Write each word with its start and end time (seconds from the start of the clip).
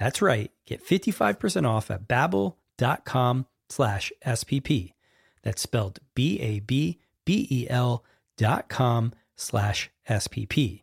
That's 0.00 0.22
right. 0.22 0.50
Get 0.66 0.84
55% 0.84 1.68
off 1.68 1.90
at 1.90 2.08
babbel.com 2.08 3.46
slash 3.68 4.12
SPP. 4.26 4.94
That's 5.42 5.62
spelled 5.62 5.98
B-A-B-B-E-L 6.14 8.04
dot 8.36 8.68
com 8.70 9.12
slash 9.36 9.90
SPP. 10.08 10.82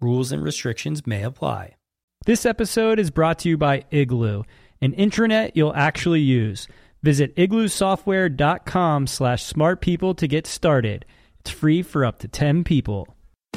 Rules 0.00 0.32
and 0.32 0.42
restrictions 0.42 1.06
may 1.06 1.22
apply. 1.22 1.76
This 2.26 2.44
episode 2.44 2.98
is 2.98 3.10
brought 3.10 3.38
to 3.40 3.48
you 3.48 3.56
by 3.56 3.84
Igloo, 3.90 4.42
an 4.82 4.92
intranet 4.92 5.52
you'll 5.54 5.74
actually 5.74 6.20
use. 6.20 6.66
Visit 7.02 7.34
igloosoftware.com 7.36 9.06
slash 9.06 9.44
smart 9.44 9.80
people 9.80 10.14
to 10.14 10.26
get 10.26 10.46
started. 10.46 11.06
It's 11.38 11.50
free 11.50 11.82
for 11.82 12.04
up 12.04 12.18
to 12.18 12.28
10 12.28 12.64
people 12.64 13.16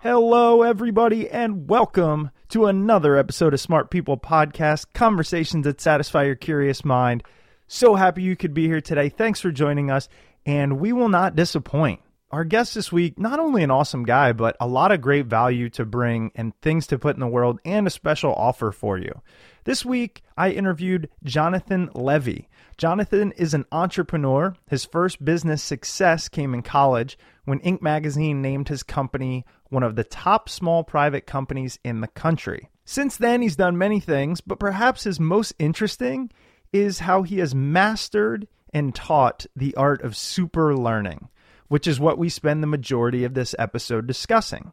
Hello, 0.00 0.62
everybody, 0.62 1.28
and 1.28 1.68
welcome 1.68 2.30
to 2.50 2.66
another 2.66 3.16
episode 3.16 3.52
of 3.52 3.58
Smart 3.58 3.90
People 3.90 4.16
Podcast 4.16 4.86
Conversations 4.94 5.64
that 5.64 5.80
Satisfy 5.80 6.22
Your 6.22 6.36
Curious 6.36 6.84
Mind. 6.84 7.24
So 7.66 7.96
happy 7.96 8.22
you 8.22 8.36
could 8.36 8.54
be 8.54 8.68
here 8.68 8.80
today. 8.80 9.08
Thanks 9.08 9.40
for 9.40 9.50
joining 9.50 9.90
us, 9.90 10.08
and 10.46 10.78
we 10.78 10.92
will 10.92 11.08
not 11.08 11.34
disappoint. 11.34 12.00
Our 12.30 12.44
guest 12.44 12.76
this 12.76 12.92
week, 12.92 13.18
not 13.18 13.40
only 13.40 13.64
an 13.64 13.72
awesome 13.72 14.04
guy, 14.04 14.32
but 14.32 14.56
a 14.60 14.68
lot 14.68 14.92
of 14.92 15.00
great 15.00 15.26
value 15.26 15.68
to 15.70 15.84
bring 15.84 16.30
and 16.36 16.54
things 16.60 16.86
to 16.88 16.98
put 16.98 17.16
in 17.16 17.20
the 17.20 17.26
world, 17.26 17.58
and 17.64 17.84
a 17.84 17.90
special 17.90 18.32
offer 18.34 18.70
for 18.70 18.98
you. 18.98 19.20
This 19.64 19.84
week, 19.84 20.22
I 20.36 20.50
interviewed 20.50 21.08
Jonathan 21.24 21.90
Levi. 21.94 22.42
Jonathan 22.76 23.32
is 23.32 23.52
an 23.52 23.64
entrepreneur. 23.72 24.54
His 24.68 24.84
first 24.84 25.24
business 25.24 25.62
success 25.62 26.28
came 26.28 26.54
in 26.54 26.62
college 26.62 27.18
when 27.46 27.60
Inc. 27.60 27.82
magazine 27.82 28.40
named 28.42 28.68
his 28.68 28.82
company 28.82 29.44
one 29.68 29.82
of 29.82 29.96
the 29.96 30.04
top 30.04 30.48
small 30.48 30.84
private 30.84 31.26
companies 31.26 31.78
in 31.84 32.00
the 32.00 32.08
country. 32.08 32.68
Since 32.84 33.16
then, 33.18 33.42
he's 33.42 33.56
done 33.56 33.76
many 33.76 34.00
things, 34.00 34.40
but 34.40 34.58
perhaps 34.58 35.04
his 35.04 35.20
most 35.20 35.52
interesting 35.58 36.30
is 36.72 37.00
how 37.00 37.22
he 37.22 37.38
has 37.38 37.54
mastered 37.54 38.48
and 38.72 38.94
taught 38.94 39.46
the 39.54 39.74
art 39.74 40.02
of 40.02 40.16
super 40.16 40.76
learning, 40.76 41.28
which 41.68 41.86
is 41.86 42.00
what 42.00 42.18
we 42.18 42.28
spend 42.28 42.62
the 42.62 42.66
majority 42.66 43.24
of 43.24 43.34
this 43.34 43.54
episode 43.58 44.06
discussing. 44.06 44.72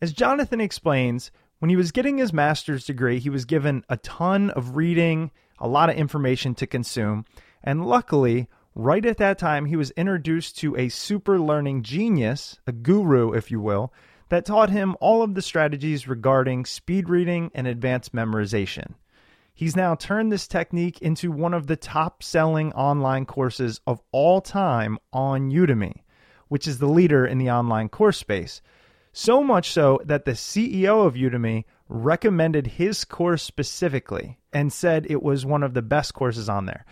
As 0.00 0.12
Jonathan 0.12 0.60
explains, 0.60 1.30
when 1.58 1.70
he 1.70 1.76
was 1.76 1.92
getting 1.92 2.18
his 2.18 2.32
master's 2.32 2.84
degree, 2.84 3.18
he 3.18 3.30
was 3.30 3.44
given 3.44 3.84
a 3.88 3.96
ton 3.96 4.50
of 4.50 4.76
reading, 4.76 5.30
a 5.58 5.68
lot 5.68 5.90
of 5.90 5.96
information 5.96 6.54
to 6.56 6.66
consume. 6.66 7.24
And 7.64 7.84
luckily, 7.84 8.48
right 8.74 9.04
at 9.04 9.16
that 9.16 9.38
time, 9.38 9.66
he 9.66 9.76
was 9.76 9.90
introduced 9.92 10.56
to 10.58 10.76
a 10.76 10.88
super 10.88 11.40
learning 11.40 11.82
genius, 11.82 12.60
a 12.66 12.72
guru, 12.72 13.32
if 13.32 13.50
you 13.50 13.60
will, 13.60 13.92
that 14.28 14.44
taught 14.44 14.70
him 14.70 14.96
all 15.00 15.22
of 15.22 15.34
the 15.34 15.42
strategies 15.42 16.08
regarding 16.08 16.64
speed 16.64 17.08
reading 17.08 17.50
and 17.54 17.66
advanced 17.66 18.14
memorization. 18.14 18.94
He's 19.54 19.74
now 19.74 19.96
turned 19.96 20.30
this 20.30 20.46
technique 20.46 21.02
into 21.02 21.32
one 21.32 21.52
of 21.52 21.66
the 21.66 21.76
top 21.76 22.22
selling 22.22 22.72
online 22.74 23.26
courses 23.26 23.80
of 23.86 24.00
all 24.12 24.40
time 24.40 24.98
on 25.12 25.50
Udemy, 25.50 26.02
which 26.46 26.68
is 26.68 26.78
the 26.78 26.86
leader 26.86 27.26
in 27.26 27.38
the 27.38 27.50
online 27.50 27.88
course 27.88 28.18
space. 28.18 28.62
So 29.12 29.42
much 29.42 29.72
so 29.72 30.00
that 30.04 30.24
the 30.24 30.32
CEO 30.32 31.04
of 31.04 31.14
Udemy 31.14 31.64
recommended 31.88 32.66
his 32.66 33.04
course 33.04 33.42
specifically 33.42 34.38
and 34.52 34.72
said 34.72 35.06
it 35.08 35.22
was 35.22 35.44
one 35.44 35.62
of 35.62 35.74
the 35.74 35.82
best 35.82 36.14
courses 36.14 36.48
on 36.48 36.66
there. 36.66 36.84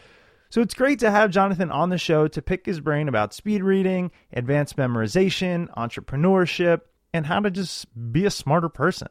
So 0.49 0.61
it's 0.61 0.75
great 0.75 0.99
to 1.01 1.11
have 1.11 1.31
Jonathan 1.31 1.71
on 1.71 1.91
the 1.91 1.99
show 1.99 2.29
to 2.29 2.43
pick 2.43 2.67
his 2.67 2.81
brain 2.81 3.09
about 3.09 3.35
speed 3.35 3.63
reading, 3.63 4.11
advanced 4.33 4.77
memorization, 4.77 5.69
entrepreneurship, 5.77 6.81
and 7.17 7.27
how 7.27 7.41
to 7.41 7.51
just 7.51 7.87
be 8.13 8.25
a 8.25 8.31
smarter 8.31 8.69
person. 8.69 9.09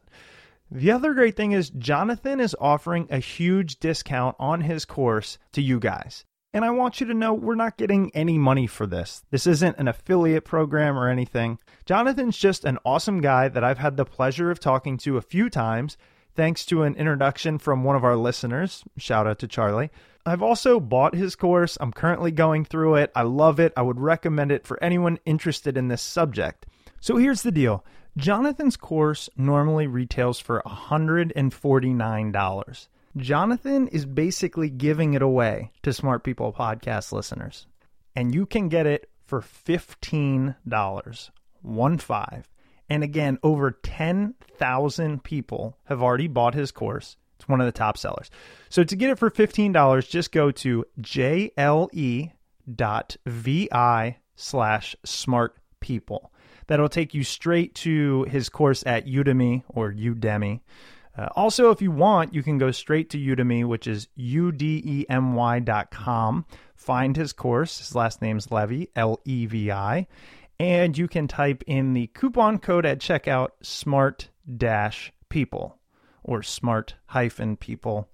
The 0.71 0.91
other 0.91 1.13
great 1.13 1.35
thing 1.35 1.51
is 1.51 1.69
Jonathan 1.69 2.39
is 2.39 2.55
offering 2.59 3.07
a 3.09 3.19
huge 3.19 3.79
discount 3.79 4.35
on 4.39 4.61
his 4.61 4.85
course 4.85 5.37
to 5.53 5.61
you 5.61 5.79
guys. 5.79 6.25
And 6.53 6.63
I 6.63 6.71
want 6.71 7.01
you 7.01 7.07
to 7.07 7.13
know 7.13 7.33
we're 7.33 7.55
not 7.55 7.77
getting 7.77 8.15
any 8.15 8.37
money 8.37 8.65
for 8.65 8.87
this. 8.87 9.23
This 9.29 9.45
isn't 9.45 9.77
an 9.77 9.89
affiliate 9.89 10.45
program 10.45 10.97
or 10.97 11.09
anything. 11.09 11.59
Jonathan's 11.85 12.37
just 12.37 12.63
an 12.63 12.79
awesome 12.85 13.19
guy 13.19 13.49
that 13.49 13.63
I've 13.63 13.77
had 13.77 13.97
the 13.97 14.05
pleasure 14.05 14.49
of 14.49 14.61
talking 14.61 14.97
to 14.99 15.17
a 15.17 15.21
few 15.21 15.49
times, 15.49 15.97
thanks 16.33 16.65
to 16.67 16.83
an 16.83 16.95
introduction 16.95 17.57
from 17.57 17.83
one 17.83 17.97
of 17.97 18.05
our 18.05 18.15
listeners. 18.15 18.85
Shout 18.97 19.27
out 19.27 19.39
to 19.39 19.49
Charlie. 19.49 19.91
I've 20.25 20.41
also 20.41 20.79
bought 20.79 21.13
his 21.13 21.35
course. 21.35 21.77
I'm 21.79 21.91
currently 21.91 22.31
going 22.31 22.65
through 22.65 22.95
it. 22.95 23.11
I 23.15 23.23
love 23.23 23.59
it. 23.59 23.73
I 23.75 23.81
would 23.81 23.99
recommend 23.99 24.51
it 24.51 24.65
for 24.65 24.81
anyone 24.81 25.19
interested 25.25 25.77
in 25.77 25.89
this 25.89 26.01
subject. 26.01 26.65
So 27.05 27.15
here's 27.17 27.43
the 27.43 27.51
deal 27.51 27.85
Jonathan's 28.17 28.77
course 28.77 29.29
normally 29.37 29.85
retails 29.85 30.39
for 30.39 30.63
$149. 30.65 32.87
Jonathan 33.17 33.87
is 33.89 34.07
basically 34.07 34.71
giving 34.71 35.13
it 35.13 35.21
away 35.21 35.71
to 35.83 35.93
Smart 35.93 36.23
People 36.23 36.51
podcast 36.51 37.11
listeners. 37.11 37.67
And 38.15 38.33
you 38.33 38.47
can 38.47 38.69
get 38.69 38.87
it 38.87 39.07
for 39.27 39.41
$15. 39.41 41.29
One 41.61 41.97
five. 41.99 42.49
And 42.89 43.03
again, 43.03 43.37
over 43.43 43.77
10,000 43.83 45.23
people 45.23 45.77
have 45.83 46.01
already 46.01 46.27
bought 46.27 46.55
his 46.55 46.71
course. 46.71 47.17
It's 47.35 47.47
one 47.47 47.61
of 47.61 47.67
the 47.67 47.71
top 47.71 47.99
sellers. 47.99 48.31
So 48.69 48.83
to 48.83 48.95
get 48.95 49.11
it 49.11 49.19
for 49.19 49.29
$15, 49.29 50.09
just 50.09 50.31
go 50.31 50.49
to 50.49 50.83
jle.vi 50.99 52.31
slash 54.35 54.95
smart 55.05 55.55
people. 55.81 56.31
That'll 56.67 56.89
take 56.89 57.13
you 57.13 57.23
straight 57.23 57.75
to 57.75 58.23
his 58.23 58.49
course 58.49 58.83
at 58.85 59.05
Udemy 59.05 59.63
or 59.67 59.91
Udemy. 59.91 60.61
Uh, 61.17 61.29
also, 61.35 61.71
if 61.71 61.81
you 61.81 61.91
want, 61.91 62.33
you 62.33 62.43
can 62.43 62.57
go 62.57 62.71
straight 62.71 63.09
to 63.11 63.17
Udemy, 63.17 63.65
which 63.65 63.87
is 63.87 64.09
udemy.com. 64.17 65.05
Find 66.75 67.15
his 67.15 67.31
course. 67.33 67.77
His 67.77 67.95
last 67.95 68.21
name's 68.21 68.51
Levi, 68.51 68.85
L 68.95 69.21
E 69.23 69.45
V 69.45 69.71
I. 69.71 70.07
And 70.59 70.97
you 70.97 71.07
can 71.07 71.27
type 71.27 71.63
in 71.67 71.93
the 71.93 72.07
coupon 72.07 72.59
code 72.59 72.85
at 72.85 72.99
checkout, 72.99 73.49
SMART 73.61 74.29
dash 74.57 75.11
people 75.29 75.79
or 76.23 76.41
smart 76.43 76.95
hyphen 77.07 77.55
people 77.55 78.09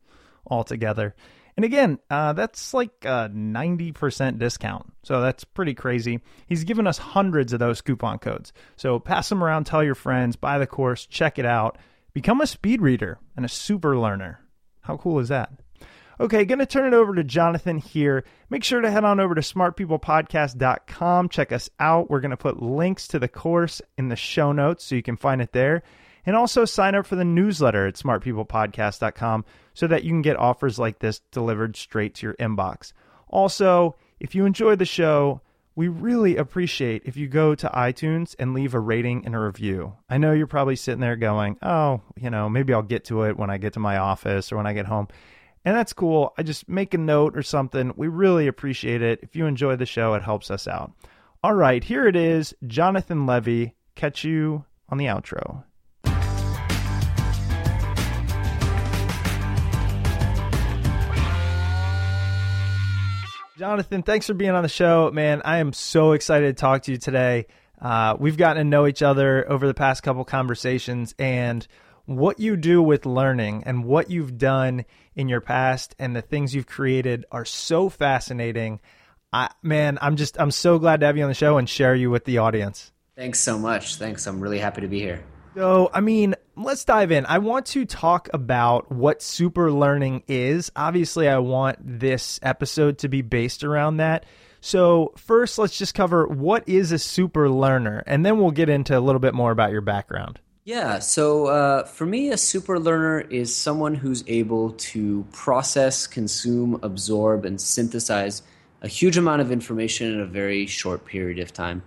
altogether. 0.48 1.16
And 1.62 1.66
again, 1.68 2.00
uh, 2.10 2.34
that's 2.34 2.74
like 2.74 2.90
a 3.04 3.30
90% 3.32 4.40
discount. 4.40 4.92
So 5.04 5.22
that's 5.22 5.44
pretty 5.44 5.76
crazy. 5.76 6.20
He's 6.48 6.64
given 6.64 6.88
us 6.88 6.98
hundreds 6.98 7.54
of 7.54 7.60
those 7.60 7.82
coupon 7.82 8.18
codes. 8.18 8.52
So 8.78 8.98
pass 8.98 9.30
them 9.30 9.44
around, 9.44 9.66
tell 9.66 9.84
your 9.84 9.94
friends, 9.94 10.36
buy 10.36 10.58
the 10.58 10.66
course, 10.66 11.06
check 11.06 11.38
it 11.38 11.46
out. 11.46 11.78
Become 12.14 12.42
a 12.42 12.48
speed 12.48 12.82
reader 12.82 13.20
and 13.38 13.46
a 13.46 13.48
super 13.48 13.96
learner. 13.96 14.40
How 14.80 14.98
cool 14.98 15.20
is 15.20 15.28
that? 15.28 15.52
Okay, 16.20 16.46
going 16.46 16.58
to 16.58 16.66
turn 16.66 16.92
it 16.92 16.98
over 16.98 17.14
to 17.14 17.24
Jonathan 17.24 17.78
here. 17.78 18.24
Make 18.50 18.64
sure 18.64 18.82
to 18.82 18.90
head 18.90 19.04
on 19.04 19.20
over 19.20 19.36
to 19.36 19.42
smartpeoplepodcast.com. 19.42 21.30
Check 21.30 21.52
us 21.52 21.70
out. 21.80 22.10
We're 22.10 22.22
going 22.22 22.32
to 22.32 22.38
put 22.38 22.64
links 22.64 23.08
to 23.10 23.20
the 23.20 23.28
course 23.28 23.84
in 24.00 24.10
the 24.10 24.16
show 24.16 24.52
notes 24.52 24.86
so 24.86 24.96
you 24.96 25.04
can 25.04 25.16
find 25.16 25.44
it 25.44 25.52
there. 25.52 25.84
And 26.26 26.36
also 26.36 26.66
sign 26.66 26.96
up 26.96 27.06
for 27.06 27.16
the 27.16 27.26
newsletter 27.26 27.88
at 27.88 27.96
smartpeoplepodcast.com 27.96 29.46
so 29.74 29.88
that 29.88 30.04
you 30.04 30.12
can 30.12 30.22
get 30.22 30.38
offers 30.38 30.78
like 30.78 31.00
this 31.00 31.20
delivered 31.32 31.76
straight 31.76 32.16
to 32.16 32.28
your 32.28 32.36
inbox. 32.36 32.94
Also, 33.28 33.96
if 34.20 34.36
you 34.36 34.46
enjoy 34.46 34.76
the 34.76 34.86
show, 34.86 35.42
we 35.76 35.88
really 35.88 36.38
appreciate 36.38 37.04
if 37.06 37.16
you 37.16 37.28
go 37.28 37.56
to 37.56 37.70
iTunes 37.70 38.36
and 38.38 38.54
leave 38.54 38.74
a 38.74 38.80
rating 38.80 39.26
and 39.26 39.34
a 39.34 39.40
review. 39.40 39.94
I 40.10 40.18
know 40.18 40.34
you're 40.34 40.48
probably 40.48 40.76
sitting 40.76 41.00
there 41.00 41.16
going, 41.16 41.58
oh, 41.62 42.02
you 42.16 42.30
know, 42.30 42.50
maybe 42.50 42.74
I'll 42.74 42.82
get 42.82 43.06
to 43.06 43.24
it 43.24 43.38
when 43.38 43.50
I 43.50 43.58
get 43.58 43.74
to 43.74 43.80
my 43.80 43.98
office 43.98 44.52
or 44.52 44.58
when 44.58 44.68
I 44.68 44.74
get 44.74 44.86
home. 44.86 45.08
And 45.64 45.76
that's 45.76 45.94
cool. 45.94 46.34
I 46.38 46.44
just 46.44 46.68
make 46.68 46.94
a 46.94 46.98
note 46.98 47.38
or 47.38 47.44
something. 47.44 47.94
We 47.96 48.08
really 48.08 48.48
appreciate 48.48 49.02
it. 49.02 49.20
If 49.22 49.36
you 49.36 49.46
enjoy 49.46 49.76
the 49.76 49.86
show, 49.86 50.14
it 50.16 50.24
helps 50.24 50.52
us 50.52 50.68
out. 50.68 50.92
All 51.44 51.54
right, 51.54 51.84
here 51.84 52.08
it 52.08 52.16
is 52.16 52.54
Jonathan 52.68 53.26
Levi. 53.26 53.72
Catch 53.96 54.24
you 54.24 54.66
on 54.90 54.98
the 54.98 55.06
outro. 55.06 55.64
Jonathan, 63.62 64.02
thanks 64.02 64.26
for 64.26 64.34
being 64.34 64.50
on 64.50 64.64
the 64.64 64.70
show, 64.70 65.12
man. 65.12 65.44
I 65.46 65.60
am 65.60 65.72
so 65.72 66.14
excited 66.14 66.48
to 66.48 66.60
talk 66.60 66.82
to 66.82 66.94
you 66.94 66.98
today. 66.98 67.46
Uh, 67.80 68.18
we've 68.20 68.36
gotten 68.36 68.58
to 68.58 68.64
know 68.68 68.88
each 68.88 69.04
other 69.04 69.48
over 69.48 69.68
the 69.68 69.76
past 69.76 70.02
couple 70.02 70.26
conversations, 70.26 71.14
and 71.20 71.68
what 72.06 72.40
you 72.40 72.58
do 72.58 72.82
with 72.82 73.06
learning 73.06 73.62
and 73.68 73.86
what 73.86 74.10
you've 74.10 74.40
done 74.40 74.84
in 75.14 75.30
your 75.30 75.42
past 75.42 75.94
and 76.00 76.16
the 76.16 76.24
things 76.24 76.56
you've 76.56 76.66
created 76.66 77.24
are 77.32 77.46
so 77.46 77.88
fascinating. 77.88 78.80
I, 79.32 79.52
man, 79.62 80.00
I'm 80.02 80.16
just 80.16 80.42
I'm 80.42 80.50
so 80.50 80.80
glad 80.80 81.02
to 81.02 81.06
have 81.06 81.16
you 81.16 81.22
on 81.22 81.30
the 81.30 81.36
show 81.36 81.60
and 81.60 81.70
share 81.70 81.94
you 81.94 82.10
with 82.10 82.26
the 82.26 82.40
audience. 82.40 82.92
Thanks 83.16 83.40
so 83.40 83.60
much. 83.60 83.98
Thanks. 83.98 84.26
I'm 84.26 84.42
really 84.42 84.58
happy 84.58 84.82
to 84.82 84.88
be 84.88 85.02
here. 85.02 85.24
So, 85.56 85.90
I 85.94 86.00
mean, 86.00 86.36
let's 86.56 86.86
dive 86.86 87.12
in. 87.12 87.26
I 87.26 87.40
want 87.40 87.66
to 87.68 87.86
talk 87.86 88.30
about 88.34 88.92
what 88.92 89.22
super 89.22 89.72
learning 89.72 90.24
is. 90.28 90.72
Obviously, 90.76 91.28
I 91.28 91.40
want 91.40 91.78
this 91.82 92.40
episode 92.42 93.00
to 93.00 93.10
be 93.10 93.22
based 93.22 93.64
around 93.64 93.98
that. 93.98 94.26
So, 94.62 95.14
first, 95.18 95.58
let's 95.58 95.78
just 95.78 95.94
cover 95.94 96.28
what 96.28 96.68
is 96.70 96.92
a 96.92 97.00
super 97.00 97.50
learner, 97.50 98.04
and 98.06 98.26
then 98.26 98.40
we'll 98.40 98.52
get 98.52 98.70
into 98.70 98.98
a 98.98 99.02
little 99.02 99.20
bit 99.20 99.34
more 99.34 99.52
about 99.52 99.72
your 99.72 99.82
background. 99.82 100.40
Yeah, 100.64 101.00
so 101.00 101.48
uh, 101.48 101.86
for 101.86 102.06
me, 102.06 102.30
a 102.30 102.38
super 102.38 102.80
learner 102.80 103.22
is 103.22 103.54
someone 103.54 103.96
who's 103.96 104.24
able 104.28 104.74
to 104.74 105.26
process, 105.32 106.06
consume, 106.06 106.80
absorb, 106.84 107.46
and 107.46 107.60
synthesize 107.60 108.44
a 108.84 108.88
huge 108.88 109.18
amount 109.18 109.42
of 109.42 109.52
information 109.52 110.14
in 110.14 110.20
a 110.20 110.26
very 110.26 110.68
short 110.68 111.06
period 111.06 111.40
of 111.40 111.52
time. 111.52 111.82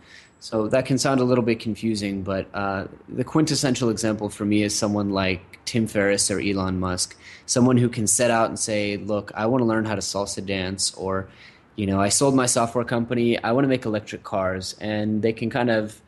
So 0.45 0.69
that 0.69 0.85
can 0.85 0.99
sound 0.99 1.23
a 1.23 1.25
little 1.25 1.43
bit 1.43 1.59
confusing, 1.59 2.23
but 2.23 2.49
uh, 2.53 2.85
the 3.09 3.25
quintessential 3.25 3.89
example 3.89 4.29
for 4.29 4.45
me 4.45 4.63
is 4.63 4.77
someone 4.77 5.09
like 5.09 5.41
Tim 5.65 5.87
Ferriss 5.87 6.31
or 6.31 6.39
Elon 6.39 6.79
Musk, 6.79 7.17
someone 7.47 7.79
who 7.79 7.89
can 7.89 8.07
set 8.07 8.31
out 8.31 8.51
and 8.51 8.59
say, 8.59 8.99
"Look, 8.99 9.33
I 9.35 9.47
want 9.47 9.63
to 9.63 9.65
learn 9.65 9.87
how 9.87 9.95
to 9.95 10.03
salsa 10.03 10.45
dance," 10.45 10.93
or, 10.97 11.29
you 11.77 11.87
know, 11.87 11.99
I 11.99 12.11
sold 12.11 12.35
my 12.35 12.45
software 12.45 12.85
company, 12.85 13.43
I 13.43 13.53
want 13.53 13.65
to 13.65 13.69
make 13.69 13.87
electric 13.87 14.23
cars, 14.23 14.77
and 14.83 15.23
they 15.23 15.33
can 15.33 15.49
kind 15.49 15.71
of 15.71 16.03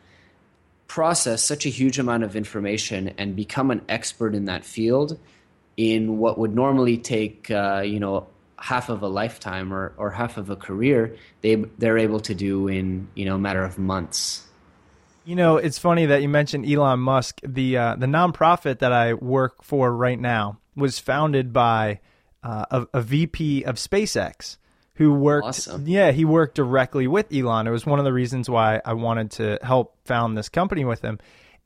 process 0.86 1.42
such 1.42 1.64
a 1.64 1.70
huge 1.70 1.98
amount 1.98 2.22
of 2.22 2.36
information 2.36 3.14
and 3.16 3.36
become 3.36 3.70
an 3.70 3.80
expert 3.88 4.34
in 4.34 4.44
that 4.44 4.66
field 4.66 5.18
in 5.78 6.18
what 6.18 6.36
would 6.36 6.54
normally 6.54 6.98
take, 6.98 7.50
uh, 7.50 7.80
you 7.82 7.98
know, 7.98 8.26
half 8.58 8.88
of 8.88 9.02
a 9.02 9.08
lifetime 9.08 9.72
or, 9.72 9.92
or 9.96 10.10
half 10.10 10.36
of 10.36 10.50
a 10.50 10.56
career 10.56 11.16
they 11.42 11.56
they're 11.78 11.98
able 11.98 12.20
to 12.20 12.34
do 12.34 12.68
in 12.68 13.08
you 13.14 13.24
know 13.24 13.34
a 13.34 13.38
matter 13.38 13.62
of 13.62 13.78
months. 13.78 14.42
You 15.24 15.36
know 15.36 15.56
it's 15.56 15.78
funny 15.78 16.06
that 16.06 16.22
you 16.22 16.28
mentioned 16.28 16.70
Elon 16.70 17.00
Musk. 17.00 17.40
The 17.42 17.76
uh, 17.76 17.96
the 17.96 18.06
nonprofit 18.06 18.78
that 18.78 18.92
I 18.92 19.14
work 19.14 19.62
for 19.62 19.94
right 19.94 20.18
now 20.18 20.58
was 20.74 20.98
founded 20.98 21.52
by 21.52 22.00
uh, 22.42 22.64
a, 22.70 22.86
a, 22.98 23.02
VP 23.02 23.64
of 23.64 23.76
SpaceX 23.76 24.58
who 24.94 25.12
worked 25.12 25.48
awesome. 25.48 25.86
yeah 25.86 26.12
he 26.12 26.24
worked 26.24 26.54
directly 26.54 27.06
with 27.06 27.32
Elon. 27.32 27.66
It 27.66 27.70
was 27.70 27.84
one 27.84 27.98
of 27.98 28.04
the 28.04 28.12
reasons 28.12 28.48
why 28.48 28.80
I 28.84 28.94
wanted 28.94 29.32
to 29.32 29.58
help 29.62 29.96
found 30.04 30.36
this 30.36 30.48
company 30.48 30.84
with 30.84 31.02
him 31.02 31.18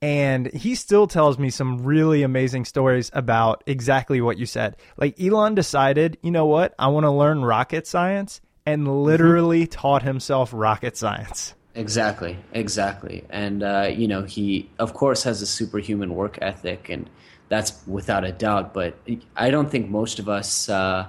and 0.02 0.46
he 0.52 0.74
still 0.74 1.06
tells 1.06 1.38
me 1.38 1.50
some 1.50 1.84
really 1.84 2.22
amazing 2.22 2.64
stories 2.64 3.10
about 3.12 3.62
exactly 3.66 4.20
what 4.20 4.38
you 4.38 4.46
said. 4.46 4.76
Like 4.96 5.20
Elon 5.20 5.54
decided, 5.54 6.16
you 6.22 6.30
know 6.30 6.46
what? 6.46 6.74
I 6.78 6.88
want 6.88 7.04
to 7.04 7.10
learn 7.10 7.42
rocket 7.42 7.86
science 7.86 8.40
and 8.64 9.02
literally 9.04 9.62
mm-hmm. 9.64 9.80
taught 9.80 10.02
himself 10.02 10.50
rocket 10.54 10.96
science. 10.96 11.54
Exactly, 11.74 12.36
exactly. 12.52 13.24
And, 13.30 13.62
uh, 13.62 13.90
you 13.92 14.08
know, 14.08 14.22
he, 14.22 14.70
of 14.78 14.94
course, 14.94 15.22
has 15.22 15.40
a 15.40 15.46
superhuman 15.46 16.14
work 16.14 16.38
ethic, 16.42 16.88
and 16.88 17.08
that's 17.48 17.86
without 17.86 18.24
a 18.24 18.32
doubt. 18.32 18.74
But 18.74 18.96
I 19.36 19.50
don't 19.50 19.70
think 19.70 19.88
most 19.88 20.18
of 20.18 20.28
us, 20.28 20.68
uh, 20.68 21.06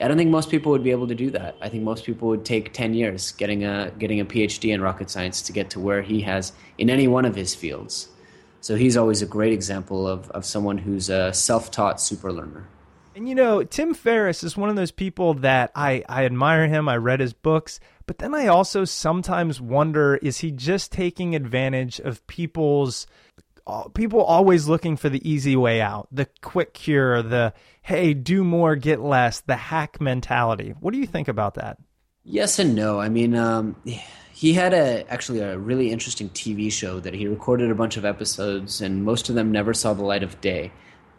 I 0.00 0.06
don't 0.06 0.16
think 0.16 0.30
most 0.30 0.50
people 0.50 0.70
would 0.70 0.84
be 0.84 0.92
able 0.92 1.08
to 1.08 1.16
do 1.16 1.30
that. 1.30 1.56
I 1.60 1.68
think 1.68 1.82
most 1.82 2.04
people 2.04 2.28
would 2.28 2.44
take 2.44 2.72
10 2.72 2.94
years 2.94 3.32
getting 3.32 3.64
a, 3.64 3.90
getting 3.98 4.20
a 4.20 4.24
PhD 4.24 4.72
in 4.72 4.80
rocket 4.80 5.10
science 5.10 5.42
to 5.42 5.52
get 5.52 5.70
to 5.70 5.80
where 5.80 6.02
he 6.02 6.20
has 6.20 6.52
in 6.76 6.90
any 6.90 7.08
one 7.08 7.24
of 7.24 7.34
his 7.34 7.54
fields. 7.54 8.08
So 8.60 8.76
he's 8.76 8.96
always 8.96 9.22
a 9.22 9.26
great 9.26 9.52
example 9.52 10.06
of, 10.06 10.30
of 10.30 10.44
someone 10.44 10.78
who's 10.78 11.10
a 11.10 11.32
self 11.32 11.70
taught 11.70 12.00
super 12.00 12.32
learner. 12.32 12.66
And 13.14 13.28
you 13.28 13.34
know, 13.34 13.64
Tim 13.64 13.94
Ferriss 13.94 14.44
is 14.44 14.56
one 14.56 14.70
of 14.70 14.76
those 14.76 14.92
people 14.92 15.34
that 15.34 15.72
I, 15.74 16.04
I 16.08 16.24
admire 16.24 16.68
him. 16.68 16.88
I 16.88 16.96
read 16.96 17.20
his 17.20 17.32
books, 17.32 17.80
but 18.06 18.18
then 18.18 18.34
I 18.34 18.46
also 18.46 18.84
sometimes 18.84 19.60
wonder 19.60 20.16
is 20.16 20.38
he 20.38 20.52
just 20.52 20.92
taking 20.92 21.34
advantage 21.34 21.98
of 22.00 22.24
people's 22.26 23.06
uh, 23.66 23.88
people 23.88 24.22
always 24.22 24.66
looking 24.66 24.96
for 24.96 25.08
the 25.08 25.28
easy 25.28 25.54
way 25.54 25.80
out, 25.80 26.08
the 26.10 26.26
quick 26.40 26.72
cure, 26.72 27.22
the 27.22 27.52
hey, 27.82 28.14
do 28.14 28.42
more, 28.42 28.76
get 28.76 29.00
less, 29.00 29.40
the 29.40 29.56
hack 29.56 30.00
mentality. 30.00 30.74
What 30.80 30.92
do 30.92 30.98
you 30.98 31.06
think 31.06 31.28
about 31.28 31.54
that? 31.54 31.78
Yes 32.24 32.58
and 32.58 32.74
no. 32.74 33.00
I 33.00 33.08
mean, 33.08 33.34
um, 33.34 33.76
he 34.38 34.52
had 34.52 34.72
a 34.72 35.04
actually 35.10 35.40
a 35.40 35.58
really 35.58 35.90
interesting 35.90 36.28
TV 36.30 36.70
show 36.70 37.00
that 37.00 37.12
he 37.12 37.26
recorded 37.26 37.72
a 37.72 37.74
bunch 37.74 37.96
of 37.96 38.04
episodes, 38.04 38.80
and 38.80 39.04
most 39.04 39.28
of 39.28 39.34
them 39.34 39.50
never 39.50 39.74
saw 39.74 39.92
the 39.94 40.04
light 40.04 40.22
of 40.22 40.40
day. 40.40 40.70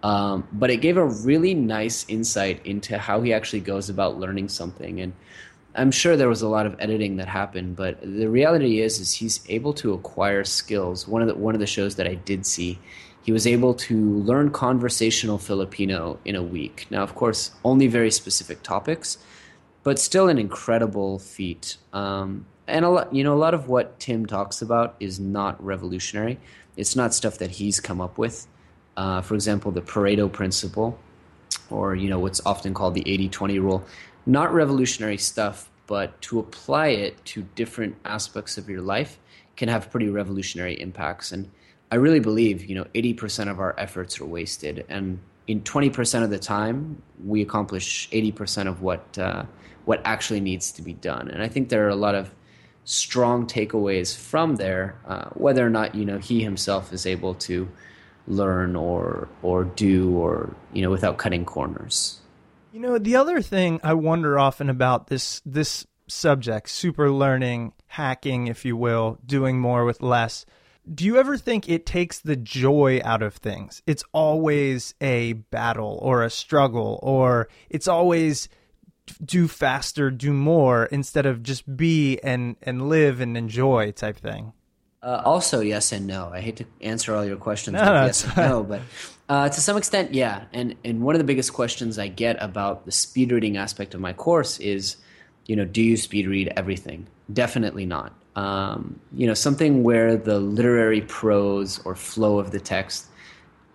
Um, 0.04 0.48
but 0.54 0.70
it 0.70 0.78
gave 0.78 0.96
a 0.96 1.04
really 1.04 1.54
nice 1.54 2.06
insight 2.08 2.66
into 2.66 2.98
how 2.98 3.20
he 3.20 3.34
actually 3.34 3.60
goes 3.60 3.90
about 3.90 4.18
learning 4.18 4.48
something. 4.48 5.02
And 5.02 5.12
I'm 5.76 5.92
sure 5.92 6.16
there 6.16 6.30
was 6.30 6.42
a 6.42 6.48
lot 6.48 6.66
of 6.66 6.78
editing 6.80 7.18
that 7.18 7.28
happened, 7.28 7.76
but 7.76 8.00
the 8.02 8.28
reality 8.28 8.80
is, 8.80 9.02
is 9.02 9.12
he's 9.12 9.42
able 9.50 9.74
to 9.74 9.92
acquire 9.92 10.46
skills. 10.46 11.06
One 11.06 11.22
of 11.22 11.28
the 11.28 11.36
one 11.36 11.54
of 11.54 11.60
the 11.60 11.68
shows 11.68 11.98
that 11.98 12.08
I 12.08 12.16
did 12.16 12.46
see, 12.46 12.80
he 13.22 13.34
was 13.34 13.46
able 13.46 13.74
to 13.90 13.98
learn 14.30 14.50
conversational 14.50 15.40
Filipino 15.40 16.20
in 16.24 16.38
a 16.38 16.44
week. 16.58 16.88
Now, 16.90 17.04
of 17.04 17.16
course, 17.16 17.52
only 17.66 17.88
very 17.88 18.12
specific 18.12 18.64
topics, 18.64 19.18
but 19.84 20.00
still 20.00 20.30
an 20.30 20.38
incredible 20.38 21.20
feat. 21.20 21.76
Um, 21.92 22.46
and 22.70 22.86
a 22.86 22.90
lot, 22.90 23.14
you 23.14 23.24
know, 23.24 23.34
a 23.34 23.38
lot 23.38 23.54
of 23.54 23.68
what 23.68 24.00
Tim 24.00 24.26
talks 24.26 24.62
about 24.62 24.96
is 25.00 25.20
not 25.20 25.64
revolutionary. 25.64 26.40
It's 26.78 26.96
not 26.96 27.14
stuff 27.14 27.38
that 27.40 27.52
he's 27.52 27.80
come 27.80 28.00
up 28.00 28.18
with. 28.18 28.48
Uh, 28.96 29.22
for 29.22 29.36
example, 29.36 29.72
the 29.72 29.82
Pareto 29.82 30.32
principle, 30.32 30.98
or 31.70 31.96
you 31.96 32.10
know, 32.10 32.20
what's 32.20 32.42
often 32.46 32.74
called 32.74 32.94
the 32.94 33.04
80-20 33.04 33.62
rule. 33.62 33.84
Not 34.26 34.54
revolutionary 34.54 35.18
stuff, 35.18 35.70
but 35.88 36.20
to 36.22 36.40
apply 36.40 36.88
it 36.88 37.24
to 37.26 37.44
different 37.56 37.96
aspects 38.06 38.58
of 38.58 38.70
your 38.70 38.82
life 38.82 39.20
can 39.56 39.70
have 39.70 39.90
pretty 39.90 40.10
revolutionary 40.10 40.80
impacts. 40.80 41.32
And 41.32 41.50
I 41.92 41.96
really 41.96 42.20
believe, 42.20 42.66
you 42.66 42.76
know, 42.76 42.86
80% 42.94 43.50
of 43.50 43.60
our 43.60 43.74
efforts 43.78 44.22
are 44.22 44.26
wasted, 44.26 44.86
and 44.90 45.20
in 45.48 45.62
20% 45.62 46.24
of 46.24 46.30
the 46.30 46.38
time, 46.38 47.02
we 47.26 47.42
accomplish 47.42 48.08
80% 48.12 48.68
of 48.68 48.84
what 48.84 49.18
uh, 49.18 49.46
what 49.86 50.00
actually 50.06 50.40
needs 50.40 50.72
to 50.74 50.84
be 50.84 50.94
done. 50.94 51.30
And 51.30 51.42
I 51.42 51.48
think 51.48 51.70
there 51.70 51.88
are 51.88 51.90
a 51.90 51.96
lot 51.96 52.14
of 52.14 52.30
strong 52.90 53.46
takeaways 53.46 54.18
from 54.18 54.56
there, 54.56 54.96
uh, 55.08 55.30
whether 55.36 55.66
or 55.66 55.70
not 55.70 55.94
you 55.94 56.06
know 56.06 56.18
he 56.18 56.44
himself 56.44 56.92
is 56.92 57.06
able 57.06 57.36
to 57.36 57.70
learn 58.28 58.76
or 58.76 59.28
or 59.44 59.64
do 59.64 60.18
or 60.18 60.56
you 60.74 60.82
know 60.82 60.90
without 60.90 61.18
cutting 61.18 61.46
corners. 61.46 62.20
You 62.74 62.80
know, 62.80 62.98
the 62.98 63.16
other 63.16 63.42
thing 63.42 63.80
I 63.84 63.94
wonder 63.94 64.40
often 64.40 64.70
about 64.70 65.08
this 65.08 65.42
this 65.46 65.86
subject, 66.08 66.70
super 66.70 67.12
learning, 67.12 67.74
hacking, 67.86 68.48
if 68.48 68.66
you 68.66 68.76
will, 68.76 69.20
doing 69.24 69.60
more 69.60 69.86
with 69.86 70.02
less. 70.02 70.46
do 70.92 71.06
you 71.06 71.18
ever 71.18 71.38
think 71.38 71.70
it 71.70 71.86
takes 71.86 72.20
the 72.20 72.36
joy 72.36 73.00
out 73.04 73.22
of 73.22 73.36
things? 73.36 73.84
It's 73.86 74.04
always 74.12 74.96
a 75.00 75.34
battle 75.34 76.00
or 76.02 76.24
a 76.24 76.32
struggle, 76.32 77.00
or 77.04 77.50
it's 77.70 77.88
always 77.88 78.50
do 79.24 79.48
faster, 79.48 80.12
do 80.12 80.34
more 80.34 80.86
instead 80.86 81.26
of 81.26 81.44
just 81.44 81.78
be 81.78 82.20
and 82.20 82.56
and 82.62 82.90
live 82.90 83.22
and 83.22 83.38
enjoy 83.38 83.92
type 83.92 84.18
thing. 84.18 84.54
Uh, 85.02 85.22
also, 85.24 85.62
yes 85.62 85.92
and 85.94 86.08
no. 86.08 86.30
I 86.34 86.42
hate 86.42 86.58
to 86.58 86.66
answer 86.82 87.16
all 87.16 87.24
your 87.24 87.38
questions 87.38 87.76
No, 87.76 88.06
yes 88.06 88.26
and 88.26 88.38
no, 88.38 88.64
but 88.64 88.82
uh, 89.30 89.48
to 89.48 89.62
some 89.62 89.78
extent, 89.78 90.14
yeah. 90.14 90.46
And 90.52 90.76
and 90.84 91.02
one 91.02 91.16
of 91.16 91.20
the 91.20 91.26
biggest 91.26 91.54
questions 91.54 91.98
I 91.98 92.08
get 92.08 92.42
about 92.42 92.86
the 92.86 92.92
speed 92.92 93.32
reading 93.32 93.58
aspect 93.58 93.94
of 93.94 94.02
my 94.02 94.14
course 94.14 94.60
is, 94.60 94.98
you 95.46 95.56
know, 95.56 95.66
do 95.66 95.82
you 95.82 95.96
speed 95.96 96.28
read 96.28 96.52
everything? 96.58 97.08
Definitely 97.32 97.86
not. 97.86 98.14
Um, 98.36 99.00
you 99.14 99.28
know, 99.28 99.34
something 99.34 99.84
where 99.84 100.18
the 100.18 100.40
literary 100.40 101.02
prose 101.02 101.80
or 101.86 101.96
flow 101.96 102.40
of 102.40 102.52
the 102.52 102.60
text 102.60 103.08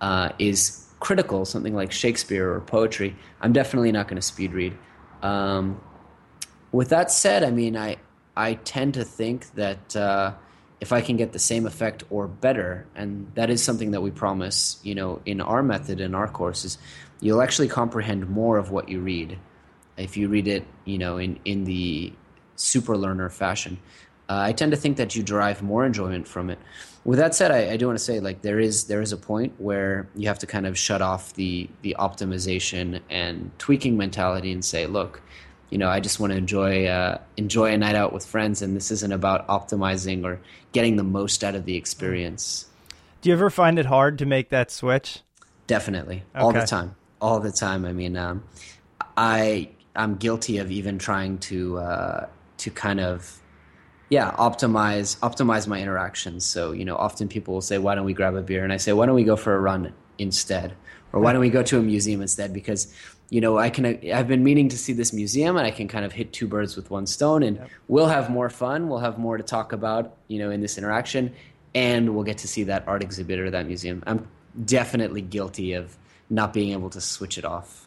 uh, 0.01 0.31
is 0.39 0.87
critical, 1.01 1.45
something 1.45 1.75
like 1.75 1.93
Shakespeare 1.93 2.53
or 2.53 2.61
poetry. 2.61 3.15
I'm 3.41 3.53
definitely 3.53 3.93
not 3.93 4.09
going 4.09 4.17
to 4.17 4.23
speed 4.23 4.53
read. 4.53 4.77
Um, 5.25 5.81
with 6.71 6.91
that 6.91 7.11
said, 7.11 7.43
I 7.43 7.51
mean, 7.51 7.77
I 7.77 7.97
I 8.37 8.55
tend 8.55 8.95
to 8.95 9.05
think 9.05 9.53
that 9.55 9.97
uh, 9.97 10.35
if 10.81 10.93
I 10.93 11.01
can 11.01 11.17
get 11.17 11.33
the 11.33 11.39
same 11.39 11.67
effect 11.67 12.05
or 12.11 12.29
better, 12.29 12.87
and 12.95 13.33
that 13.35 13.49
is 13.49 13.63
something 13.63 13.93
that 13.93 14.03
we 14.03 14.11
promise, 14.11 14.79
you 14.83 14.95
know, 14.95 15.21
in 15.25 15.41
our 15.41 15.63
method 15.63 16.01
in 16.01 16.15
our 16.15 16.29
courses, 16.29 16.79
you'll 17.21 17.41
actually 17.41 17.69
comprehend 17.69 18.29
more 18.29 18.59
of 18.59 18.71
what 18.71 18.89
you 18.89 19.01
read 19.01 19.39
if 19.97 20.17
you 20.17 20.29
read 20.29 20.47
it, 20.47 20.65
you 20.85 20.99
know, 20.99 21.17
in 21.17 21.39
in 21.45 21.65
the 21.65 22.13
super 22.57 22.97
learner 22.97 23.31
fashion. 23.31 23.79
Uh, 24.29 24.41
I 24.49 24.53
tend 24.53 24.73
to 24.73 24.77
think 24.77 24.97
that 24.99 25.17
you 25.17 25.23
derive 25.23 25.63
more 25.63 25.85
enjoyment 25.85 26.29
from 26.29 26.51
it. 26.51 26.59
With 27.05 27.19
that 27.19 27.35
said, 27.35 27.51
I, 27.51 27.73
I 27.73 27.77
do 27.77 27.87
want 27.87 27.99
to 27.99 28.05
say 28.05 28.21
like 28.21 28.41
there 28.41 28.59
is 28.59 28.85
there 28.85 29.03
is 29.03 29.13
a 29.13 29.17
point 29.17 29.55
where 29.59 30.09
you 30.17 30.29
have 30.29 30.39
to 30.39 30.47
kind 30.47 30.67
of 30.67 30.79
shut 30.79 31.03
off 31.03 31.35
the 31.35 31.69
the 31.83 31.97
optimization 31.99 33.01
and 33.11 33.51
tweaking 33.59 33.97
mentality 33.97 34.53
and 34.53 34.65
say, 34.65 34.87
look, 34.87 35.21
you 35.71 35.79
know, 35.79 35.89
I 35.89 36.01
just 36.01 36.19
want 36.19 36.33
to 36.33 36.37
enjoy 36.37 36.87
uh, 36.87 37.19
enjoy 37.37 37.73
a 37.73 37.77
night 37.77 37.95
out 37.95 38.13
with 38.13 38.25
friends, 38.25 38.63
and 38.63 38.75
this 38.75 38.91
isn't 38.91 39.13
about 39.13 39.47
optimizing 39.49 40.25
or 40.25 40.41
getting 40.73 40.97
the 40.97 41.03
most 41.03 41.45
out 41.45 41.55
of 41.55 41.67
the 41.67 41.77
experience. 41.77 42.67
Do 43.21 43.29
you 43.29 43.35
ever 43.35 43.51
find 43.51 43.79
it 43.79 43.87
hard 43.87 44.19
to 44.19 44.27
make 44.27 44.51
that 44.51 44.71
switch? 44.71 45.21
Definitely, 45.67 46.23
all 46.35 46.53
the 46.53 46.67
time, 46.67 46.95
all 47.21 47.41
the 47.41 47.53
time. 47.53 47.85
I 47.85 47.93
mean, 47.93 48.17
um, 48.17 48.45
I 49.17 49.71
I'm 49.95 50.17
guilty 50.17 50.59
of 50.59 50.71
even 50.71 50.99
trying 50.99 51.39
to 51.39 51.79
uh, 51.79 52.27
to 52.59 52.71
kind 52.71 53.01
of 53.01 53.41
yeah 54.11 54.33
optimize 54.33 55.19
optimize 55.19 55.67
my 55.67 55.81
interactions. 55.81 56.45
So 56.45 56.73
you 56.73 56.85
know, 56.85 56.97
often 56.97 57.29
people 57.29 57.55
will 57.55 57.63
say, 57.63 57.79
"Why 57.79 57.95
don't 57.95 58.05
we 58.05 58.15
grab 58.15 58.35
a 58.35 58.43
beer?" 58.43 58.65
And 58.65 58.73
I 58.73 58.77
say, 58.79 58.93
"Why 58.93 59.07
don't 59.07 59.15
we 59.15 59.25
go 59.25 59.37
for 59.37 59.55
a 59.55 59.61
run 59.61 59.93
instead?" 60.19 60.75
Or 61.13 61.21
why 61.21 61.33
don't 61.33 61.41
we 61.41 61.51
go 61.51 61.63
to 61.63 61.79
a 61.79 61.83
museum 61.83 62.23
instead? 62.23 62.53
Because 62.53 62.93
you 63.31 63.41
know, 63.41 63.59
I 63.59 63.71
can. 63.71 63.87
I've 64.13 64.29
been 64.29 64.45
meaning 64.45 64.69
to 64.69 64.79
see 64.79 64.93
this 64.93 65.13
museum, 65.13 65.57
and 65.57 65.67
I 65.67 65.71
can 65.71 65.89
kind 65.89 66.05
of 66.05 66.13
hit 66.13 66.33
two 66.33 66.47
birds 66.47 66.77
with 66.77 66.91
one 66.91 67.07
stone. 67.07 67.43
And 67.43 67.59
we'll 67.89 68.09
have 68.09 68.31
more 68.31 68.51
fun. 68.51 68.89
We'll 68.89 68.99
have 68.99 69.19
more 69.19 69.37
to 69.37 69.43
talk 69.43 69.73
about, 69.73 70.17
you 70.29 70.39
know, 70.39 70.51
in 70.51 70.61
this 70.61 70.77
interaction, 70.77 71.33
and 71.75 72.15
we'll 72.15 72.25
get 72.25 72.39
to 72.39 72.49
see 72.49 72.65
that 72.65 72.87
art 72.87 73.03
exhibit 73.03 73.41
or 73.41 73.51
that 73.51 73.67
museum. 73.67 74.03
I'm 74.07 74.29
definitely 74.65 75.23
guilty 75.23 75.73
of 75.73 75.97
not 76.31 76.53
being 76.53 76.73
able 76.73 76.91
to 76.91 77.01
switch 77.01 77.39
it 77.39 77.45
off. 77.45 77.84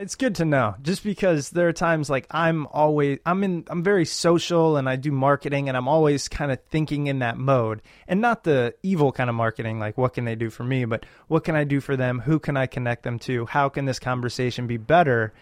It's 0.00 0.14
good 0.14 0.36
to 0.36 0.44
know, 0.44 0.76
just 0.80 1.02
because 1.02 1.50
there 1.50 1.66
are 1.66 1.72
times 1.72 2.08
like 2.08 2.28
I'm 2.30 2.68
always 2.68 3.18
I'm 3.26 3.42
in 3.42 3.64
I'm 3.68 3.82
very 3.82 4.04
social 4.04 4.76
and 4.76 4.88
I 4.88 4.94
do 4.94 5.10
marketing 5.10 5.68
and 5.68 5.76
I'm 5.76 5.88
always 5.88 6.28
kind 6.28 6.52
of 6.52 6.60
thinking 6.70 7.08
in 7.08 7.18
that 7.18 7.36
mode 7.36 7.82
and 8.06 8.20
not 8.20 8.44
the 8.44 8.74
evil 8.84 9.10
kind 9.10 9.28
of 9.28 9.34
marketing 9.34 9.80
like 9.80 9.98
what 9.98 10.14
can 10.14 10.24
they 10.24 10.36
do 10.36 10.50
for 10.50 10.62
me, 10.62 10.84
but 10.84 11.04
what 11.26 11.42
can 11.42 11.56
I 11.56 11.64
do 11.64 11.80
for 11.80 11.96
them? 11.96 12.20
Who 12.20 12.38
can 12.38 12.56
I 12.56 12.66
connect 12.66 13.02
them 13.02 13.18
to? 13.20 13.46
How 13.46 13.68
can 13.68 13.86
this 13.86 13.98
conversation 13.98 14.68
be 14.68 14.76
better? 14.76 15.32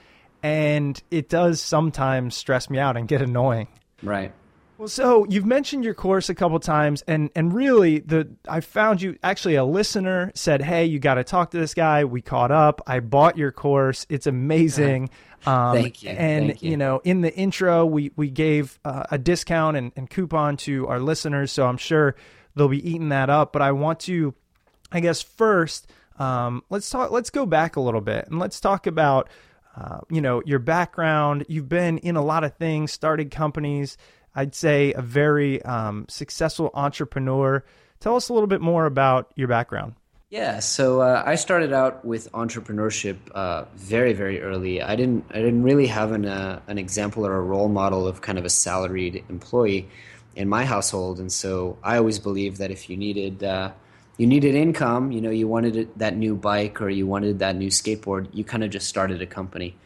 And 0.42 1.00
it 1.10 1.28
does 1.28 1.60
sometimes 1.60 2.34
stress 2.34 2.70
me 2.70 2.78
out 2.78 2.96
and 2.96 3.06
get 3.06 3.20
annoying. 3.20 3.68
Right. 4.02 4.32
Well, 4.78 4.88
so 4.88 5.25
you've 5.28 5.47
mentioned 5.47 5.85
your 5.85 5.95
course 5.95 6.28
a 6.28 6.35
couple 6.35 6.61
times, 6.61 7.02
and 7.09 7.30
and 7.35 7.52
really, 7.52 8.00
the 8.00 8.28
I 8.47 8.61
found 8.61 9.00
you 9.00 9.18
actually 9.23 9.54
a 9.54 9.64
listener 9.64 10.33
said, 10.35 10.61
"Hey, 10.61 10.85
you 10.85 10.99
got 10.99 11.14
to 11.14 11.25
talk 11.25 11.52
to 11.52 11.59
this 11.59 11.73
guy." 11.73 12.04
We 12.04 12.21
caught 12.21 12.50
up. 12.50 12.83
I 12.87 13.00
bought 13.00 13.38
your 13.38 13.52
course. 13.52 14.06
It's 14.09 14.26
amazing. 14.26 15.11
Um, 15.45 15.76
Thank 15.76 16.02
you. 16.02 16.11
And 16.11 16.47
Thank 16.47 16.62
you. 16.64 16.76
know, 16.76 17.00
in 17.04 17.21
the 17.21 17.33
intro, 17.33 17.87
we 17.87 18.11
we 18.16 18.30
gave 18.30 18.80
uh, 18.85 19.04
a 19.12 19.18
discount 19.18 19.76
and, 19.76 19.92
and 19.95 20.11
coupon 20.11 20.56
to 20.59 20.88
our 20.88 20.99
listeners, 20.99 21.52
so 21.52 21.66
I'm 21.66 21.76
sure 21.76 22.16
they'll 22.56 22.66
be 22.66 22.85
eating 22.88 23.11
that 23.11 23.30
up. 23.30 23.52
But 23.52 23.62
I 23.62 23.71
want 23.71 24.00
to, 24.00 24.35
I 24.90 24.99
guess, 24.99 25.23
first, 25.23 25.88
um, 26.18 26.64
let's 26.68 26.90
talk. 26.90 27.12
Let's 27.12 27.30
go 27.30 27.47
back 27.47 27.76
a 27.76 27.80
little 27.80 28.00
bit 28.00 28.26
and 28.26 28.40
let's 28.40 28.59
talk 28.59 28.87
about. 28.88 29.28
Uh, 29.76 30.00
you 30.11 30.23
know 30.23 30.42
your 30.47 30.59
background. 30.59 31.45
You've 31.49 31.68
been 31.68 31.99
in 31.99 32.16
a 32.16 32.25
lot 32.25 32.42
of 32.42 32.56
things, 32.56 32.90
started 32.90 33.30
companies. 33.30 33.99
I'd 34.36 34.54
say 34.54 34.92
a 34.92 35.02
very 35.02 35.62
um, 35.62 36.04
successful 36.08 36.70
entrepreneur. 36.74 37.64
Tell 37.98 38.14
us 38.14 38.28
a 38.28 38.34
little 38.34 38.46
bit 38.46 38.60
more 38.60 38.84
about 38.84 39.32
your 39.34 39.48
background. 39.48 39.94
Yeah, 40.28 40.58
so 40.58 41.00
uh, 41.00 41.22
I 41.24 41.36
started 41.36 41.72
out 41.72 42.04
with 42.04 42.30
entrepreneurship 42.32 43.16
uh, 43.34 43.64
very, 43.74 44.12
very 44.12 44.42
early. 44.42 44.82
I 44.82 44.94
didn't, 44.94 45.24
I 45.30 45.36
didn't 45.36 45.62
really 45.62 45.86
have 45.86 46.12
an 46.12 46.26
uh, 46.26 46.60
an 46.66 46.78
example 46.78 47.24
or 47.24 47.36
a 47.36 47.40
role 47.40 47.68
model 47.68 48.06
of 48.06 48.20
kind 48.20 48.38
of 48.38 48.44
a 48.44 48.50
salaried 48.50 49.24
employee 49.28 49.88
in 50.34 50.48
my 50.48 50.64
household, 50.64 51.20
and 51.20 51.32
so 51.32 51.78
I 51.82 51.96
always 51.96 52.18
believed 52.18 52.58
that 52.58 52.70
if 52.70 52.90
you 52.90 52.96
needed, 52.96 53.44
uh, 53.44 53.70
you 54.18 54.26
needed 54.26 54.56
income, 54.56 55.12
you 55.12 55.20
know, 55.20 55.30
you 55.30 55.46
wanted 55.46 55.88
that 55.96 56.16
new 56.16 56.34
bike 56.34 56.82
or 56.82 56.90
you 56.90 57.06
wanted 57.06 57.38
that 57.38 57.54
new 57.54 57.70
skateboard, 57.70 58.28
you 58.32 58.42
kind 58.44 58.64
of 58.64 58.70
just 58.70 58.88
started 58.88 59.22
a 59.22 59.26
company. 59.26 59.76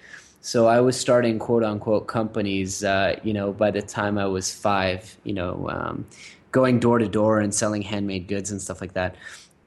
So 0.42 0.66
I 0.66 0.80
was 0.80 0.98
starting 0.98 1.38
quote 1.38 1.62
unquote 1.62 2.06
companies, 2.06 2.82
uh, 2.82 3.18
you 3.22 3.32
know, 3.32 3.52
by 3.52 3.70
the 3.70 3.82
time 3.82 4.16
I 4.16 4.26
was 4.26 4.52
five, 4.52 5.16
you 5.22 5.34
know, 5.34 5.68
um, 5.68 6.06
going 6.50 6.80
door 6.80 6.98
to 6.98 7.08
door 7.08 7.40
and 7.40 7.54
selling 7.54 7.82
handmade 7.82 8.26
goods 8.26 8.50
and 8.50 8.60
stuff 8.60 8.80
like 8.80 8.94
that. 8.94 9.16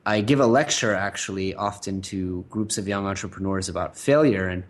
I 0.05 0.21
give 0.21 0.39
a 0.39 0.47
lecture 0.47 0.93
actually 0.93 1.53
often 1.53 2.01
to 2.03 2.43
groups 2.49 2.77
of 2.77 2.87
young 2.87 3.05
entrepreneurs 3.05 3.69
about 3.69 3.95
failure. 3.95 4.47
And 4.47 4.63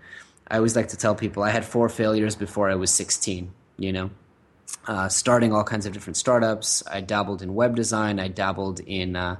I 0.49 0.57
always 0.57 0.75
like 0.75 0.89
to 0.89 0.97
tell 0.97 1.15
people 1.15 1.41
I 1.41 1.49
had 1.49 1.65
four 1.65 1.89
failures 1.89 2.35
before 2.35 2.69
I 2.69 2.75
was 2.75 2.91
16, 2.91 3.51
you 3.77 3.93
know, 3.93 4.09
uh, 4.87 5.07
starting 5.07 5.53
all 5.53 5.63
kinds 5.63 5.85
of 5.85 5.93
different 5.93 6.17
startups. 6.17 6.83
I 6.91 7.01
dabbled 7.01 7.41
in 7.41 7.55
web 7.55 7.75
design, 7.75 8.19
I 8.19 8.27
dabbled 8.27 8.81
in 8.81 9.15
uh, 9.15 9.37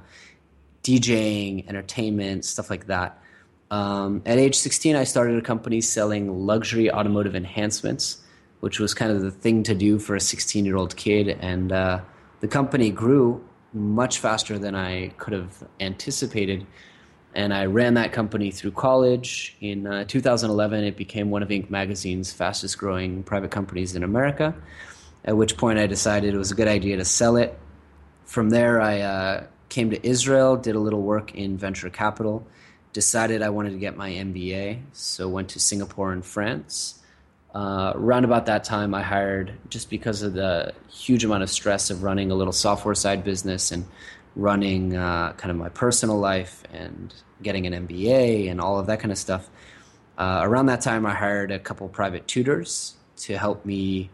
DJing, 0.82 1.68
entertainment, 1.68 2.44
stuff 2.44 2.70
like 2.70 2.86
that. 2.86 3.18
Um, 3.74 4.22
at 4.24 4.38
age 4.38 4.54
16, 4.54 4.94
I 4.94 5.02
started 5.02 5.36
a 5.36 5.42
company 5.42 5.80
selling 5.80 6.46
luxury 6.46 6.92
automotive 6.92 7.34
enhancements, 7.34 8.22
which 8.60 8.78
was 8.78 8.94
kind 8.94 9.10
of 9.10 9.20
the 9.20 9.32
thing 9.32 9.64
to 9.64 9.74
do 9.74 9.98
for 9.98 10.14
a 10.14 10.20
16 10.20 10.64
year 10.64 10.76
old 10.76 10.94
kid. 10.94 11.36
And 11.40 11.72
uh, 11.72 12.00
the 12.38 12.46
company 12.46 12.90
grew 12.90 13.44
much 13.72 14.20
faster 14.20 14.60
than 14.60 14.76
I 14.76 15.08
could 15.16 15.32
have 15.32 15.64
anticipated. 15.80 16.64
And 17.34 17.52
I 17.52 17.64
ran 17.64 17.94
that 17.94 18.12
company 18.12 18.52
through 18.52 18.70
college. 18.70 19.56
In 19.60 19.88
uh, 19.88 20.04
2011, 20.04 20.84
it 20.84 20.96
became 20.96 21.32
one 21.32 21.42
of 21.42 21.48
Inc. 21.48 21.68
magazine's 21.68 22.32
fastest 22.32 22.78
growing 22.78 23.24
private 23.24 23.50
companies 23.50 23.96
in 23.96 24.04
America, 24.04 24.54
at 25.24 25.36
which 25.36 25.56
point 25.56 25.80
I 25.80 25.88
decided 25.88 26.32
it 26.32 26.38
was 26.38 26.52
a 26.52 26.54
good 26.54 26.68
idea 26.68 26.96
to 26.98 27.04
sell 27.04 27.36
it. 27.36 27.58
From 28.24 28.50
there, 28.50 28.80
I 28.80 29.00
uh, 29.00 29.46
came 29.68 29.90
to 29.90 30.06
Israel, 30.06 30.56
did 30.56 30.76
a 30.76 30.78
little 30.78 31.02
work 31.02 31.34
in 31.34 31.58
venture 31.58 31.90
capital, 31.90 32.46
decided 32.94 33.42
I 33.42 33.50
wanted 33.50 33.70
to 33.70 33.78
get 33.78 33.96
my 33.96 34.10
MBA, 34.10 34.80
so 34.92 35.28
went 35.28 35.50
to 35.50 35.60
Singapore 35.60 36.12
and 36.12 36.24
France. 36.24 37.00
Uh, 37.52 37.92
around 37.94 38.24
about 38.24 38.46
that 38.46 38.64
time, 38.64 38.94
I 38.94 39.02
hired 39.02 39.52
just 39.68 39.90
because 39.90 40.22
of 40.22 40.32
the 40.32 40.72
huge 40.88 41.24
amount 41.24 41.42
of 41.42 41.50
stress 41.50 41.90
of 41.90 42.04
running 42.04 42.30
a 42.30 42.34
little 42.34 42.52
software 42.52 42.94
side 42.94 43.24
business 43.24 43.72
and 43.72 43.84
running 44.36 44.96
uh, 44.96 45.32
kind 45.32 45.50
of 45.50 45.56
my 45.56 45.68
personal 45.68 46.18
life 46.18 46.62
and 46.72 47.12
getting 47.42 47.66
an 47.66 47.86
MBA 47.86 48.50
and 48.50 48.60
all 48.60 48.78
of 48.78 48.86
that 48.86 49.00
kind 49.00 49.10
of 49.12 49.18
stuff. 49.18 49.50
Uh, 50.16 50.40
around 50.42 50.66
that 50.66 50.80
time, 50.80 51.04
I 51.04 51.14
hired 51.14 51.50
a 51.50 51.58
couple 51.58 51.88
private 51.88 52.28
tutors 52.28 52.94
to 53.18 53.36
help 53.36 53.64
me 53.64 54.10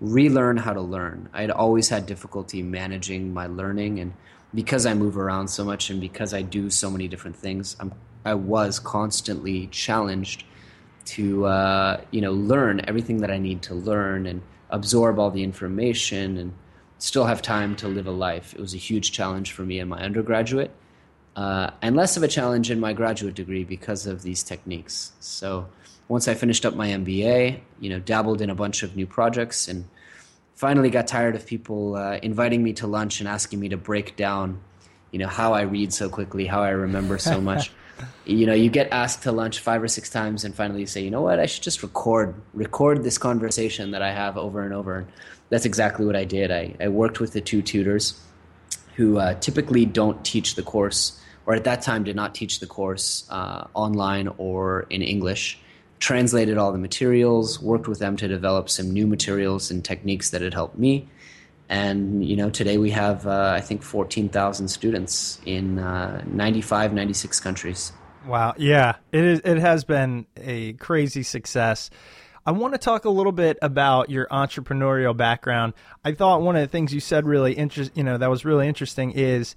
relearn 0.00 0.58
how 0.58 0.74
to 0.74 0.80
learn. 0.80 1.30
I 1.32 1.40
had 1.40 1.50
always 1.50 1.88
had 1.88 2.04
difficulty 2.04 2.62
managing 2.62 3.32
my 3.32 3.46
learning, 3.46 3.98
and 3.98 4.12
because 4.54 4.84
I 4.84 4.92
move 4.92 5.16
around 5.16 5.48
so 5.48 5.64
much 5.64 5.88
and 5.88 6.00
because 6.00 6.34
I 6.34 6.42
do 6.42 6.68
so 6.68 6.90
many 6.90 7.08
different 7.08 7.36
things, 7.36 7.76
I'm, 7.80 7.92
I 8.24 8.34
was 8.34 8.78
constantly 8.78 9.66
challenged 9.68 10.44
to 11.06 11.46
uh, 11.46 12.00
you 12.10 12.20
know 12.20 12.32
learn 12.32 12.82
everything 12.86 13.18
that 13.18 13.30
I 13.30 13.38
need 13.38 13.62
to 13.62 13.74
learn 13.74 14.26
and 14.26 14.42
absorb 14.70 15.18
all 15.18 15.30
the 15.30 15.42
information 15.42 16.36
and 16.36 16.52
still 16.98 17.24
have 17.24 17.42
time 17.42 17.74
to 17.76 17.88
live 17.88 18.06
a 18.06 18.10
life. 18.10 18.54
It 18.54 18.60
was 18.60 18.74
a 18.74 18.78
huge 18.78 19.12
challenge 19.12 19.52
for 19.52 19.62
me 19.62 19.80
in 19.80 19.88
my 19.88 20.00
undergraduate, 20.02 20.70
uh, 21.34 21.70
and 21.82 21.96
less 21.96 22.16
of 22.16 22.22
a 22.22 22.28
challenge 22.28 22.70
in 22.70 22.78
my 22.78 22.92
graduate 22.92 23.34
degree 23.34 23.64
because 23.64 24.06
of 24.06 24.22
these 24.22 24.42
techniques. 24.42 25.12
So 25.20 25.66
once 26.08 26.28
I 26.28 26.34
finished 26.34 26.66
up 26.66 26.74
my 26.74 26.88
MBA, 26.88 27.60
you 27.80 27.90
know, 27.90 28.00
dabbled 28.00 28.42
in 28.42 28.50
a 28.50 28.54
bunch 28.54 28.82
of 28.82 28.96
new 28.96 29.06
projects 29.06 29.66
and 29.66 29.86
finally 30.54 30.90
got 30.90 31.06
tired 31.06 31.34
of 31.34 31.46
people 31.46 31.96
uh, 31.96 32.18
inviting 32.22 32.62
me 32.62 32.74
to 32.74 32.86
lunch 32.86 33.20
and 33.20 33.28
asking 33.28 33.58
me 33.58 33.70
to 33.70 33.76
break 33.76 34.16
down 34.16 34.60
you 35.10 35.18
know 35.18 35.26
how 35.26 35.52
I 35.54 35.62
read 35.62 35.92
so 35.92 36.08
quickly, 36.08 36.46
how 36.46 36.62
I 36.62 36.70
remember 36.70 37.18
so 37.18 37.40
much. 37.40 37.72
you 38.24 38.46
know, 38.46 38.54
you 38.54 38.70
get 38.70 38.88
asked 38.92 39.22
to 39.24 39.32
lunch 39.32 39.60
five 39.60 39.82
or 39.82 39.88
six 39.88 40.10
times, 40.10 40.44
and 40.44 40.54
finally 40.54 40.80
you 40.80 40.86
say, 40.86 41.02
you 41.02 41.10
know 41.10 41.22
what, 41.22 41.40
I 41.40 41.46
should 41.46 41.62
just 41.62 41.82
record 41.82 42.34
record 42.54 43.02
this 43.02 43.18
conversation 43.18 43.90
that 43.92 44.02
I 44.02 44.12
have 44.12 44.36
over 44.36 44.62
and 44.62 44.72
over. 44.72 44.98
And 44.98 45.08
that's 45.48 45.64
exactly 45.64 46.06
what 46.06 46.16
I 46.16 46.24
did. 46.24 46.50
I, 46.50 46.74
I 46.80 46.88
worked 46.88 47.20
with 47.20 47.32
the 47.32 47.40
two 47.40 47.62
tutors 47.62 48.20
who 48.96 49.18
uh, 49.18 49.34
typically 49.34 49.86
don't 49.86 50.24
teach 50.24 50.54
the 50.54 50.62
course, 50.62 51.20
or 51.46 51.54
at 51.54 51.64
that 51.64 51.82
time 51.82 52.04
did 52.04 52.16
not 52.16 52.34
teach 52.34 52.60
the 52.60 52.66
course 52.66 53.26
uh, 53.30 53.66
online 53.74 54.28
or 54.38 54.86
in 54.90 55.02
English. 55.02 55.58
Translated 55.98 56.56
all 56.56 56.72
the 56.72 56.78
materials, 56.78 57.60
worked 57.60 57.86
with 57.86 57.98
them 57.98 58.16
to 58.16 58.28
develop 58.28 58.70
some 58.70 58.90
new 58.90 59.06
materials 59.06 59.70
and 59.70 59.84
techniques 59.84 60.30
that 60.30 60.40
had 60.40 60.54
helped 60.54 60.78
me. 60.78 61.08
And 61.70 62.22
you 62.24 62.34
know, 62.36 62.50
today 62.50 62.76
we 62.78 62.90
have 62.90 63.26
uh, 63.26 63.52
I 63.56 63.60
think 63.60 63.82
fourteen 63.82 64.28
thousand 64.28 64.68
students 64.68 65.40
in 65.46 65.78
uh, 65.78 66.22
95, 66.26 66.92
96 66.92 67.38
countries. 67.40 67.92
Wow, 68.26 68.54
yeah, 68.58 68.96
it 69.12 69.24
is. 69.24 69.40
It 69.44 69.58
has 69.58 69.84
been 69.84 70.26
a 70.36 70.72
crazy 70.74 71.22
success. 71.22 71.88
I 72.44 72.50
want 72.52 72.74
to 72.74 72.78
talk 72.78 73.04
a 73.04 73.10
little 73.10 73.32
bit 73.32 73.56
about 73.62 74.10
your 74.10 74.26
entrepreneurial 74.26 75.16
background. 75.16 75.74
I 76.04 76.12
thought 76.12 76.42
one 76.42 76.56
of 76.56 76.62
the 76.62 76.66
things 76.68 76.92
you 76.92 76.98
said 76.98 77.24
really 77.24 77.52
interest, 77.52 77.92
you 77.94 78.02
know, 78.02 78.18
that 78.18 78.28
was 78.28 78.44
really 78.44 78.66
interesting 78.66 79.12
is 79.12 79.54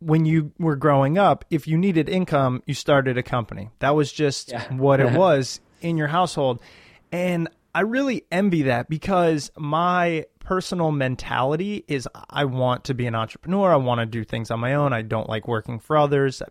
when 0.00 0.26
you 0.26 0.52
were 0.58 0.76
growing 0.76 1.16
up, 1.16 1.44
if 1.50 1.66
you 1.66 1.78
needed 1.78 2.08
income, 2.08 2.62
you 2.66 2.74
started 2.74 3.16
a 3.16 3.22
company. 3.22 3.70
That 3.78 3.94
was 3.94 4.12
just 4.12 4.50
Yeah. 4.50 4.64
what 4.74 5.00
it 5.00 5.12
was 5.18 5.60
in 5.80 5.96
your 5.96 6.08
household. 6.08 6.60
And 7.10 7.48
I 7.74 7.80
really 7.80 8.24
envy 8.30 8.62
that 8.62 8.88
because 8.88 9.50
my 9.56 10.26
personal 10.44 10.92
mentality 10.92 11.84
is 11.88 12.08
I 12.30 12.44
want 12.44 12.84
to 12.84 12.94
be 12.94 13.06
an 13.06 13.14
entrepreneur. 13.14 13.72
I 13.72 13.76
want 13.76 14.00
to 14.00 14.06
do 14.06 14.22
things 14.24 14.50
on 14.50 14.60
my 14.60 14.74
own. 14.74 14.92
I 14.92 15.02
don't 15.02 15.28
like 15.28 15.48
working 15.48 15.80
for 15.80 15.96
others, 15.96 16.42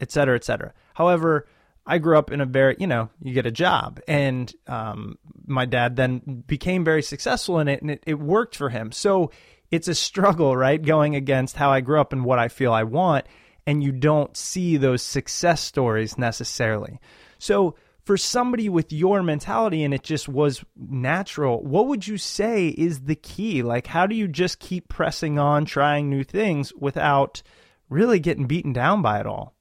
et 0.00 0.12
cetera, 0.12 0.36
et 0.36 0.44
cetera. 0.44 0.72
However, 0.94 1.48
I 1.86 1.98
grew 1.98 2.18
up 2.18 2.30
in 2.30 2.42
a 2.42 2.46
very, 2.46 2.76
you 2.78 2.86
know, 2.86 3.08
you 3.22 3.32
get 3.32 3.46
a 3.46 3.50
job. 3.50 4.00
And 4.06 4.54
um, 4.66 5.18
my 5.46 5.64
dad 5.64 5.96
then 5.96 6.44
became 6.46 6.84
very 6.84 7.02
successful 7.02 7.58
in 7.58 7.68
it 7.68 7.80
and 7.80 7.90
it, 7.90 8.04
it 8.06 8.18
worked 8.18 8.54
for 8.54 8.68
him. 8.68 8.92
So 8.92 9.32
it's 9.70 9.88
a 9.88 9.94
struggle, 9.94 10.54
right? 10.54 10.80
Going 10.80 11.16
against 11.16 11.56
how 11.56 11.70
I 11.70 11.80
grew 11.80 12.00
up 12.00 12.12
and 12.12 12.24
what 12.24 12.38
I 12.38 12.48
feel 12.48 12.72
I 12.72 12.84
want. 12.84 13.26
And 13.66 13.82
you 13.82 13.92
don't 13.92 14.36
see 14.36 14.76
those 14.76 15.02
success 15.02 15.62
stories 15.62 16.18
necessarily. 16.18 17.00
So 17.38 17.74
for 18.08 18.16
somebody 18.16 18.70
with 18.70 18.90
your 18.90 19.22
mentality 19.22 19.84
and 19.84 19.92
it 19.92 20.02
just 20.02 20.30
was 20.30 20.64
natural, 20.74 21.62
what 21.62 21.88
would 21.88 22.06
you 22.06 22.16
say 22.16 22.68
is 22.68 23.00
the 23.00 23.14
key? 23.14 23.62
Like, 23.62 23.86
how 23.86 24.06
do 24.06 24.14
you 24.14 24.26
just 24.26 24.60
keep 24.60 24.88
pressing 24.88 25.38
on, 25.38 25.66
trying 25.66 26.08
new 26.08 26.24
things 26.24 26.72
without 26.72 27.42
really 27.90 28.18
getting 28.18 28.46
beaten 28.46 28.72
down 28.72 29.02
by 29.02 29.20
it 29.20 29.26
all? 29.26 29.52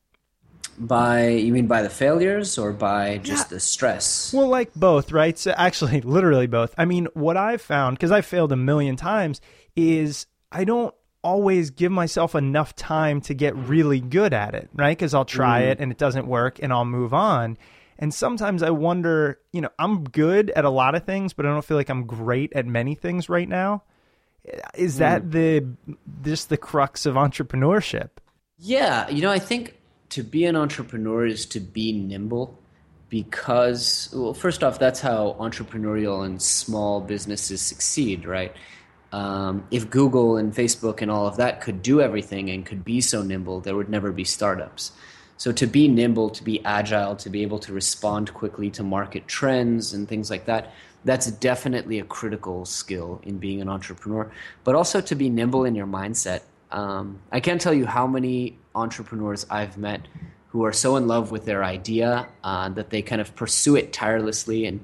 By 0.79 1.27
you 1.27 1.51
mean 1.51 1.67
by 1.67 1.81
the 1.81 1.89
failures 1.89 2.57
or 2.57 2.71
by 2.71 3.17
just 3.17 3.49
the 3.49 3.59
stress? 3.59 4.31
Well, 4.33 4.47
like 4.47 4.73
both, 4.73 5.11
right? 5.11 5.37
So 5.37 5.51
actually, 5.51 5.99
literally 6.15 6.47
both. 6.47 6.73
I 6.77 6.85
mean, 6.85 7.09
what 7.15 7.35
I've 7.35 7.61
found, 7.61 7.97
because 7.97 8.11
I 8.11 8.21
failed 8.21 8.53
a 8.53 8.55
million 8.55 8.95
times, 8.95 9.41
is 9.75 10.25
I 10.53 10.63
don't 10.63 10.95
always 11.21 11.71
give 11.71 11.91
myself 11.91 12.33
enough 12.33 12.77
time 12.77 13.19
to 13.19 13.33
get 13.33 13.57
really 13.57 13.99
good 13.99 14.31
at 14.31 14.55
it, 14.55 14.69
right? 14.73 14.97
Because 14.97 15.13
I'll 15.13 15.25
try 15.25 15.63
mm. 15.63 15.71
it 15.71 15.81
and 15.81 15.91
it 15.91 15.97
doesn't 15.97 16.27
work 16.27 16.59
and 16.63 16.71
I'll 16.71 16.85
move 16.85 17.13
on. 17.13 17.57
And 17.99 18.13
sometimes 18.13 18.61
I 18.63 18.69
wonder, 18.69 19.39
you 19.51 19.61
know, 19.61 19.69
I'm 19.79 20.03
good 20.03 20.51
at 20.51 20.65
a 20.65 20.69
lot 20.69 20.95
of 20.95 21.03
things, 21.03 21.33
but 21.33 21.45
I 21.45 21.49
don't 21.49 21.65
feel 21.65 21.77
like 21.77 21.89
I'm 21.89 22.05
great 22.05 22.53
at 22.53 22.65
many 22.65 22.95
things 22.95 23.29
right 23.29 23.49
now. 23.49 23.83
Is 24.75 24.97
that 24.97 25.31
the 25.31 25.65
just 26.23 26.49
the 26.49 26.57
crux 26.57 27.05
of 27.05 27.15
entrepreneurship? 27.15 28.09
Yeah, 28.59 29.09
you 29.09 29.21
know, 29.21 29.31
I 29.31 29.39
think 29.39 29.75
to 30.09 30.23
be 30.23 30.45
an 30.45 30.55
entrepreneur 30.55 31.25
is 31.25 31.45
to 31.47 31.59
be 31.59 31.91
nimble 31.91 32.57
because, 33.09 34.09
well, 34.15 34.33
first 34.33 34.63
off, 34.63 34.79
that's 34.79 35.01
how 35.01 35.35
entrepreneurial 35.39 36.25
and 36.25 36.41
small 36.41 37.01
businesses 37.01 37.61
succeed, 37.61 38.25
right? 38.25 38.55
Um, 39.11 39.65
if 39.71 39.89
Google 39.89 40.37
and 40.37 40.53
Facebook 40.53 41.01
and 41.01 41.09
all 41.09 41.27
of 41.27 41.37
that 41.37 41.61
could 41.61 41.81
do 41.81 42.01
everything 42.01 42.49
and 42.49 42.65
could 42.65 42.83
be 42.83 42.99
so 42.99 43.23
nimble, 43.23 43.61
there 43.61 43.75
would 43.75 43.89
never 43.89 44.11
be 44.11 44.23
startups. 44.23 44.91
So 45.37 45.51
to 45.51 45.67
be 45.67 45.87
nimble, 45.87 46.29
to 46.31 46.43
be 46.43 46.63
agile, 46.65 47.15
to 47.17 47.29
be 47.29 47.43
able 47.43 47.59
to 47.59 47.73
respond 47.73 48.33
quickly 48.33 48.69
to 48.71 48.83
market 48.83 49.27
trends 49.27 49.93
and 49.93 50.07
things 50.07 50.29
like 50.29 50.45
that, 50.45 50.73
that's 51.05 51.29
definitely 51.31 51.99
a 51.99 52.03
critical 52.03 52.65
skill 52.65 53.21
in 53.23 53.37
being 53.37 53.61
an 53.61 53.69
entrepreneur. 53.69 54.31
But 54.63 54.75
also 54.75 54.99
to 54.99 55.15
be 55.15 55.29
nimble 55.29 55.63
in 55.65 55.75
your 55.75 55.87
mindset. 55.87 56.41
Um, 56.71 57.19
I 57.31 57.39
can't 57.39 57.61
tell 57.61 57.73
you 57.73 57.85
how 57.85 58.07
many 58.07 58.57
entrepreneurs 58.75 59.45
I've 59.49 59.77
met 59.77 60.01
who 60.49 60.65
are 60.65 60.73
so 60.73 60.95
in 60.95 61.07
love 61.07 61.31
with 61.31 61.45
their 61.45 61.63
idea 61.63 62.27
uh, 62.43 62.69
that 62.69 62.89
they 62.89 63.01
kind 63.01 63.21
of 63.21 63.35
pursue 63.35 63.75
it 63.75 63.93
tirelessly 63.93 64.65
and 64.65 64.83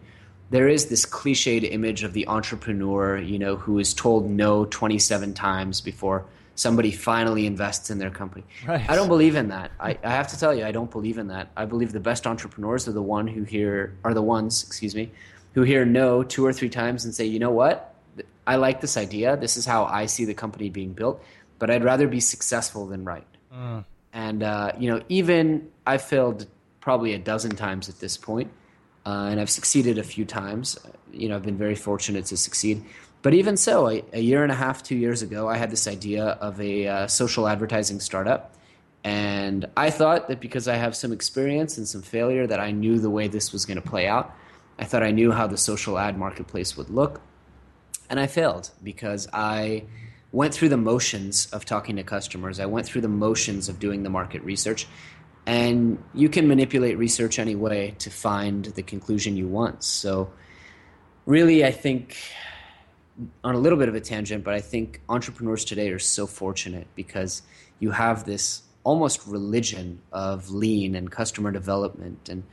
there 0.50 0.68
is 0.68 0.86
this 0.86 1.04
cliched 1.04 1.68
image 1.72 2.04
of 2.04 2.14
the 2.14 2.28
entrepreneur, 2.28 3.18
you 3.18 3.40
know, 3.40 3.56
who 3.56 3.80
is 3.80 3.92
told 3.92 4.30
no 4.30 4.66
27 4.66 5.34
times 5.34 5.82
before 5.82 6.26
somebody 6.56 6.92
finally 6.92 7.46
invests 7.46 7.90
in 7.90 7.98
their 7.98 8.12
company. 8.12 8.44
Right. 8.68 8.88
I 8.90 8.96
don't 8.96 9.08
believe 9.08 9.36
in 9.36 9.50
that. 9.50 9.72
I, 9.80 9.98
I 10.04 10.12
have 10.12 10.28
to 10.30 10.40
tell 10.40 10.54
you, 10.54 10.66
I 10.66 10.72
don't 10.72 10.92
believe 10.92 11.18
in 11.18 11.28
that. 11.28 11.50
I 11.58 11.66
believe 11.66 11.92
the 11.92 12.00
best 12.00 12.28
entrepreneurs 12.28 12.88
are 12.88 12.92
the 12.92 13.02
one 13.02 13.28
who 13.28 13.44
hear 13.44 13.96
are 14.04 14.14
the 14.14 14.22
ones, 14.22 14.64
excuse 14.64 14.96
me, 14.96 15.12
who 15.54 15.64
hear 15.64 15.86
no 15.86 16.24
two 16.24 16.46
or 16.46 16.54
three 16.54 16.70
times 16.70 17.06
and 17.06 17.14
say, 17.14 17.26
you 17.26 17.40
know 17.40 17.52
what, 17.52 17.96
I 18.46 18.58
like 18.58 18.82
this 18.82 18.98
idea. 18.98 19.38
This 19.38 19.58
is 19.58 19.66
how 19.66 19.86
I 19.86 20.06
see 20.06 20.26
the 20.26 20.34
company 20.34 20.70
being 20.70 20.94
built, 20.94 21.24
but 21.60 21.70
I'd 21.70 21.84
rather 21.84 22.08
be 22.08 22.20
successful 22.20 22.86
than 22.88 23.04
right. 23.04 23.28
And 24.14 24.44
uh, 24.44 24.74
you 24.78 24.92
know, 24.92 25.02
even 25.10 25.70
I've 25.88 26.04
failed 26.04 26.46
probably 26.82 27.14
a 27.14 27.20
dozen 27.20 27.56
times 27.56 27.90
at 27.90 28.00
this 28.00 28.18
point, 28.18 28.52
uh, 29.06 29.28
and 29.32 29.40
I've 29.40 29.50
succeeded 29.50 29.98
a 29.98 30.04
few 30.04 30.26
times. 30.26 30.78
You 31.12 31.30
know, 31.30 31.36
I've 31.36 31.44
been 31.44 31.58
very 31.58 31.76
fortunate 31.76 32.26
to 32.26 32.38
succeed. 32.38 32.84
But 33.24 33.34
even 33.34 33.56
so, 33.56 33.90
a, 33.90 34.04
a 34.12 34.20
year 34.20 34.44
and 34.44 34.52
a 34.52 34.56
half, 34.56 34.84
two 34.84 34.98
years 34.98 35.22
ago, 35.22 35.48
I 35.48 35.58
had 35.58 35.72
this 35.72 35.88
idea 35.88 36.26
of 36.26 36.60
a 36.60 36.88
uh, 36.88 37.08
social 37.08 37.48
advertising 37.48 38.02
startup, 38.02 38.54
and 39.04 39.66
I 39.76 39.90
thought 39.90 40.28
that 40.28 40.40
because 40.40 40.68
I 40.68 40.76
have 40.76 40.94
some 40.96 41.14
experience 41.14 41.78
and 41.78 41.88
some 41.88 42.02
failure, 42.02 42.46
that 42.46 42.60
I 42.60 42.72
knew 42.72 43.00
the 43.00 43.10
way 43.10 43.30
this 43.30 43.52
was 43.54 43.66
going 43.66 43.82
to 43.82 43.90
play 43.90 44.08
out. 44.08 44.36
I 44.78 44.84
thought 44.84 45.04
I 45.04 45.12
knew 45.12 45.32
how 45.32 45.48
the 45.48 45.58
social 45.58 45.98
ad 45.98 46.18
marketplace 46.18 46.76
would 46.76 46.90
look, 46.90 47.22
and 48.10 48.20
I 48.20 48.28
failed 48.28 48.72
because 48.84 49.28
I 49.32 49.86
went 50.34 50.54
through 50.54 50.70
the 50.70 50.78
motions 50.78 51.46
of 51.54 51.64
talking 51.64 51.96
to 51.96 52.04
customers. 52.04 52.60
I 52.60 52.66
went 52.66 52.86
through 52.86 53.02
the 53.02 53.08
motions 53.08 53.70
of 53.70 53.80
doing 53.80 54.04
the 54.04 54.10
market 54.10 54.44
research. 54.44 54.86
And 55.46 56.02
you 56.14 56.28
can 56.28 56.48
manipulate 56.48 56.98
research 56.98 57.38
any 57.38 57.56
way 57.56 57.96
to 58.00 58.10
find 58.10 58.66
the 58.66 58.82
conclusion 58.82 59.38
you 59.38 59.48
want. 59.48 59.84
So, 59.84 60.32
really, 61.26 61.66
I 61.66 61.72
think, 61.72 62.18
on 63.44 63.56
a 63.56 63.60
little 63.60 63.78
bit 63.78 63.90
of 63.90 63.96
a 63.96 64.02
tangent, 64.02 64.44
but 64.44 64.54
I 64.54 64.62
think 64.62 65.02
entrepreneurs 65.08 65.66
today 65.66 65.90
are 65.90 66.00
so 66.00 66.26
fortunate 66.26 66.88
because 66.96 67.44
you 67.80 67.92
have 67.92 68.26
this 68.26 68.64
almost 68.84 69.26
religion 69.28 70.02
of 70.12 70.50
lean 70.50 70.96
and 70.96 71.10
customer 71.12 71.52
development 71.52 72.28
and 72.28 72.44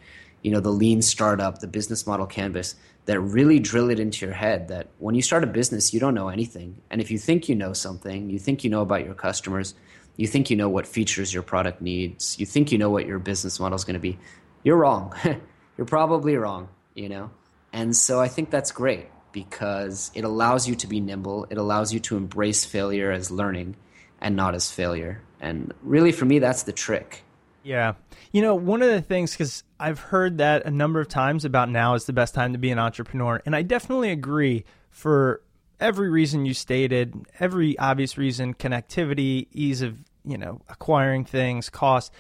you 0.42 0.51
know 0.51 0.61
the 0.61 0.70
lean 0.70 1.03
startup 1.03 1.59
the 1.59 1.66
business 1.66 2.07
model 2.07 2.25
canvas 2.25 2.77
that 3.07 3.18
really 3.20 3.59
drill 3.59 3.90
it 3.90 3.99
into 3.99 4.25
your 4.25 4.35
head 4.35 4.68
that 4.68 4.87
when 4.99 5.14
you 5.14 5.23
start 5.23 5.42
a 5.42 5.46
business 5.46 5.92
you 5.92 5.99
don't 5.99 6.14
know 6.14 6.29
anything. 6.29 6.81
And 6.90 7.01
if 7.01 7.11
you 7.11 7.18
think 7.18 7.49
you 7.49 7.55
know 7.55 7.73
something 7.73 8.31
you 8.31 8.38
think 8.38 8.62
you 8.62 8.70
know 8.70 8.83
about 8.83 9.05
your 9.05 9.14
customers 9.14 9.75
you 10.16 10.27
think 10.27 10.51
you 10.51 10.57
know 10.57 10.68
what 10.68 10.87
features 10.87 11.33
your 11.33 11.42
product 11.42 11.81
needs 11.81 12.38
you 12.38 12.46
think 12.46 12.70
you 12.70 12.79
know 12.79 12.90
what 12.90 13.07
your 13.07 13.18
business 13.18 13.59
model 13.59 13.77
is 13.77 13.85
going 13.85 13.94
to 13.94 14.01
be 14.01 14.18
you're 14.62 14.77
wrong. 14.77 15.14
You're 15.77 15.87
probably 15.87 16.37
wrong 16.37 16.68
you 16.94 17.09
know? 17.09 17.31
And 17.73 17.96
so 17.96 18.20
i 18.20 18.29
think 18.29 18.51
that's 18.51 18.70
great 18.73 19.07
because 19.33 20.11
it 20.14 20.25
allows 20.25 20.69
you 20.69 20.75
to 20.75 20.87
be 20.87 21.01
nimble 21.01 21.47
it 21.51 21.59
allows 21.59 21.93
you 21.93 22.01
to 22.01 22.16
embrace 22.16 22.64
failure 22.64 23.11
as 23.11 23.31
learning 23.31 23.77
and 24.21 24.37
not 24.37 24.55
as 24.55 24.71
failure 24.71 25.21
and 25.40 25.73
really 25.83 26.12
for 26.12 26.25
me 26.25 26.38
that's 26.38 26.64
the 26.64 26.73
trick 26.73 27.23
Yeah. 27.62 27.95
You 28.33 28.43
know, 28.43 28.55
one 28.55 28.83
of 28.83 28.88
the 28.88 29.03
things, 29.03 29.33
because 29.33 29.64
I've 29.79 29.99
heard 29.99 30.38
that 30.38 30.64
a 30.64 30.71
number 30.71 31.01
of 31.01 31.09
times 31.09 31.45
about 31.45 31.69
now 31.69 31.95
is 31.95 32.07
the 32.07 32.12
best 32.12 32.35
time 32.35 32.53
to 32.53 32.59
be 32.59 32.71
an 32.71 32.79
entrepreneur. 32.79 33.43
And 33.45 33.55
I 33.55 33.62
definitely 33.62 34.11
agree 34.11 34.64
for 34.88 35.43
every 35.79 36.09
reason 36.09 36.47
you 36.47 36.55
stated, 36.55 37.14
every 37.38 37.79
obvious 37.79 38.16
reason 38.16 38.55
connectivity, 38.55 39.49
ease 39.53 39.83
of, 39.83 39.99
you 40.25 40.38
know, 40.38 40.61
acquiring 40.69 41.25
things, 41.25 41.69
cost. 41.71 42.12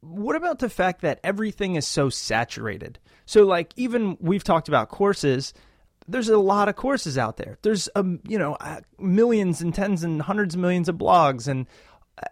What 0.00 0.36
about 0.36 0.58
the 0.58 0.68
fact 0.68 1.02
that 1.02 1.20
everything 1.22 1.76
is 1.76 1.86
so 1.86 2.08
saturated? 2.10 2.98
So, 3.26 3.44
like, 3.44 3.72
even 3.76 4.16
we've 4.20 4.44
talked 4.44 4.68
about 4.68 4.88
courses. 4.88 5.54
There's 6.06 6.28
a 6.28 6.38
lot 6.38 6.68
of 6.68 6.76
courses 6.76 7.16
out 7.16 7.36
there. 7.38 7.58
There's 7.62 7.88
um, 7.94 8.20
you 8.28 8.38
know, 8.38 8.54
uh, 8.60 8.80
millions 8.98 9.60
and 9.62 9.74
tens 9.74 10.04
and 10.04 10.20
hundreds 10.22 10.54
of 10.54 10.60
millions 10.60 10.88
of 10.88 10.96
blogs, 10.96 11.48
and 11.48 11.66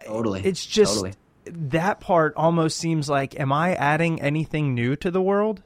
totally 0.05 0.41
it's 0.45 0.65
just 0.65 0.93
totally. 0.95 1.13
that 1.45 1.99
part 1.99 2.33
almost 2.37 2.77
seems 2.77 3.09
like 3.09 3.37
am 3.37 3.51
i 3.51 3.75
adding 3.75 4.21
anything 4.21 4.73
new 4.73 4.95
to 4.95 5.11
the 5.11 5.21
world 5.21 5.61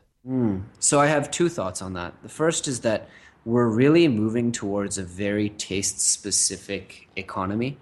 So 0.80 1.00
I 1.00 1.06
have 1.08 1.32
two 1.32 1.48
thoughts 1.48 1.82
on 1.82 1.94
that. 1.94 2.14
The 2.22 2.28
first 2.28 2.68
is 2.68 2.82
that 2.82 3.08
we're 3.46 3.68
really 3.70 4.10
moving 4.10 4.52
towards 4.52 4.98
a 4.98 5.04
very 5.04 5.50
taste 5.52 6.02
specific 6.02 7.08
economy. 7.16 7.78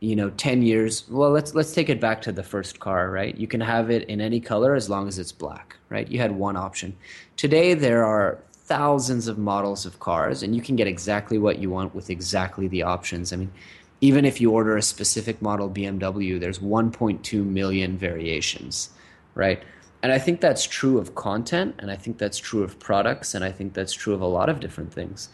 you 0.00 0.16
know 0.16 0.30
10 0.30 0.62
years 0.62 1.04
well 1.08 1.30
let's 1.30 1.54
let's 1.54 1.72
take 1.72 1.88
it 1.88 2.00
back 2.00 2.22
to 2.22 2.32
the 2.32 2.42
first 2.42 2.80
car 2.80 3.10
right 3.10 3.36
you 3.36 3.46
can 3.46 3.60
have 3.60 3.90
it 3.90 4.02
in 4.08 4.20
any 4.20 4.40
color 4.40 4.74
as 4.74 4.88
long 4.90 5.06
as 5.08 5.18
it's 5.18 5.32
black 5.32 5.76
right 5.90 6.08
you 6.10 6.18
had 6.18 6.32
one 6.32 6.56
option 6.56 6.96
today 7.36 7.74
there 7.74 8.04
are 8.04 8.38
thousands 8.70 9.28
of 9.28 9.36
models 9.36 9.84
of 9.84 9.98
cars 10.00 10.42
and 10.42 10.54
you 10.54 10.62
can 10.62 10.76
get 10.76 10.86
exactly 10.86 11.38
what 11.38 11.58
you 11.58 11.68
want 11.68 11.94
with 11.94 12.08
exactly 12.10 12.68
the 12.68 12.82
options 12.82 13.32
i 13.32 13.36
mean 13.36 13.52
even 14.00 14.24
if 14.24 14.40
you 14.40 14.50
order 14.50 14.78
a 14.78 14.82
specific 14.82 15.42
model 15.42 15.68
BMW 15.68 16.40
there's 16.40 16.60
1.2 16.60 17.44
million 17.44 17.98
variations 17.98 18.90
right 19.34 19.62
and 20.02 20.12
i 20.12 20.18
think 20.18 20.40
that's 20.40 20.64
true 20.64 20.98
of 20.98 21.14
content 21.14 21.74
and 21.80 21.90
i 21.90 21.96
think 21.96 22.16
that's 22.16 22.38
true 22.38 22.62
of 22.62 22.78
products 22.78 23.34
and 23.34 23.44
i 23.44 23.52
think 23.52 23.74
that's 23.74 23.92
true 23.92 24.14
of 24.14 24.20
a 24.20 24.32
lot 24.38 24.48
of 24.48 24.60
different 24.60 24.92
things 24.92 25.28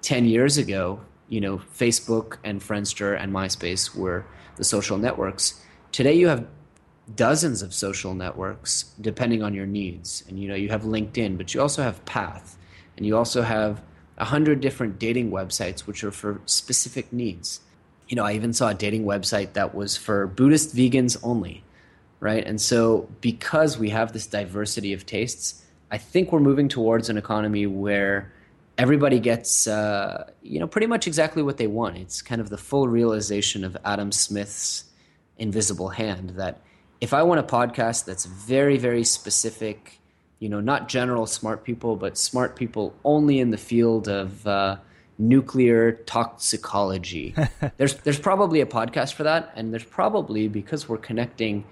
10 0.00 0.24
years 0.24 0.56
ago 0.58 1.00
you 1.32 1.40
know, 1.40 1.56
Facebook 1.74 2.36
and 2.44 2.60
Friendster 2.60 3.18
and 3.18 3.32
MySpace 3.32 3.96
were 3.96 4.26
the 4.56 4.64
social 4.64 4.98
networks. 4.98 5.64
Today 5.90 6.12
you 6.12 6.28
have 6.28 6.46
dozens 7.16 7.62
of 7.62 7.72
social 7.72 8.12
networks 8.12 8.92
depending 9.00 9.42
on 9.42 9.54
your 9.54 9.64
needs. 9.64 10.24
And 10.28 10.38
you 10.38 10.46
know, 10.46 10.54
you 10.54 10.68
have 10.68 10.82
LinkedIn, 10.82 11.38
but 11.38 11.54
you 11.54 11.62
also 11.62 11.82
have 11.82 12.04
Path, 12.04 12.58
and 13.02 13.06
you 13.08 13.16
also 13.16 13.42
have 13.42 13.82
a 14.16 14.24
hundred 14.24 14.60
different 14.60 15.00
dating 15.00 15.32
websites 15.32 15.80
which 15.80 16.04
are 16.04 16.12
for 16.12 16.40
specific 16.46 17.12
needs. 17.12 17.58
You 18.06 18.14
know, 18.14 18.24
I 18.24 18.34
even 18.34 18.52
saw 18.52 18.68
a 18.68 18.74
dating 18.74 19.02
website 19.02 19.54
that 19.54 19.74
was 19.74 19.96
for 19.96 20.28
Buddhist 20.28 20.76
vegans 20.76 21.18
only, 21.20 21.64
right? 22.20 22.46
And 22.46 22.60
so 22.60 23.08
because 23.20 23.76
we 23.76 23.90
have 23.90 24.12
this 24.12 24.28
diversity 24.28 24.92
of 24.92 25.04
tastes, 25.04 25.64
I 25.90 25.98
think 25.98 26.30
we're 26.30 26.38
moving 26.38 26.68
towards 26.68 27.08
an 27.08 27.18
economy 27.18 27.66
where 27.66 28.32
everybody 28.78 29.18
gets 29.18 29.66
uh, 29.66 30.30
you 30.40 30.60
know 30.60 30.68
pretty 30.68 30.86
much 30.86 31.08
exactly 31.08 31.42
what 31.42 31.56
they 31.56 31.66
want. 31.66 31.96
It's 31.96 32.22
kind 32.22 32.40
of 32.40 32.50
the 32.50 32.56
full 32.56 32.86
realization 32.86 33.64
of 33.64 33.76
Adam 33.84 34.12
Smith's 34.12 34.84
invisible 35.38 35.88
hand 35.88 36.36
that 36.36 36.60
if 37.00 37.12
I 37.12 37.24
want 37.24 37.40
a 37.40 37.42
podcast 37.42 38.04
that's 38.04 38.26
very 38.26 38.78
very 38.78 39.02
specific, 39.02 39.98
you 40.42 40.48
know, 40.48 40.60
not 40.60 40.88
general 40.88 41.26
smart 41.26 41.62
people, 41.62 41.94
but 41.94 42.18
smart 42.18 42.56
people 42.56 42.94
only 43.04 43.38
in 43.38 43.50
the 43.50 43.56
field 43.56 44.08
of 44.08 44.44
uh, 44.46 44.76
nuclear 45.16 45.92
toxicology. 45.92 47.34
there's 47.76 47.94
there's 47.98 48.18
probably 48.18 48.60
a 48.60 48.66
podcast 48.66 49.14
for 49.14 49.22
that, 49.22 49.52
and 49.54 49.72
there's 49.72 49.84
probably 49.84 50.48
because 50.48 50.88
we're 50.88 50.98
connecting 50.98 51.64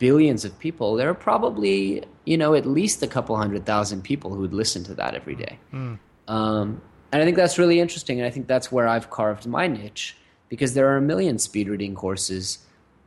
billions 0.00 0.44
of 0.44 0.58
people, 0.58 0.96
there 0.96 1.08
are 1.08 1.14
probably 1.14 2.02
you 2.24 2.36
know 2.36 2.54
at 2.54 2.66
least 2.66 3.02
a 3.04 3.06
couple 3.06 3.36
hundred 3.36 3.64
thousand 3.64 4.02
people 4.02 4.34
who 4.34 4.40
would 4.40 4.54
listen 4.54 4.82
to 4.82 4.94
that 4.94 5.14
every 5.14 5.36
day. 5.36 5.58
Mm. 5.72 5.98
Um, 6.26 6.82
and 7.12 7.22
I 7.22 7.24
think 7.24 7.36
that's 7.36 7.58
really 7.58 7.78
interesting. 7.78 8.18
And 8.18 8.26
I 8.26 8.30
think 8.30 8.48
that's 8.48 8.72
where 8.72 8.88
I've 8.88 9.10
carved 9.10 9.46
my 9.46 9.66
niche 9.66 10.16
because 10.48 10.74
there 10.74 10.88
are 10.88 10.96
a 10.96 11.02
million 11.02 11.38
speed 11.38 11.68
reading 11.68 11.94
courses. 11.94 12.58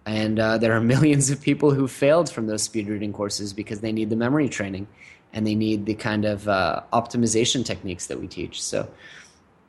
And 0.06 0.40
uh, 0.40 0.58
there 0.58 0.74
are 0.74 0.82
millions 0.96 1.30
of 1.30 1.42
people 1.42 1.72
who 1.72 1.88
failed 1.88 2.30
from 2.30 2.48
those 2.48 2.64
speed 2.64 2.88
reading 2.88 3.14
courses 3.14 3.54
because 3.54 3.82
they 3.82 3.92
need 3.92 4.10
the 4.10 4.16
memory 4.16 4.50
training 4.50 4.88
and 5.34 5.48
they 5.48 5.56
need 5.56 5.86
the 5.86 5.96
kind 5.96 6.26
of 6.26 6.48
uh, 6.48 6.82
optimization 6.94 7.66
techniques 7.66 8.08
that 8.08 8.20
we 8.20 8.28
teach. 8.28 8.62
So 8.62 8.88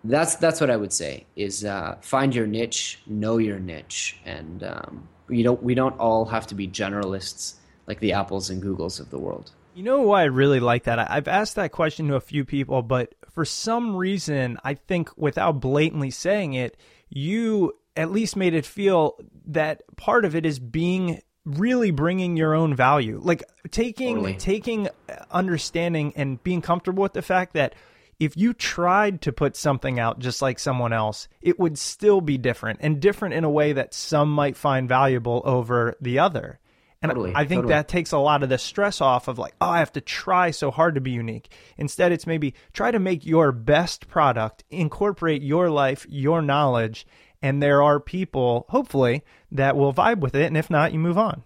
that's 0.04 0.36
that's 0.36 0.60
what 0.60 0.70
I 0.70 0.76
would 0.76 0.92
say 0.92 1.24
is 1.34 1.64
uh, 1.64 1.96
find 2.02 2.34
your 2.34 2.46
niche, 2.46 3.00
know 3.06 3.38
your 3.38 3.58
niche, 3.58 4.20
and 4.24 4.62
um, 4.62 5.08
you 5.28 5.42
don't 5.42 5.62
we 5.62 5.74
don't 5.74 5.98
all 5.98 6.26
have 6.26 6.46
to 6.48 6.54
be 6.54 6.68
generalists 6.68 7.54
like 7.86 8.00
the 8.00 8.12
Apples 8.12 8.50
and 8.50 8.62
Googles 8.62 9.00
of 9.00 9.10
the 9.10 9.18
world. 9.18 9.52
You 9.74 9.82
know 9.82 10.02
why 10.02 10.22
I 10.22 10.26
really 10.26 10.60
like 10.60 10.84
that? 10.84 11.10
I've 11.10 11.26
asked 11.26 11.56
that 11.56 11.72
question 11.72 12.06
to 12.08 12.14
a 12.14 12.20
few 12.20 12.44
people, 12.44 12.82
but 12.82 13.14
for 13.30 13.44
some 13.44 13.96
reason, 13.96 14.58
I 14.62 14.74
think 14.74 15.10
without 15.16 15.60
blatantly 15.60 16.10
saying 16.10 16.52
it, 16.54 16.76
you 17.08 17.72
at 17.96 18.10
least 18.10 18.36
made 18.36 18.54
it 18.54 18.66
feel 18.66 19.16
that 19.46 19.82
part 19.96 20.24
of 20.24 20.34
it 20.34 20.44
is 20.44 20.58
being 20.58 21.20
really 21.44 21.90
bringing 21.90 22.36
your 22.36 22.54
own 22.54 22.74
value. 22.74 23.20
Like 23.22 23.42
taking 23.70 24.16
totally. 24.16 24.34
taking 24.34 24.88
uh, 24.88 25.24
understanding 25.30 26.12
and 26.16 26.42
being 26.42 26.62
comfortable 26.62 27.02
with 27.02 27.12
the 27.12 27.22
fact 27.22 27.54
that 27.54 27.74
if 28.20 28.36
you 28.36 28.52
tried 28.52 29.22
to 29.22 29.32
put 29.32 29.56
something 29.56 29.98
out 29.98 30.18
just 30.18 30.40
like 30.40 30.58
someone 30.58 30.92
else, 30.92 31.28
it 31.42 31.58
would 31.58 31.78
still 31.78 32.20
be 32.20 32.38
different 32.38 32.80
and 32.82 33.00
different 33.00 33.34
in 33.34 33.44
a 33.44 33.50
way 33.50 33.72
that 33.72 33.92
some 33.92 34.30
might 34.30 34.56
find 34.56 34.88
valuable 34.88 35.42
over 35.44 35.96
the 36.00 36.18
other. 36.20 36.58
And 37.02 37.10
totally, 37.10 37.32
I 37.34 37.44
think 37.44 37.58
totally. 37.58 37.74
that 37.74 37.88
takes 37.88 38.12
a 38.12 38.18
lot 38.18 38.42
of 38.42 38.48
the 38.48 38.56
stress 38.56 39.02
off 39.02 39.28
of 39.28 39.38
like, 39.38 39.54
oh, 39.60 39.68
I 39.68 39.80
have 39.80 39.92
to 39.92 40.00
try 40.00 40.52
so 40.52 40.70
hard 40.70 40.94
to 40.94 41.02
be 41.02 41.10
unique. 41.10 41.52
Instead, 41.76 42.12
it's 42.12 42.26
maybe 42.26 42.54
try 42.72 42.90
to 42.90 42.98
make 42.98 43.26
your 43.26 43.52
best 43.52 44.08
product, 44.08 44.64
incorporate 44.70 45.42
your 45.42 45.68
life, 45.68 46.06
your 46.08 46.40
knowledge, 46.40 47.06
and 47.44 47.62
there 47.62 47.82
are 47.82 48.00
people, 48.00 48.64
hopefully, 48.70 49.22
that 49.52 49.76
will 49.76 49.92
vibe 49.92 50.20
with 50.20 50.34
it. 50.34 50.46
And 50.46 50.56
if 50.56 50.70
not, 50.70 50.94
you 50.94 50.98
move 50.98 51.18
on. 51.18 51.42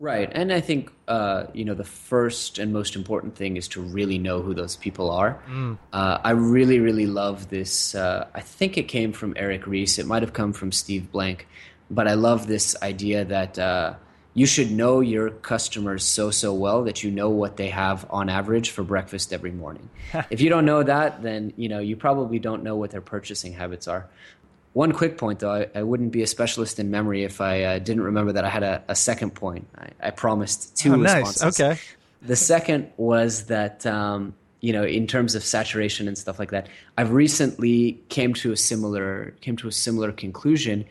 Right. 0.00 0.28
And 0.32 0.52
I 0.52 0.60
think, 0.60 0.90
uh, 1.06 1.44
you 1.54 1.64
know, 1.64 1.74
the 1.74 1.84
first 1.84 2.58
and 2.58 2.72
most 2.72 2.96
important 2.96 3.36
thing 3.36 3.56
is 3.56 3.68
to 3.68 3.80
really 3.80 4.18
know 4.18 4.42
who 4.42 4.52
those 4.52 4.74
people 4.74 5.12
are. 5.12 5.40
Mm. 5.48 5.78
Uh, 5.92 6.18
I 6.24 6.30
really, 6.30 6.80
really 6.80 7.06
love 7.06 7.50
this. 7.50 7.94
Uh, 7.94 8.26
I 8.34 8.40
think 8.40 8.76
it 8.76 8.88
came 8.88 9.12
from 9.12 9.32
Eric 9.36 9.64
Ries. 9.68 9.96
It 10.00 10.06
might 10.06 10.22
have 10.22 10.32
come 10.32 10.52
from 10.52 10.72
Steve 10.72 11.12
Blank. 11.12 11.46
But 11.88 12.08
I 12.08 12.14
love 12.14 12.48
this 12.48 12.74
idea 12.82 13.24
that 13.24 13.60
uh, 13.60 13.94
you 14.34 14.44
should 14.44 14.72
know 14.72 14.98
your 14.98 15.30
customers 15.30 16.04
so 16.04 16.32
so 16.32 16.52
well 16.52 16.82
that 16.82 17.04
you 17.04 17.12
know 17.12 17.30
what 17.30 17.56
they 17.56 17.70
have 17.70 18.06
on 18.10 18.28
average 18.28 18.70
for 18.70 18.82
breakfast 18.82 19.32
every 19.32 19.52
morning. 19.52 19.88
if 20.30 20.40
you 20.40 20.50
don't 20.50 20.64
know 20.64 20.82
that, 20.82 21.22
then 21.22 21.52
you 21.56 21.68
know 21.68 21.78
you 21.78 21.96
probably 21.96 22.40
don't 22.40 22.62
know 22.64 22.76
what 22.76 22.90
their 22.90 23.00
purchasing 23.00 23.52
habits 23.52 23.88
are. 23.88 24.08
One 24.72 24.92
quick 24.92 25.18
point, 25.18 25.40
though, 25.40 25.52
I, 25.52 25.66
I 25.74 25.82
wouldn't 25.82 26.12
be 26.12 26.22
a 26.22 26.26
specialist 26.26 26.78
in 26.78 26.90
memory 26.90 27.24
if 27.24 27.40
I 27.40 27.62
uh, 27.62 27.78
didn't 27.78 28.02
remember 28.02 28.32
that 28.32 28.44
I 28.44 28.48
had 28.48 28.62
a, 28.62 28.82
a 28.88 28.94
second 28.94 29.34
point. 29.34 29.66
I, 29.76 30.08
I 30.08 30.10
promised 30.10 30.76
two 30.76 30.94
oh, 30.94 30.98
responses. 30.98 31.42
Nice. 31.42 31.60
Okay. 31.60 31.80
The 32.22 32.36
second 32.36 32.90
was 32.96 33.46
that 33.46 33.86
um, 33.86 34.34
you 34.60 34.72
know, 34.72 34.84
in 34.84 35.06
terms 35.06 35.34
of 35.34 35.44
saturation 35.44 36.08
and 36.08 36.18
stuff 36.18 36.38
like 36.38 36.50
that, 36.50 36.68
I've 36.96 37.12
recently 37.12 38.00
came 38.08 38.34
to 38.34 38.52
a 38.52 38.56
similar 38.56 39.34
came 39.40 39.56
to 39.58 39.68
a 39.68 39.72
similar 39.72 40.12
conclusion 40.12 40.84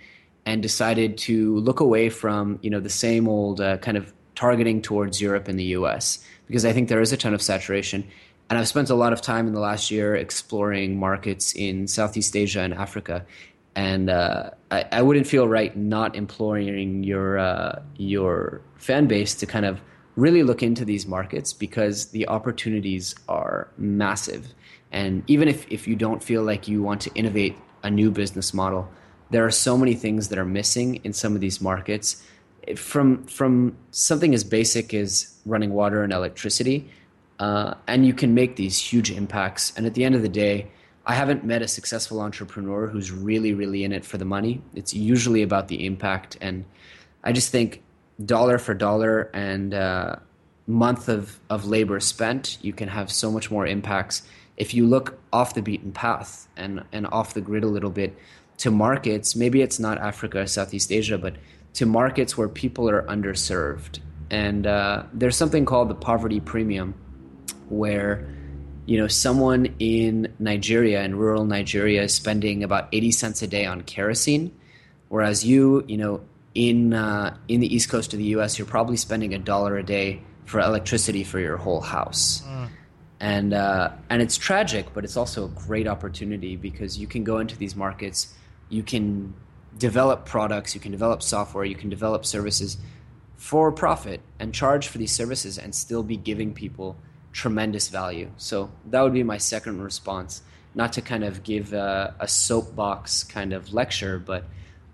and 0.45 0.61
decided 0.61 1.17
to 1.17 1.57
look 1.59 1.79
away 1.81 2.09
from 2.09 2.59
you 2.61 2.69
know 2.69 2.79
the 2.79 2.89
same 2.89 3.27
old 3.27 3.59
uh, 3.59 3.77
kind 3.77 3.97
of 3.97 4.13
targeting 4.35 4.81
towards 4.81 5.19
Europe 5.19 5.47
and 5.47 5.59
the 5.59 5.65
U.S. 5.65 6.23
because 6.45 6.63
I 6.63 6.71
think 6.71 6.89
there 6.89 7.01
is 7.01 7.11
a 7.11 7.17
ton 7.17 7.33
of 7.33 7.41
saturation. 7.41 8.07
And 8.49 8.57
I've 8.57 8.67
spent 8.67 8.89
a 8.89 8.95
lot 8.95 9.11
of 9.11 9.21
time 9.21 9.45
in 9.47 9.53
the 9.53 9.59
last 9.59 9.91
year 9.91 10.15
exploring 10.15 10.97
markets 10.97 11.53
in 11.53 11.85
Southeast 11.87 12.33
Asia 12.33 12.61
and 12.61 12.73
Africa, 12.73 13.25
and 13.77 14.09
uh, 14.09 14.49
I, 14.71 14.85
I, 14.91 15.01
wouldn't 15.03 15.27
feel 15.27 15.47
right 15.47 15.77
not 15.77 16.15
imploring 16.15 17.03
your 17.03 17.37
uh, 17.37 17.83
your 17.95 18.61
fan 18.75 19.05
base 19.05 19.35
to 19.35 19.45
kind 19.45 19.65
of 19.65 19.79
really 20.15 20.41
look 20.41 20.63
into 20.63 20.83
these 20.83 21.05
markets 21.05 21.53
because 21.53 22.07
the 22.07 22.27
opportunities 22.27 23.13
are 23.29 23.69
massive. 23.77 24.47
And 24.91 25.23
even 25.27 25.47
if, 25.47 25.67
if 25.69 25.87
you 25.87 25.95
don't 25.95 26.23
feel 26.23 26.41
like 26.41 26.67
you 26.67 26.81
want 26.81 27.01
to 27.01 27.11
innovate 27.13 27.55
a 27.83 27.91
new 27.91 28.09
business 28.09 28.51
model, 28.51 28.89
there 29.29 29.45
are 29.45 29.51
so 29.51 29.77
many 29.77 29.93
things 29.93 30.29
that 30.29 30.39
are 30.39 30.45
missing 30.45 30.95
in 31.03 31.13
some 31.13 31.35
of 31.35 31.41
these 31.41 31.61
markets 31.61 32.23
from 32.75 33.23
from 33.25 33.77
something 33.91 34.33
as 34.33 34.43
basic 34.43 34.93
as 34.93 35.37
running 35.45 35.71
water 35.71 36.03
and 36.03 36.11
electricity 36.11 36.89
uh, 37.39 37.75
and 37.87 38.05
you 38.05 38.13
can 38.13 38.33
make 38.33 38.55
these 38.55 38.77
huge 38.77 39.11
impacts 39.11 39.71
and 39.77 39.85
at 39.85 39.93
the 39.93 40.03
end 40.03 40.15
of 40.15 40.21
the 40.21 40.29
day 40.29 40.67
i 41.07 41.15
haven't 41.15 41.43
met 41.43 41.61
a 41.63 41.67
successful 41.67 42.21
entrepreneur 42.21 42.85
who's 42.87 43.11
really 43.11 43.53
really 43.53 43.83
in 43.83 43.91
it 43.91 44.05
for 44.05 44.17
the 44.17 44.25
money. 44.25 44.61
It's 44.75 44.93
usually 44.93 45.41
about 45.41 45.67
the 45.67 45.85
impact. 45.85 46.37
And 46.39 46.65
i 47.23 47.31
just 47.31 47.49
think 47.51 47.81
dollar 48.23 48.57
for 48.59 48.73
dollar 48.73 49.29
and 49.33 49.73
uh, 49.73 50.17
month 50.67 51.07
of, 51.07 51.39
of 51.49 51.65
labor 51.65 51.99
spent 51.99 52.57
you 52.61 52.73
can 52.73 52.89
have 52.89 53.11
so 53.11 53.31
much 53.31 53.49
more 53.49 53.65
impacts. 53.65 54.21
If 54.57 54.73
you 54.73 54.85
look 54.85 55.17
off 55.31 55.53
the 55.53 55.61
beaten 55.61 55.91
path 55.91 56.47
and, 56.57 56.83
and 56.91 57.07
off 57.07 57.33
the 57.33 57.41
grid 57.41 57.63
a 57.63 57.67
little 57.67 57.89
bit 57.89 58.17
to 58.57 58.71
markets, 58.71 59.35
maybe 59.35 59.61
it's 59.61 59.79
not 59.79 59.97
Africa, 59.99 60.41
or 60.41 60.47
Southeast 60.47 60.91
Asia, 60.91 61.17
but 61.17 61.35
to 61.75 61.85
markets 61.85 62.37
where 62.37 62.49
people 62.49 62.89
are 62.89 63.03
underserved. 63.03 63.99
And 64.29 64.65
uh, 64.65 65.03
there's 65.13 65.37
something 65.37 65.63
called 65.63 65.89
the 65.89 65.95
poverty 65.95 66.39
premium, 66.39 66.95
where 67.69 68.27
you 68.87 68.97
know 68.97 69.07
someone 69.07 69.75
in 69.77 70.33
Nigeria, 70.39 71.03
in 71.03 71.15
rural 71.15 71.45
Nigeria, 71.45 72.01
is 72.03 72.13
spending 72.15 72.63
about 72.63 72.89
80 72.91 73.11
cents 73.11 73.41
a 73.43 73.47
day 73.47 73.67
on 73.67 73.83
kerosene, 73.83 74.51
whereas 75.09 75.45
you, 75.45 75.85
you 75.87 75.97
know, 75.97 76.21
in 76.55 76.93
uh, 76.93 77.37
in 77.47 77.59
the 77.59 77.73
east 77.73 77.89
coast 77.89 78.13
of 78.13 78.17
the 78.17 78.25
U.S., 78.37 78.57
you're 78.57 78.65
probably 78.65 78.97
spending 78.97 79.35
a 79.35 79.39
dollar 79.39 79.77
a 79.77 79.83
day 79.83 80.23
for 80.45 80.59
electricity 80.59 81.23
for 81.23 81.39
your 81.39 81.57
whole 81.57 81.81
house. 81.81 82.41
Mm 82.41 82.69
and 83.19 83.51
uh, 83.51 83.89
and 84.11 84.21
it's 84.21 84.37
tragic, 84.37 84.93
but 84.93 85.03
it's 85.03 85.17
also 85.17 85.45
a 85.45 85.47
great 85.47 85.87
opportunity 85.87 86.55
because 86.55 86.99
you 86.99 87.07
can 87.07 87.23
go 87.23 87.39
into 87.39 87.57
these 87.57 87.75
markets 87.75 88.31
you 88.69 88.83
can 88.83 89.33
develop 89.77 90.25
products, 90.25 90.73
you 90.73 90.81
can 90.81 90.91
develop 90.91 91.21
software, 91.21 91.63
you 91.63 91.75
can 91.75 91.89
develop 91.89 92.25
services 92.25 92.77
for 93.35 93.71
profit 93.71 94.19
and 94.39 94.53
charge 94.53 94.87
for 94.87 94.97
these 94.97 95.11
services 95.11 95.57
and 95.57 95.73
still 95.73 96.03
be 96.03 96.17
giving 96.17 96.53
people 96.53 96.97
tremendous 97.37 97.87
value. 97.89 98.31
So 98.37 98.71
that 98.87 99.01
would 99.01 99.13
be 99.13 99.21
my 99.23 99.37
second 99.37 99.79
response. 99.79 100.41
Not 100.73 100.93
to 100.93 101.01
kind 101.01 101.23
of 101.23 101.43
give 101.43 101.71
a, 101.71 102.15
a 102.19 102.27
soapbox 102.27 103.23
kind 103.23 103.53
of 103.53 103.73
lecture, 103.73 104.17
but 104.17 104.43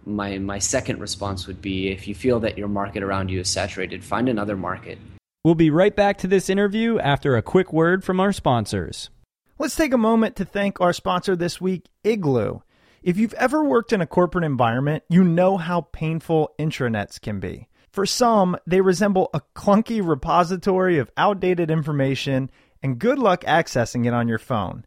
my 0.05 0.37
my 0.37 0.59
second 0.59 0.99
response 0.99 1.47
would 1.47 1.61
be 1.61 1.87
if 1.87 2.05
you 2.07 2.13
feel 2.13 2.41
that 2.41 2.57
your 2.57 2.67
market 2.67 3.01
around 3.01 3.29
you 3.29 3.39
is 3.39 3.49
saturated, 3.49 4.03
find 4.03 4.27
another 4.27 4.57
market. 4.57 4.97
We'll 5.45 5.55
be 5.55 5.69
right 5.69 5.95
back 5.95 6.17
to 6.19 6.27
this 6.27 6.49
interview 6.49 6.99
after 6.99 7.35
a 7.37 7.41
quick 7.41 7.71
word 7.71 8.03
from 8.03 8.19
our 8.19 8.33
sponsors. 8.33 9.09
Let's 9.57 9.75
take 9.75 9.93
a 9.93 9.97
moment 9.97 10.35
to 10.37 10.45
thank 10.45 10.81
our 10.81 10.93
sponsor 10.93 11.35
this 11.37 11.61
week, 11.61 11.87
Igloo. 12.03 12.59
If 13.01 13.17
you've 13.17 13.33
ever 13.35 13.63
worked 13.63 13.93
in 13.93 14.01
a 14.01 14.07
corporate 14.07 14.45
environment, 14.45 15.03
you 15.09 15.23
know 15.23 15.57
how 15.57 15.81
painful 15.93 16.53
intranets 16.59 17.21
can 17.21 17.39
be. 17.39 17.67
For 17.93 18.07
some, 18.07 18.57
they 18.65 18.81
resemble 18.81 19.29
a 19.35 19.41
clunky 19.55 20.05
repository 20.05 20.97
of 20.97 21.11
outdated 21.15 21.69
information, 21.69 22.49
and 22.81 22.97
good 22.97 23.19
luck 23.19 23.43
accessing 23.43 24.07
it 24.07 24.15
on 24.15 24.27
your 24.27 24.39
phone. 24.39 24.85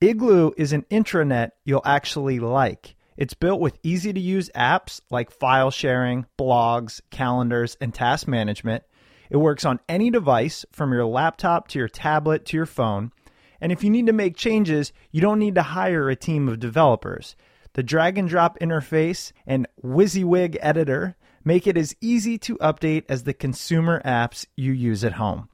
Igloo 0.00 0.52
is 0.56 0.72
an 0.72 0.86
intranet 0.90 1.50
you'll 1.66 1.82
actually 1.84 2.40
like. 2.40 2.96
It's 3.18 3.34
built 3.34 3.60
with 3.60 3.78
easy 3.82 4.10
to 4.10 4.20
use 4.20 4.48
apps 4.56 5.02
like 5.10 5.30
file 5.30 5.70
sharing, 5.70 6.24
blogs, 6.38 7.02
calendars, 7.10 7.76
and 7.78 7.92
task 7.92 8.26
management. 8.26 8.84
It 9.28 9.36
works 9.36 9.66
on 9.66 9.80
any 9.86 10.08
device 10.10 10.64
from 10.72 10.92
your 10.94 11.04
laptop 11.04 11.68
to 11.68 11.78
your 11.78 11.88
tablet 11.88 12.46
to 12.46 12.56
your 12.56 12.64
phone. 12.64 13.12
And 13.60 13.70
if 13.70 13.84
you 13.84 13.90
need 13.90 14.06
to 14.06 14.14
make 14.14 14.34
changes, 14.34 14.94
you 15.10 15.20
don't 15.20 15.38
need 15.38 15.56
to 15.56 15.62
hire 15.62 16.08
a 16.08 16.16
team 16.16 16.48
of 16.48 16.58
developers. 16.58 17.36
The 17.74 17.82
drag 17.82 18.16
and 18.16 18.30
drop 18.30 18.58
interface 18.60 19.32
and 19.46 19.68
WYSIWYG 19.84 20.56
editor 20.60 21.16
make 21.46 21.66
it 21.66 21.78
as 21.78 21.96
easy 22.02 22.36
to 22.36 22.58
update 22.58 23.04
as 23.08 23.22
the 23.22 23.32
consumer 23.32 24.02
apps 24.04 24.44
you 24.56 24.72
use 24.72 25.04
at 25.04 25.14
home. 25.14 25.48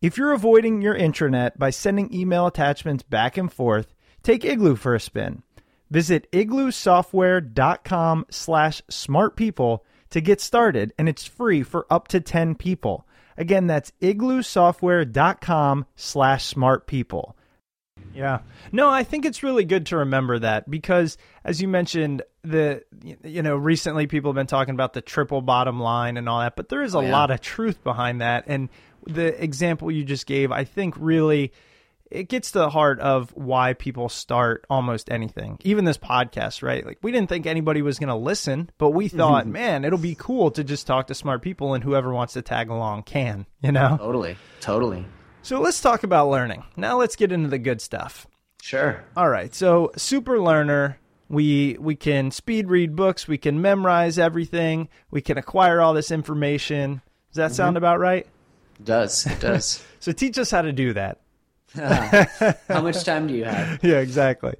If 0.00 0.16
you're 0.16 0.32
avoiding 0.32 0.80
your 0.80 0.94
intranet 0.94 1.58
by 1.58 1.70
sending 1.70 2.14
email 2.14 2.46
attachments 2.46 3.02
back 3.02 3.36
and 3.36 3.52
forth, 3.52 3.92
take 4.22 4.44
Igloo 4.44 4.76
for 4.76 4.94
a 4.94 5.00
spin. 5.00 5.42
Visit 5.90 6.30
igloosoftware.com 6.32 8.26
slash 8.30 8.82
smartpeople 8.90 9.80
to 10.10 10.20
get 10.20 10.40
started, 10.40 10.92
and 10.98 11.08
it's 11.08 11.26
free 11.26 11.62
for 11.62 11.86
up 11.90 12.06
to 12.08 12.20
10 12.20 12.54
people. 12.54 13.06
Again, 13.36 13.66
that's 13.66 13.92
igloosoftware.com 14.00 15.86
slash 15.96 16.54
smartpeople. 16.54 17.32
Yeah. 18.14 18.40
No, 18.72 18.90
I 18.90 19.02
think 19.02 19.24
it's 19.24 19.42
really 19.42 19.64
good 19.64 19.86
to 19.86 19.98
remember 19.98 20.38
that 20.38 20.70
because 20.70 21.16
as 21.44 21.60
you 21.60 21.68
mentioned 21.68 22.22
the 22.42 22.82
you 23.22 23.42
know 23.42 23.56
recently 23.56 24.06
people 24.06 24.30
have 24.30 24.36
been 24.36 24.46
talking 24.46 24.74
about 24.74 24.92
the 24.92 25.00
triple 25.02 25.42
bottom 25.42 25.80
line 25.80 26.16
and 26.16 26.28
all 26.28 26.40
that, 26.40 26.56
but 26.56 26.68
there 26.68 26.82
is 26.82 26.94
a 26.94 26.98
Oh, 26.98 27.00
yeah. 27.02 27.12
lot 27.12 27.30
of 27.30 27.40
truth 27.40 27.82
behind 27.84 28.20
that 28.20 28.44
and 28.46 28.68
the 29.06 29.42
example 29.42 29.90
you 29.90 30.04
just 30.04 30.26
gave 30.26 30.52
I 30.52 30.64
think 30.64 30.94
really 30.98 31.52
it 32.10 32.28
gets 32.28 32.52
to 32.52 32.58
the 32.60 32.70
heart 32.70 33.00
of 33.00 33.30
why 33.30 33.72
people 33.72 34.08
start 34.08 34.64
almost 34.70 35.10
anything. 35.10 35.58
Even 35.64 35.84
this 35.84 35.98
podcast, 35.98 36.62
right? 36.62 36.86
Like 36.86 36.98
we 37.02 37.10
didn't 37.10 37.28
think 37.28 37.44
anybody 37.46 37.82
was 37.82 37.98
going 37.98 38.08
to 38.08 38.14
listen, 38.14 38.70
but 38.78 38.90
we 38.90 39.08
mm-hmm. 39.08 39.16
thought, 39.16 39.46
man, 39.46 39.84
it'll 39.84 39.98
be 39.98 40.14
cool 40.14 40.50
to 40.52 40.62
just 40.62 40.86
talk 40.86 41.08
to 41.08 41.14
smart 41.14 41.42
people 41.42 41.74
and 41.74 41.82
whoever 41.82 42.12
wants 42.12 42.34
to 42.34 42.42
tag 42.42 42.70
along 42.70 43.02
can, 43.02 43.46
you 43.62 43.72
know. 43.72 43.96
Totally, 43.98 44.36
totally. 44.60 45.04
So 45.44 45.60
let's 45.60 45.82
talk 45.82 46.04
about 46.04 46.30
learning. 46.30 46.64
Now 46.74 46.98
let's 46.98 47.16
get 47.16 47.30
into 47.30 47.50
the 47.50 47.58
good 47.58 47.82
stuff. 47.82 48.26
Sure. 48.62 49.04
All 49.14 49.28
right. 49.28 49.54
So 49.54 49.92
super 49.94 50.40
learner, 50.40 50.98
we 51.28 51.76
we 51.78 51.96
can 51.96 52.30
speed 52.30 52.70
read 52.70 52.96
books, 52.96 53.28
we 53.28 53.36
can 53.36 53.60
memorize 53.60 54.18
everything, 54.18 54.88
we 55.10 55.20
can 55.20 55.36
acquire 55.36 55.82
all 55.82 55.92
this 55.92 56.10
information. 56.10 57.02
Does 57.28 57.36
that 57.36 57.46
mm-hmm. 57.48 57.56
sound 57.56 57.76
about 57.76 58.00
right? 58.00 58.26
It 58.78 58.84
does. 58.86 59.26
It 59.26 59.40
does. 59.40 59.84
So 60.04 60.12
teach 60.12 60.36
us 60.36 60.50
how 60.50 60.60
to 60.60 60.70
do 60.70 60.92
that. 60.92 61.20
How 61.74 62.80
much 62.82 63.04
time 63.04 63.26
do 63.26 63.34
you 63.34 63.44
have? 63.44 63.80
yeah, 63.84 63.98
exactly. 63.98 64.54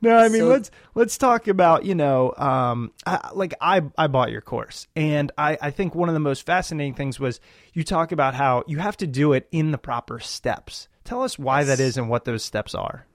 No, 0.00 0.16
I 0.16 0.28
mean 0.28 0.42
So- 0.42 0.48
let's 0.48 0.70
let's 0.94 1.18
talk 1.18 1.48
about 1.48 1.84
you 1.84 1.94
know, 1.94 2.34
um, 2.36 2.92
I, 3.06 3.30
like 3.34 3.54
I 3.60 3.82
I 3.96 4.06
bought 4.06 4.30
your 4.30 4.40
course, 4.42 4.86
and 4.96 5.32
I 5.38 5.58
I 5.60 5.70
think 5.70 5.94
one 5.94 6.08
of 6.08 6.14
the 6.14 6.20
most 6.20 6.44
fascinating 6.46 6.94
things 6.94 7.18
was 7.18 7.40
you 7.72 7.84
talk 7.84 8.12
about 8.12 8.34
how 8.34 8.64
you 8.66 8.78
have 8.78 8.96
to 8.98 9.06
do 9.06 9.32
it 9.32 9.48
in 9.52 9.70
the 9.70 9.78
proper 9.78 10.18
steps. 10.18 10.88
Tell 11.04 11.22
us 11.22 11.38
why 11.38 11.64
that 11.64 11.80
is 11.80 11.96
and 11.96 12.08
what 12.10 12.24
those 12.24 12.44
steps 12.44 12.74
are. 12.74 13.06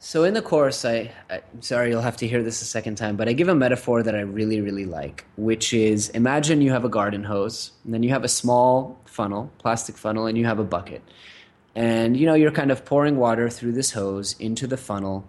So 0.00 0.22
in 0.22 0.32
the 0.32 0.42
course, 0.42 0.84
I, 0.84 1.10
I'm 1.28 1.60
sorry 1.60 1.90
you'll 1.90 2.02
have 2.02 2.16
to 2.18 2.28
hear 2.28 2.40
this 2.42 2.62
a 2.62 2.64
second 2.64 2.94
time, 2.94 3.16
but 3.16 3.28
I 3.28 3.32
give 3.32 3.48
a 3.48 3.54
metaphor 3.54 4.00
that 4.04 4.14
I 4.14 4.20
really, 4.20 4.60
really 4.60 4.86
like, 4.86 5.24
which 5.36 5.74
is 5.74 6.08
imagine 6.10 6.60
you 6.62 6.70
have 6.70 6.84
a 6.84 6.88
garden 6.88 7.24
hose, 7.24 7.72
and 7.84 7.92
then 7.92 8.04
you 8.04 8.10
have 8.10 8.22
a 8.22 8.28
small 8.28 9.00
funnel, 9.06 9.50
plastic 9.58 9.96
funnel, 9.96 10.26
and 10.26 10.38
you 10.38 10.46
have 10.46 10.60
a 10.60 10.64
bucket. 10.64 11.02
And 11.78 12.16
you 12.16 12.26
know, 12.26 12.34
you're 12.34 12.50
kind 12.50 12.72
of 12.72 12.84
pouring 12.84 13.18
water 13.18 13.48
through 13.48 13.70
this 13.70 13.92
hose 13.92 14.34
into 14.40 14.66
the 14.66 14.76
funnel, 14.76 15.28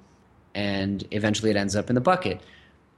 and 0.55 1.07
eventually 1.11 1.51
it 1.51 1.55
ends 1.55 1.75
up 1.75 1.89
in 1.89 1.93
the 1.93 2.01
bucket. 2.01 2.41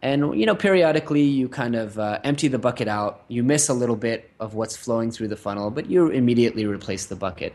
And 0.02 0.40
you 0.40 0.46
know, 0.46 0.56
periodically 0.56 1.24
you 1.24 1.50
kind 1.50 1.76
of 1.76 2.00
uh, 2.00 2.20
empty 2.24 2.48
the 2.48 2.58
bucket 2.58 2.88
out. 2.88 3.26
You 3.28 3.44
miss 3.44 3.68
a 3.68 3.74
little 3.74 3.98
bit 3.98 4.32
of 4.40 4.54
what's 4.54 4.78
flowing 4.78 5.12
through 5.12 5.28
the 5.28 5.36
funnel, 5.36 5.70
but 5.70 5.90
you 5.90 6.08
immediately 6.08 6.66
replace 6.66 7.08
the 7.08 7.18
bucket, 7.18 7.54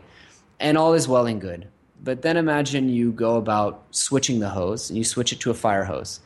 and 0.59 0.77
all 0.77 0.93
is 0.93 1.07
well 1.07 1.25
and 1.25 1.41
good. 1.41 1.67
But 2.03 2.21
then 2.21 2.37
imagine 2.37 2.89
you 2.89 3.11
go 3.11 3.37
about 3.37 3.83
switching 3.89 4.39
the 4.39 4.49
hose, 4.49 4.91
and 4.91 4.99
you 4.99 5.03
switch 5.03 5.33
it 5.33 5.39
to 5.39 5.49
a 5.49 5.55
fire 5.55 5.83
hose, 5.83 6.19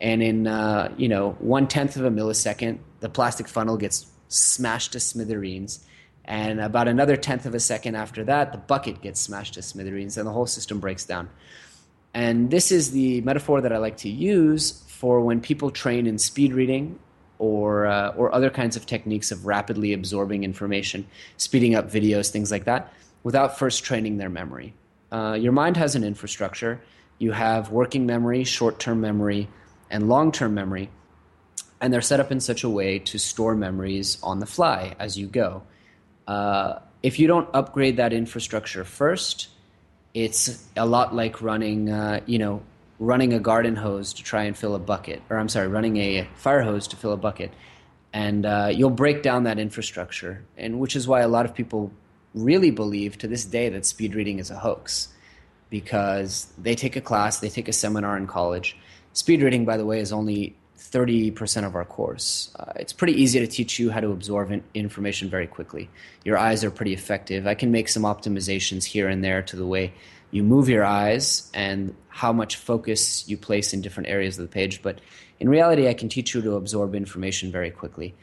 and 0.00 0.22
in 0.22 0.46
uh, 0.46 0.94
you 0.96 1.08
know 1.08 1.32
one 1.40 1.68
tenth 1.68 1.94
of 1.98 2.06
a 2.06 2.10
millisecond, 2.10 2.78
the 3.00 3.10
plastic 3.10 3.48
funnel 3.48 3.76
gets 3.76 4.06
smashed 4.28 4.92
to 4.92 5.00
smithereens, 5.00 5.84
and 6.30 6.60
about 6.60 6.86
another 6.86 7.16
tenth 7.16 7.44
of 7.44 7.56
a 7.56 7.60
second 7.60 7.96
after 7.96 8.22
that, 8.22 8.52
the 8.52 8.58
bucket 8.58 9.02
gets 9.02 9.20
smashed 9.20 9.54
to 9.54 9.62
smithereens, 9.62 10.16
and 10.16 10.28
the 10.28 10.30
whole 10.30 10.46
system 10.46 10.78
breaks 10.78 11.04
down. 11.04 11.28
And 12.14 12.52
this 12.52 12.70
is 12.70 12.92
the 12.92 13.20
metaphor 13.22 13.60
that 13.60 13.72
I 13.72 13.78
like 13.78 13.96
to 13.98 14.08
use 14.08 14.84
for 14.86 15.20
when 15.22 15.40
people 15.40 15.72
train 15.72 16.06
in 16.06 16.18
speed 16.18 16.54
reading 16.54 17.00
or, 17.40 17.86
uh, 17.86 18.10
or 18.10 18.32
other 18.32 18.48
kinds 18.48 18.76
of 18.76 18.86
techniques 18.86 19.32
of 19.32 19.44
rapidly 19.44 19.92
absorbing 19.92 20.44
information, 20.44 21.04
speeding 21.36 21.74
up 21.74 21.90
videos, 21.90 22.30
things 22.30 22.52
like 22.52 22.64
that, 22.64 22.92
without 23.24 23.58
first 23.58 23.82
training 23.82 24.18
their 24.18 24.30
memory. 24.30 24.72
Uh, 25.10 25.36
your 25.38 25.52
mind 25.52 25.76
has 25.76 25.96
an 25.96 26.04
infrastructure. 26.04 26.80
You 27.18 27.32
have 27.32 27.72
working 27.72 28.06
memory, 28.06 28.44
short 28.44 28.78
term 28.78 29.00
memory, 29.00 29.48
and 29.90 30.08
long 30.08 30.30
term 30.30 30.54
memory. 30.54 30.90
And 31.80 31.92
they're 31.92 32.00
set 32.00 32.20
up 32.20 32.30
in 32.30 32.38
such 32.38 32.62
a 32.62 32.68
way 32.68 33.00
to 33.00 33.18
store 33.18 33.56
memories 33.56 34.18
on 34.22 34.38
the 34.38 34.46
fly 34.46 34.94
as 35.00 35.18
you 35.18 35.26
go. 35.26 35.64
Uh, 36.30 36.78
if 37.02 37.18
you 37.18 37.26
don't 37.26 37.48
upgrade 37.52 37.96
that 37.96 38.12
infrastructure 38.12 38.84
first, 38.84 39.48
it's 40.14 40.64
a 40.76 40.86
lot 40.86 41.12
like 41.12 41.42
running, 41.42 41.90
uh, 41.90 42.20
you 42.24 42.38
know, 42.38 42.62
running 43.00 43.32
a 43.32 43.40
garden 43.40 43.74
hose 43.74 44.12
to 44.12 44.22
try 44.22 44.44
and 44.44 44.56
fill 44.56 44.76
a 44.76 44.78
bucket, 44.78 45.20
or 45.28 45.38
I'm 45.38 45.48
sorry, 45.48 45.66
running 45.66 45.96
a 45.96 46.28
fire 46.36 46.62
hose 46.62 46.86
to 46.88 46.96
fill 46.96 47.12
a 47.12 47.16
bucket, 47.16 47.50
and 48.12 48.46
uh, 48.46 48.70
you'll 48.72 48.90
break 48.90 49.24
down 49.24 49.42
that 49.42 49.58
infrastructure, 49.58 50.44
and 50.56 50.78
which 50.78 50.94
is 50.94 51.08
why 51.08 51.20
a 51.22 51.28
lot 51.28 51.46
of 51.46 51.52
people 51.52 51.90
really 52.32 52.70
believe 52.70 53.18
to 53.18 53.26
this 53.26 53.44
day 53.44 53.68
that 53.68 53.84
speed 53.84 54.14
reading 54.14 54.38
is 54.38 54.50
a 54.50 54.58
hoax, 54.58 55.08
because 55.68 56.46
they 56.56 56.76
take 56.76 56.94
a 56.94 57.00
class, 57.00 57.40
they 57.40 57.48
take 57.48 57.66
a 57.66 57.72
seminar 57.72 58.16
in 58.16 58.28
college. 58.28 58.76
Speed 59.14 59.42
reading, 59.42 59.64
by 59.64 59.76
the 59.76 59.84
way, 59.84 59.98
is 59.98 60.12
only 60.12 60.54
30% 60.80 61.66
of 61.66 61.74
our 61.76 61.84
course. 61.84 62.50
Uh, 62.58 62.72
it's 62.76 62.92
pretty 62.92 63.12
easy 63.20 63.38
to 63.38 63.46
teach 63.46 63.78
you 63.78 63.90
how 63.90 64.00
to 64.00 64.10
absorb 64.10 64.50
in- 64.50 64.64
information 64.74 65.28
very 65.28 65.46
quickly. 65.46 65.90
Your 66.24 66.38
eyes 66.38 66.64
are 66.64 66.70
pretty 66.70 66.94
effective. 66.94 67.46
I 67.46 67.54
can 67.54 67.70
make 67.70 67.88
some 67.88 68.02
optimizations 68.02 68.84
here 68.84 69.08
and 69.08 69.22
there 69.22 69.42
to 69.42 69.56
the 69.56 69.66
way 69.66 69.92
you 70.30 70.42
move 70.42 70.68
your 70.68 70.84
eyes 70.84 71.50
and 71.54 71.94
how 72.08 72.32
much 72.32 72.56
focus 72.56 73.28
you 73.28 73.36
place 73.36 73.72
in 73.72 73.82
different 73.82 74.08
areas 74.08 74.38
of 74.38 74.42
the 74.42 74.52
page, 74.52 74.82
but 74.82 75.00
in 75.38 75.48
reality, 75.48 75.88
I 75.88 75.94
can 75.94 76.08
teach 76.08 76.34
you 76.34 76.42
to 76.42 76.54
absorb 76.56 76.94
information 76.94 77.50
very 77.50 77.70
quickly. 77.70 78.14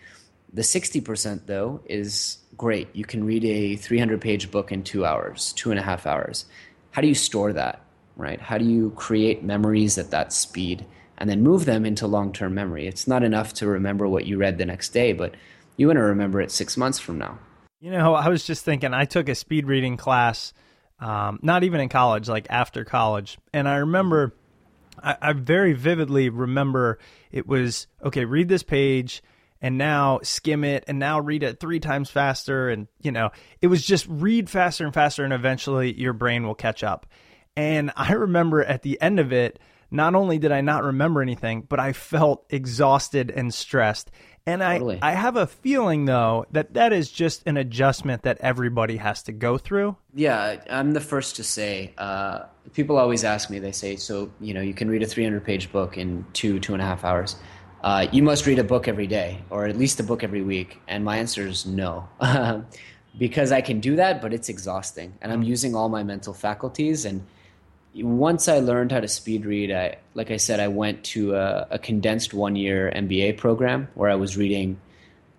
The 0.54 0.62
60%, 0.62 1.42
though, 1.46 1.82
is 1.86 2.38
great. 2.56 2.88
You 2.94 3.06
can 3.06 3.24
read 3.26 3.44
a 3.44 3.76
300 3.76 4.22
page 4.22 4.50
book 4.52 4.72
in 4.72 4.84
two 4.84 5.06
hours, 5.06 5.54
two 5.54 5.72
and 5.72 5.80
a 5.80 5.84
half 5.84 6.06
hours. 6.06 6.46
How 6.92 7.02
do 7.02 7.08
you 7.08 7.16
store 7.16 7.54
that, 7.54 7.82
right? 8.16 8.40
How 8.40 8.58
do 8.58 8.66
you 8.66 8.92
create 8.96 9.44
memories 9.44 9.98
at 9.98 10.12
that 10.12 10.32
speed 10.32 10.86
and 11.18 11.30
then 11.30 11.42
move 11.42 11.66
them 11.66 11.86
into 11.86 12.08
long 12.08 12.34
term 12.34 12.54
memory? 12.54 12.88
It's 12.88 13.08
not 13.08 13.24
enough 13.24 13.54
to 13.56 13.68
remember 13.68 14.08
what 14.08 14.26
you 14.26 14.38
read 14.38 14.58
the 14.58 14.66
next 14.66 14.90
day, 14.90 15.14
but 15.14 15.36
you 15.76 15.88
want 15.88 15.98
to 15.98 16.04
remember 16.04 16.42
it 16.42 16.52
six 16.52 16.78
months 16.78 17.00
from 17.00 17.18
now. 17.18 17.40
You 17.80 17.92
know, 17.92 18.16
I 18.16 18.30
was 18.30 18.44
just 18.44 18.66
thinking, 18.66 18.94
I 18.94 19.06
took 19.06 19.30
a 19.30 19.36
speed 19.36 19.68
reading 19.68 19.98
class, 19.98 20.54
um, 21.00 21.40
not 21.44 21.64
even 21.64 21.80
in 21.80 21.90
college, 21.90 22.28
like 22.28 22.48
after 22.50 22.84
college. 22.84 23.38
And 23.54 23.68
I 23.68 23.78
remember, 23.78 24.34
I, 25.02 25.16
I 25.22 25.34
very 25.34 25.74
vividly 25.74 26.30
remember 26.30 26.98
it 27.32 27.46
was 27.46 27.88
okay, 28.04 28.26
read 28.26 28.48
this 28.48 28.64
page 28.64 29.22
and 29.62 29.78
now 29.78 30.20
skim 30.24 30.64
it 30.64 30.84
and 30.88 31.00
now 31.00 31.20
read 31.20 31.44
it 31.44 31.60
three 31.60 31.80
times 31.80 32.10
faster. 32.10 32.70
And, 32.70 32.88
you 33.02 33.12
know, 33.12 33.30
it 33.62 33.68
was 33.68 33.86
just 33.86 34.08
read 34.10 34.50
faster 34.50 34.86
and 34.86 34.94
faster, 34.94 35.24
and 35.24 35.34
eventually 35.34 35.94
your 35.94 36.14
brain 36.14 36.46
will 36.46 36.56
catch 36.56 36.84
up. 36.84 37.06
And 37.56 37.92
I 37.96 38.14
remember 38.14 38.64
at 38.64 38.84
the 38.84 39.02
end 39.02 39.20
of 39.20 39.34
it, 39.34 39.60
not 39.92 40.16
only 40.16 40.38
did 40.38 40.52
I 40.52 40.62
not 40.62 40.84
remember 40.84 41.22
anything, 41.22 41.62
but 41.62 41.80
I 41.80 41.94
felt 41.94 42.46
exhausted 42.50 43.32
and 43.32 43.54
stressed. 43.54 44.12
And 44.46 44.64
I, 44.64 44.78
Totally. 44.78 45.00
I 45.02 45.12
have 45.12 45.36
a 45.36 45.46
feeling 45.46 46.06
though 46.06 46.46
that 46.52 46.74
that 46.76 46.94
is 46.94 47.12
just 47.12 47.44
an 47.46 47.58
adjustment 47.58 48.24
that 48.24 48.38
everybody 48.40 48.98
has 48.98 49.24
to 49.24 49.34
go 49.34 49.58
through. 49.58 49.98
Yeah, 50.14 50.62
I'm 50.70 50.94
the 50.94 51.02
first 51.02 51.36
to 51.36 51.44
say. 51.44 51.94
Uh, 51.98 52.44
people 52.74 52.98
always 52.98 53.26
ask 53.26 53.50
me. 53.50 53.60
They 53.60 53.74
say, 53.74 53.98
"So, 53.98 54.32
you 54.40 54.54
know, 54.54 54.62
you 54.62 54.74
can 54.74 54.90
read 54.90 55.04
a 55.04 55.06
300 55.06 55.44
page 55.44 55.72
book 55.72 55.98
in 55.98 56.26
two, 56.32 56.60
two 56.60 56.74
and 56.74 56.82
a 56.82 56.86
half 56.86 57.04
hours." 57.04 57.36
uh, 57.84 58.08
you 58.12 58.24
must 58.24 58.46
read 58.46 58.60
a 58.60 58.64
book 58.64 58.88
every 58.88 59.08
day 59.08 59.42
or 59.50 59.66
at 59.66 59.78
least 59.78 60.00
a 60.00 60.04
book 60.04 60.24
every 60.24 60.42
week. 60.42 60.82
And 60.88 61.06
my 61.06 61.18
answer 61.18 61.48
is 61.48 61.66
no. 61.66 62.08
because 63.18 63.52
I 63.52 63.62
can 63.62 63.80
do 63.80 63.96
that, 63.96 64.22
but 64.22 64.34
it's 64.34 64.50
exhausting. 64.50 65.18
And 65.22 65.32
I'm 65.32 65.44
using 65.44 65.76
all 65.76 65.90
my 65.90 66.04
mental 66.04 66.34
faculties. 66.34 67.06
And 67.06 67.26
once 68.04 68.48
I 68.48 68.60
learned 68.60 68.92
how 68.92 69.00
to 69.00 69.08
speed 69.08 69.46
read, 69.46 69.72
I, 69.72 69.98
like 70.14 70.32
I 70.32 70.38
said, 70.38 70.60
I 70.60 70.68
went 70.68 71.04
to 71.06 71.36
a, 71.36 71.68
a 71.72 71.80
condensed 71.80 72.34
one 72.34 72.56
year 72.56 72.92
MBA 72.96 73.38
program 73.38 73.88
where 73.96 74.10
I 74.10 74.16
was 74.16 74.38
reading. 74.38 74.80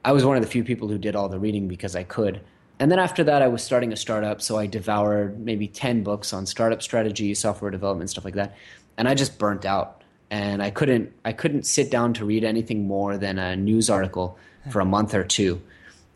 I 0.05 0.13
was 0.13 0.25
one 0.25 0.37
of 0.37 0.43
the 0.43 0.49
few 0.49 0.65
people 0.65 0.89
who 0.89 0.99
did 0.99 1.17
all 1.17 1.29
the 1.29 1.39
reading 1.39 1.69
because 1.69 1.97
I 1.97 2.05
could. 2.05 2.41
And 2.81 2.91
then 2.91 2.99
after 2.99 3.25
that, 3.25 3.43
I 3.43 3.49
was 3.49 3.63
starting 3.63 3.93
a 3.93 3.97
startup. 3.97 4.41
So 4.41 4.57
I 4.57 4.67
devoured 4.67 5.41
maybe 5.41 5.67
10 5.67 6.03
books 6.03 6.33
on 6.33 6.47
startup 6.47 6.83
strategy, 6.83 7.35
software 7.35 7.71
development, 7.71 8.11
stuff 8.11 8.25
like 8.25 8.35
that. 8.35 8.57
And 8.97 9.09
I 9.09 9.15
just 9.15 9.39
burnt 9.39 9.65
out 9.65 10.03
and 10.31 10.63
I 10.63 10.71
couldn't 10.71 11.13
I 11.25 11.33
couldn't 11.33 11.65
sit 11.65 11.91
down 11.91 12.15
to 12.15 12.25
read 12.25 12.45
anything 12.45 12.87
more 12.87 13.17
than 13.17 13.39
a 13.39 13.57
news 13.57 13.89
article 13.89 14.39
for 14.71 14.81
a 14.81 14.85
month 14.85 15.15
or 15.15 15.25
two. 15.25 15.61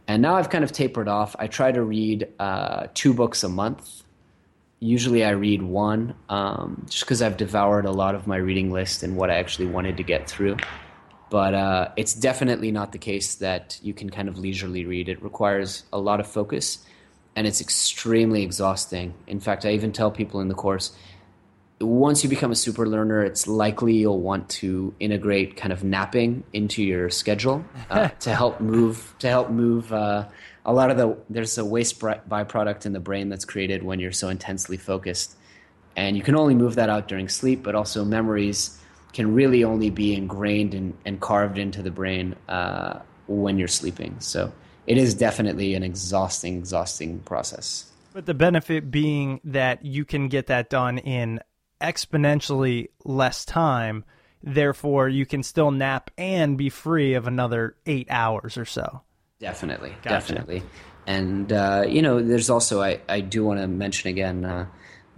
And 0.06 0.20
now 0.20 0.34
I've 0.34 0.50
kind 0.50 0.64
of 0.64 0.72
tapered 0.72 1.08
off. 1.08 1.34
I 1.38 1.46
try 1.46 1.72
to 1.72 1.82
read 1.82 2.28
uh, 2.38 2.88
two 2.94 3.14
books 3.14 3.44
a 3.44 3.48
month. 3.48 4.01
Usually 4.82 5.24
I 5.24 5.30
read 5.30 5.62
one, 5.62 6.16
um, 6.28 6.86
just 6.90 7.04
because 7.04 7.22
I've 7.22 7.36
devoured 7.36 7.84
a 7.84 7.92
lot 7.92 8.16
of 8.16 8.26
my 8.26 8.36
reading 8.36 8.72
list 8.72 9.04
and 9.04 9.16
what 9.16 9.30
I 9.30 9.36
actually 9.36 9.66
wanted 9.66 9.96
to 9.98 10.02
get 10.02 10.28
through. 10.28 10.56
But 11.30 11.54
uh, 11.54 11.88
it's 11.96 12.14
definitely 12.14 12.72
not 12.72 12.90
the 12.90 12.98
case 12.98 13.36
that 13.36 13.78
you 13.80 13.94
can 13.94 14.10
kind 14.10 14.28
of 14.28 14.38
leisurely 14.38 14.84
read. 14.84 15.08
It 15.08 15.22
requires 15.22 15.84
a 15.92 16.00
lot 16.00 16.18
of 16.18 16.26
focus, 16.26 16.84
and 17.36 17.46
it's 17.46 17.60
extremely 17.60 18.42
exhausting. 18.42 19.14
In 19.28 19.38
fact, 19.38 19.64
I 19.64 19.70
even 19.70 19.92
tell 19.92 20.10
people 20.10 20.40
in 20.40 20.48
the 20.48 20.54
course 20.54 20.90
once 21.82 22.22
you 22.22 22.30
become 22.30 22.52
a 22.52 22.56
super 22.56 22.86
learner, 22.86 23.22
it's 23.22 23.46
likely 23.46 23.94
you'll 23.94 24.20
want 24.20 24.48
to 24.48 24.94
integrate 25.00 25.56
kind 25.56 25.72
of 25.72 25.82
napping 25.82 26.44
into 26.52 26.82
your 26.82 27.10
schedule 27.10 27.64
uh, 27.90 28.08
to 28.20 28.34
help 28.34 28.60
move 28.60 29.14
to 29.18 29.28
help 29.28 29.50
move 29.50 29.92
uh, 29.92 30.26
a 30.64 30.72
lot 30.72 30.90
of 30.90 30.96
the 30.96 31.16
there's 31.28 31.58
a 31.58 31.64
waste 31.64 31.98
byproduct 32.00 32.86
in 32.86 32.92
the 32.92 33.00
brain 33.00 33.28
that's 33.28 33.44
created 33.44 33.82
when 33.82 34.00
you're 34.00 34.12
so 34.12 34.28
intensely 34.28 34.76
focused, 34.76 35.36
and 35.96 36.16
you 36.16 36.22
can 36.22 36.36
only 36.36 36.54
move 36.54 36.76
that 36.76 36.88
out 36.88 37.08
during 37.08 37.28
sleep. 37.28 37.62
But 37.62 37.74
also 37.74 38.04
memories 38.04 38.78
can 39.12 39.34
really 39.34 39.62
only 39.62 39.90
be 39.90 40.14
ingrained 40.14 40.74
and, 40.74 40.94
and 41.04 41.20
carved 41.20 41.58
into 41.58 41.82
the 41.82 41.90
brain 41.90 42.34
uh, 42.48 43.00
when 43.26 43.58
you're 43.58 43.68
sleeping. 43.68 44.16
So 44.20 44.52
it 44.86 44.96
is 44.96 45.14
definitely 45.14 45.74
an 45.74 45.82
exhausting, 45.82 46.58
exhausting 46.58 47.20
process. 47.20 47.90
But 48.14 48.26
the 48.26 48.34
benefit 48.34 48.90
being 48.90 49.40
that 49.44 49.84
you 49.84 50.04
can 50.04 50.28
get 50.28 50.46
that 50.46 50.70
done 50.70 50.98
in 50.98 51.40
exponentially 51.82 52.88
less 53.04 53.44
time. 53.44 54.04
Therefore, 54.42 55.08
you 55.08 55.26
can 55.26 55.42
still 55.42 55.70
nap 55.70 56.10
and 56.16 56.56
be 56.56 56.68
free 56.68 57.14
of 57.14 57.26
another 57.26 57.76
eight 57.86 58.08
hours 58.10 58.56
or 58.56 58.64
so. 58.64 59.02
Definitely, 59.42 59.90
gotcha. 60.02 60.08
definitely. 60.08 60.62
And 61.06 61.52
uh, 61.52 61.84
you 61.86 62.00
know, 62.00 62.22
there's 62.22 62.48
also 62.48 62.80
I, 62.80 63.00
I 63.08 63.20
do 63.20 63.44
want 63.44 63.60
to 63.60 63.66
mention 63.66 64.08
again. 64.08 64.44
Uh, 64.44 64.66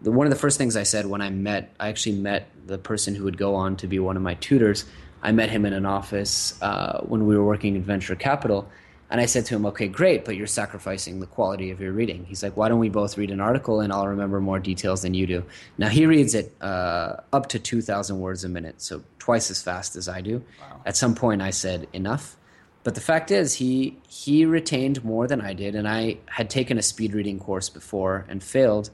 the, 0.01 0.11
one 0.11 0.27
of 0.27 0.33
the 0.33 0.39
first 0.39 0.59
things 0.59 0.77
I 0.77 0.83
said 0.83 1.07
when 1.07 1.21
I 1.21 1.31
met, 1.31 1.75
I 1.79 1.89
actually 1.89 2.17
met 2.17 2.49
the 2.67 2.79
person 2.79 3.15
who 3.15 3.25
would 3.25 3.37
go 3.37 3.55
on 3.55 3.77
to 3.77 3.87
be 3.87 3.99
one 3.99 4.17
of 4.17 4.23
my 4.23 4.35
tutors. 4.35 4.87
I 5.23 5.33
met 5.33 5.51
him 5.51 5.65
in 5.65 5.73
an 5.73 5.87
office 5.87 6.61
uh, 6.63 7.01
when 7.03 7.27
we 7.27 7.37
were 7.37 7.45
working 7.45 7.77
in 7.77 7.83
venture 7.83 8.15
capital, 8.15 8.69
and 9.11 9.21
I 9.21 9.27
said 9.27 9.47
to 9.47 9.55
him, 9.55 9.67
okay, 9.67 9.89
great, 9.89 10.25
but 10.25 10.37
you're 10.37 10.47
sacrificing 10.47 11.21
the 11.21 11.27
quality 11.27 11.71
of 11.71 11.81
your 11.81 11.93
reading. 11.93 12.25
He's 12.25 12.43
like, 12.43 12.57
why 12.57 12.69
don't 12.69 12.79
we 12.79 12.89
both 12.89 13.17
read 13.17 13.31
an 13.31 13.41
article 13.41 13.81
and 13.81 13.93
I'll 13.93 14.09
remember 14.09 14.41
more 14.41 14.59
details 14.59 15.03
than 15.03 15.15
you 15.15 15.27
do? 15.27 15.45
Now, 15.79 15.89
he 15.89 16.07
reads 16.07 16.35
it 16.35 16.55
uh, 16.61 17.17
up 17.33 17.49
to 17.51 17.59
2,000 17.59 18.19
words 18.19 18.45
a 18.45 18.49
minute, 18.49 18.81
so 18.83 19.03
twice 19.19 19.51
as 19.51 19.63
fast 19.63 19.97
as 19.97 20.09
I 20.09 20.21
do. 20.21 20.43
Wow. 20.61 20.81
At 20.87 20.97
some 20.97 21.15
point, 21.15 21.43
I 21.43 21.51
said, 21.51 21.87
enough. 21.93 22.37
But 22.85 22.95
the 22.95 23.01
fact 23.01 23.31
is, 23.31 23.55
he, 23.55 23.97
he 24.09 24.45
retained 24.45 25.03
more 25.05 25.27
than 25.27 25.41
I 25.41 25.55
did, 25.55 25.75
and 25.75 25.89
I 25.89 26.19
had 26.27 26.51
taken 26.51 26.79
a 26.79 26.83
speed 26.83 27.15
reading 27.15 27.39
course 27.39 27.71
before 27.71 28.27
and 28.29 28.45
failed. 28.45 28.91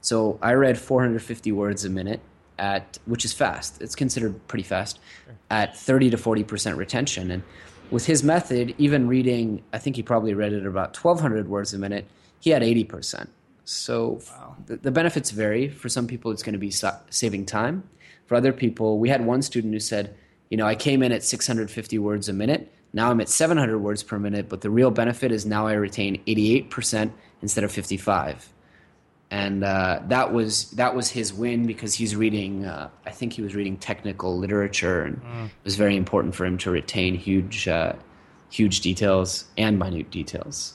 So 0.00 0.38
I 0.42 0.54
read 0.54 0.78
450 0.78 1.52
words 1.52 1.84
a 1.84 1.90
minute 1.90 2.20
at, 2.58 2.98
which 3.04 3.24
is 3.24 3.34
fast. 3.34 3.82
It's 3.82 3.94
considered 3.94 4.48
pretty 4.48 4.64
fast, 4.64 4.98
at 5.50 5.76
30 5.76 6.10
to 6.10 6.16
40% 6.16 6.76
retention. 6.76 7.30
And 7.30 7.42
with 7.90 8.06
his 8.06 8.22
method, 8.24 8.74
even 8.78 9.08
reading, 9.08 9.62
I 9.74 9.78
think 9.78 9.96
he 9.96 10.02
probably 10.02 10.32
read 10.32 10.54
it 10.54 10.60
at 10.60 10.66
about 10.66 10.96
1,200 10.96 11.46
words 11.46 11.74
a 11.74 11.78
minute, 11.78 12.06
he 12.40 12.50
had 12.50 12.62
80%. 12.62 13.28
So 13.64 14.20
wow. 14.30 14.56
the, 14.66 14.76
the, 14.76 14.90
benefits 14.90 15.30
vary. 15.30 15.68
For 15.68 15.88
some 15.88 16.06
people, 16.06 16.30
it's 16.30 16.42
going 16.42 16.54
to 16.54 16.58
be 16.58 16.70
sa- 16.70 16.98
saving 17.10 17.46
time. 17.46 17.88
For 18.26 18.34
other 18.34 18.52
people, 18.52 18.98
we 18.98 19.08
had 19.08 19.24
one 19.24 19.42
student 19.42 19.72
who 19.72 19.80
said, 19.80 20.16
you 20.50 20.56
know, 20.56 20.66
I 20.66 20.74
came 20.74 21.02
in 21.02 21.12
at 21.12 21.22
650 21.22 21.98
words 21.98 22.28
a 22.28 22.32
minute. 22.32 22.73
Now 22.94 23.10
I'm 23.10 23.20
at 23.20 23.28
700 23.28 23.78
words 23.78 24.02
per 24.02 24.18
minute, 24.18 24.48
but 24.48 24.62
the 24.62 24.70
real 24.70 24.90
benefit 24.90 25.32
is 25.32 25.44
now 25.44 25.66
I 25.66 25.74
retain 25.74 26.22
88% 26.26 27.10
instead 27.42 27.64
of 27.64 27.72
55 27.72 28.54
and 29.34 29.64
uh, 29.64 30.00
that 30.06 30.32
was 30.32 30.70
that 30.72 30.94
was 30.94 31.10
his 31.10 31.34
win 31.34 31.66
because 31.66 31.92
he's 31.92 32.14
reading. 32.14 32.64
Uh, 32.64 32.88
I 33.04 33.10
think 33.10 33.32
he 33.32 33.42
was 33.42 33.54
reading 33.56 33.76
technical 33.76 34.38
literature, 34.38 35.02
and 35.02 35.20
mm. 35.20 35.46
it 35.46 35.64
was 35.64 35.74
very 35.74 35.96
important 35.96 36.36
for 36.36 36.44
him 36.44 36.56
to 36.58 36.70
retain 36.70 37.16
huge, 37.16 37.66
uh, 37.66 37.94
huge 38.48 38.80
details 38.80 39.46
and 39.58 39.76
minute 39.76 40.12
details. 40.12 40.74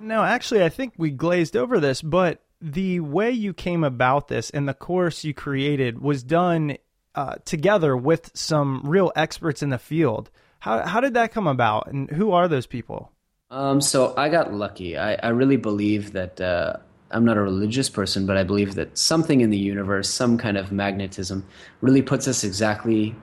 No, 0.00 0.24
actually, 0.24 0.64
I 0.64 0.70
think 0.70 0.94
we 0.96 1.10
glazed 1.10 1.56
over 1.56 1.78
this, 1.78 2.02
but 2.02 2.42
the 2.60 2.98
way 2.98 3.30
you 3.30 3.54
came 3.54 3.84
about 3.84 4.26
this 4.26 4.50
and 4.50 4.68
the 4.68 4.74
course 4.74 5.22
you 5.22 5.32
created 5.32 6.00
was 6.00 6.24
done 6.24 6.78
uh, 7.14 7.36
together 7.44 7.96
with 7.96 8.32
some 8.34 8.82
real 8.84 9.12
experts 9.14 9.62
in 9.62 9.70
the 9.70 9.78
field. 9.78 10.30
How 10.60 10.86
how 10.86 11.00
did 11.00 11.14
that 11.14 11.32
come 11.32 11.46
about, 11.46 11.90
and 11.90 12.08
who 12.10 12.32
are 12.32 12.46
those 12.46 12.66
people? 12.66 13.12
Um, 13.50 13.80
so 13.80 14.14
I 14.16 14.28
got 14.28 14.54
lucky. 14.54 14.96
I, 14.96 15.14
I 15.14 15.28
really 15.30 15.56
believe 15.56 16.12
that 16.12 16.40
uh, 16.40 16.76
I'm 17.10 17.24
not 17.24 17.36
a 17.36 17.42
religious 17.42 17.88
person, 17.88 18.26
but 18.26 18.36
I 18.36 18.44
believe 18.44 18.76
that 18.76 18.96
something 18.96 19.40
in 19.40 19.50
the 19.50 19.58
universe, 19.58 20.08
some 20.08 20.38
kind 20.38 20.56
of 20.56 20.70
magnetism, 20.70 21.44
really 21.80 22.02
puts 22.02 22.28
us 22.28 22.44
exactly 22.44 23.16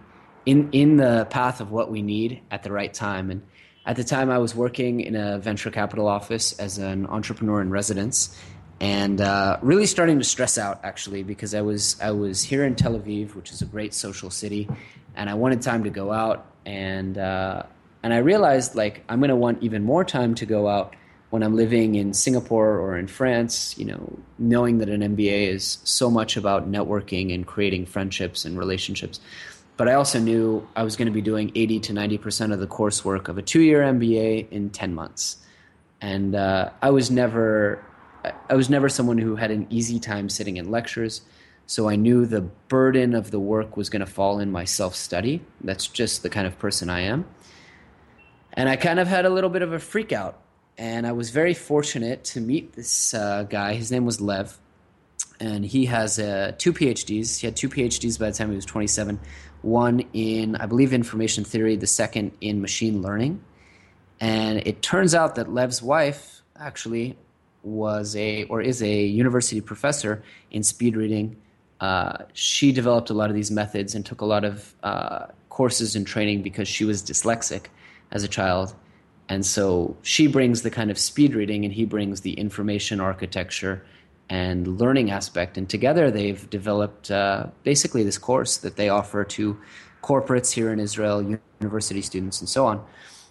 in 0.46 0.70
in 0.72 0.98
the 0.98 1.28
path 1.30 1.62
of 1.62 1.72
what 1.72 1.92
we 1.92 2.02
need 2.02 2.42
at 2.52 2.64
the 2.64 2.72
right 2.72 2.94
time. 2.94 3.30
And 3.32 3.44
at 3.86 3.96
the 3.96 4.04
time, 4.04 4.30
I 4.30 4.40
was 4.40 4.54
working 4.54 5.00
in 5.00 5.16
a 5.16 5.38
venture 5.38 5.72
capital 5.72 6.08
office 6.08 6.58
as 6.60 6.78
an 6.80 7.06
entrepreneur 7.06 7.62
in 7.62 7.70
residence, 7.70 8.36
and 8.82 9.22
uh, 9.22 9.60
really 9.62 9.86
starting 9.86 10.18
to 10.18 10.26
stress 10.26 10.58
out 10.58 10.82
actually 10.84 11.24
because 11.24 11.54
I 11.54 11.62
was 11.62 12.02
I 12.02 12.12
was 12.12 12.44
here 12.44 12.66
in 12.66 12.76
Tel 12.76 13.00
Aviv, 13.00 13.36
which 13.36 13.52
is 13.52 13.62
a 13.62 13.66
great 13.66 13.94
social 13.94 14.30
city, 14.30 14.68
and 15.16 15.30
I 15.30 15.36
wanted 15.36 15.62
time 15.62 15.84
to 15.84 15.90
go 15.90 16.12
out 16.12 16.46
and 16.68 17.18
uh, 17.18 17.64
and 18.04 18.14
I 18.14 18.18
realized 18.18 18.76
like 18.76 19.04
I'm 19.10 19.20
going 19.20 19.30
to 19.30 19.36
want 19.36 19.64
even 19.64 19.84
more 19.84 20.04
time 20.04 20.36
to 20.36 20.46
go 20.46 20.68
out 20.68 20.96
when 21.30 21.42
I'm 21.42 21.56
living 21.56 21.96
in 21.96 22.14
Singapore 22.14 22.78
or 22.78 22.98
in 22.98 23.08
France, 23.08 23.78
you 23.78 23.86
know, 23.86 24.20
knowing 24.38 24.78
that 24.78 24.90
an 24.90 25.02
MBA 25.02 25.48
is 25.48 25.80
so 25.84 26.10
much 26.10 26.38
about 26.38 26.70
networking 26.70 27.34
and 27.34 27.46
creating 27.46 27.86
friendships 27.86 28.46
and 28.46 28.58
relationships. 28.58 29.20
But 29.78 29.88
I 29.88 29.94
also 29.94 30.20
knew 30.20 30.68
I 30.76 30.84
was 30.84 30.96
going 30.96 31.08
to 31.08 31.14
be 31.14 31.22
doing 31.22 31.52
80 31.54 31.80
to 31.82 31.94
90% 31.94 32.54
of 32.54 32.60
the 32.60 32.68
coursework 32.68 33.28
of 33.28 33.38
a 33.38 33.42
two 33.42 33.62
year 33.62 33.82
MBA 33.82 34.50
in 34.52 34.70
10 34.70 34.94
months. 34.94 35.38
And 36.02 36.36
uh, 36.36 36.72
I 36.82 36.92
was 36.92 37.10
never. 37.10 37.84
I 38.50 38.56
was 38.56 38.70
never 38.70 38.90
someone 38.90 39.18
who 39.18 39.38
had 39.38 39.52
an 39.52 39.68
easy 39.70 40.00
time 40.00 40.28
sitting 40.28 40.58
in 40.58 40.70
lectures, 40.70 41.22
so 41.68 41.88
I 41.88 41.96
knew 41.96 42.26
the 42.26 42.42
burden 42.42 43.14
of 43.14 43.30
the 43.30 43.40
work 43.40 43.78
was 43.78 43.90
going 43.90 44.00
to 44.00 44.12
fall 44.12 44.40
in 44.40 44.52
my 44.52 44.66
self 44.66 44.96
study. 44.96 45.42
That's 45.62 45.86
just 45.88 46.24
the 46.24 46.30
kind 46.30 46.48
of 46.48 46.58
person 46.58 46.90
I 46.90 47.02
am. 47.02 47.26
And 48.54 48.68
I 48.68 48.76
kind 48.76 49.00
of 49.00 49.08
had 49.08 49.26
a 49.26 49.30
little 49.30 49.52
bit 49.52 49.62
of 49.62 49.72
a 49.72 49.80
freak 49.80 50.12
out 50.12 50.42
and 50.78 51.08
I 51.08 51.12
was 51.12 51.32
very 51.32 51.54
fortunate 51.54 52.24
to 52.26 52.42
meet 52.42 52.74
this 52.74 53.14
uh, 53.14 53.44
guy. 53.44 53.74
His 53.74 53.92
name 53.92 54.06
was 54.06 54.22
Lev, 54.22 54.58
and 55.40 55.66
he 55.66 55.86
has 55.86 56.20
uh, 56.20 56.54
two 56.58 56.72
PhDs. 56.72 57.40
He 57.40 57.48
had 57.48 57.56
two 57.56 57.70
PhDs 57.70 58.20
by 58.20 58.30
the 58.30 58.38
time 58.38 58.50
he 58.50 58.56
was 58.56 58.66
27. 58.66 59.20
One 59.64 60.02
in, 60.14 60.56
I 60.56 60.68
believe, 60.68 60.94
information 60.94 61.44
theory. 61.44 61.76
The 61.76 61.88
second 61.88 62.32
in 62.42 62.62
machine 62.62 63.02
learning. 63.02 63.44
And 64.20 64.66
it 64.68 64.82
turns 64.82 65.16
out 65.16 65.36
that 65.36 65.52
Lev's 65.52 65.82
wife 65.82 66.42
actually 66.56 67.18
was 67.64 68.16
a 68.16 68.44
or 68.46 68.62
is 68.62 68.82
a 68.82 69.04
university 69.04 69.62
professor 69.62 70.24
in 70.52 70.64
speed 70.64 70.96
reading. 70.96 71.38
Uh, 71.80 72.18
she 72.34 72.72
developed 72.72 73.10
a 73.10 73.14
lot 73.14 73.30
of 73.30 73.36
these 73.36 73.52
methods 73.52 73.94
and 73.96 74.06
took 74.06 74.22
a 74.22 74.26
lot 74.26 74.44
of 74.44 74.74
uh, 74.84 75.28
courses 75.50 75.96
and 75.96 76.08
training 76.08 76.42
because 76.42 76.68
she 76.68 76.86
was 76.86 77.04
dyslexic 77.04 77.66
as 78.12 78.24
a 78.24 78.28
child 78.28 78.74
and 79.30 79.46
so 79.46 79.96
she 80.04 80.28
brings 80.28 80.62
the 80.62 80.70
kind 80.70 80.90
of 80.90 80.98
speed 80.98 81.36
reading, 81.36 81.66
and 81.66 81.74
he 81.74 81.86
brings 81.86 82.22
the 82.22 82.34
information 82.34 83.00
architecture 83.00 83.86
and 84.30 84.80
learning 84.80 85.12
aspect. 85.12 85.58
And 85.58 85.70
together 85.70 86.12
they've 86.12 86.50
developed 86.50 87.12
uh, 87.12 87.48
basically 87.64 88.04
this 88.04 88.18
course 88.18 88.58
that 88.58 88.76
they 88.76 88.90
offer 88.90 89.24
to 89.24 89.58
corporates 90.02 90.52
here 90.52 90.72
in 90.72 90.80
Israel, 90.80 91.40
university 91.60 92.02
students, 92.02 92.40
and 92.40 92.50
so 92.50 92.66
on. 92.66 92.86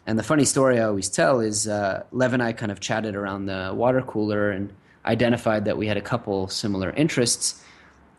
And 0.07 0.18
the 0.18 0.22
funny 0.22 0.44
story 0.44 0.78
I 0.78 0.84
always 0.84 1.09
tell 1.09 1.40
is 1.40 1.66
uh, 1.66 2.05
Lev 2.12 2.32
and 2.32 2.42
I 2.42 2.53
kind 2.53 2.70
of 2.70 2.80
chatted 2.80 3.16
around 3.16 3.47
the 3.47 3.72
water 3.74 4.03
cooler 4.03 4.51
and 4.51 4.72
identified 5.05 5.64
that 5.64 5.76
we 5.76 5.86
had 5.86 5.97
a 5.97 6.03
couple 6.03 6.49
similar 6.49 6.90
interests. 6.90 7.62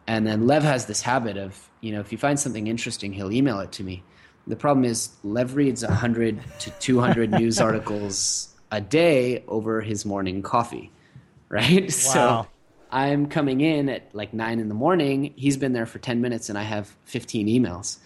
And 0.07 0.25
then 0.25 0.47
Lev 0.47 0.63
has 0.63 0.85
this 0.85 1.01
habit 1.01 1.37
of, 1.37 1.69
you 1.81 1.91
know, 1.91 1.99
if 1.99 2.09
he 2.09 2.15
finds 2.15 2.41
something 2.41 2.67
interesting, 2.67 3.11
he'll 3.11 3.31
email 3.31 3.59
it 3.59 3.73
to 3.73 3.83
me. 3.83 4.03
The 4.47 4.55
problem 4.55 4.85
is 4.85 5.09
Lev 5.23 5.55
reads 5.55 5.83
100 5.85 6.39
to 6.59 6.71
200 6.71 7.31
news 7.39 7.59
articles 7.59 8.55
a 8.71 8.79
day 8.79 9.43
over 9.47 9.81
his 9.81 10.05
morning 10.05 10.41
coffee, 10.41 10.91
right? 11.49 11.83
Wow. 11.83 11.89
So 11.89 12.47
I'm 12.89 13.27
coming 13.27 13.59
in 13.59 13.89
at 13.89 14.15
like 14.15 14.33
nine 14.33 14.59
in 14.59 14.69
the 14.69 14.75
morning. 14.75 15.33
He's 15.35 15.57
been 15.57 15.73
there 15.73 15.85
for 15.85 15.99
10 15.99 16.21
minutes 16.21 16.47
and 16.47 16.57
I 16.57 16.63
have 16.63 16.95
15 17.05 17.47
emails. 17.47 17.97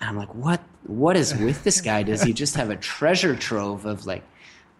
And 0.00 0.10
I'm 0.10 0.16
like, 0.16 0.34
what, 0.34 0.60
what 0.84 1.16
is 1.16 1.34
with 1.34 1.64
this 1.64 1.80
guy? 1.80 2.02
Does 2.02 2.22
he 2.22 2.32
just 2.34 2.56
have 2.56 2.70
a 2.70 2.76
treasure 2.76 3.34
trove 3.34 3.86
of 3.86 4.04
like 4.04 4.22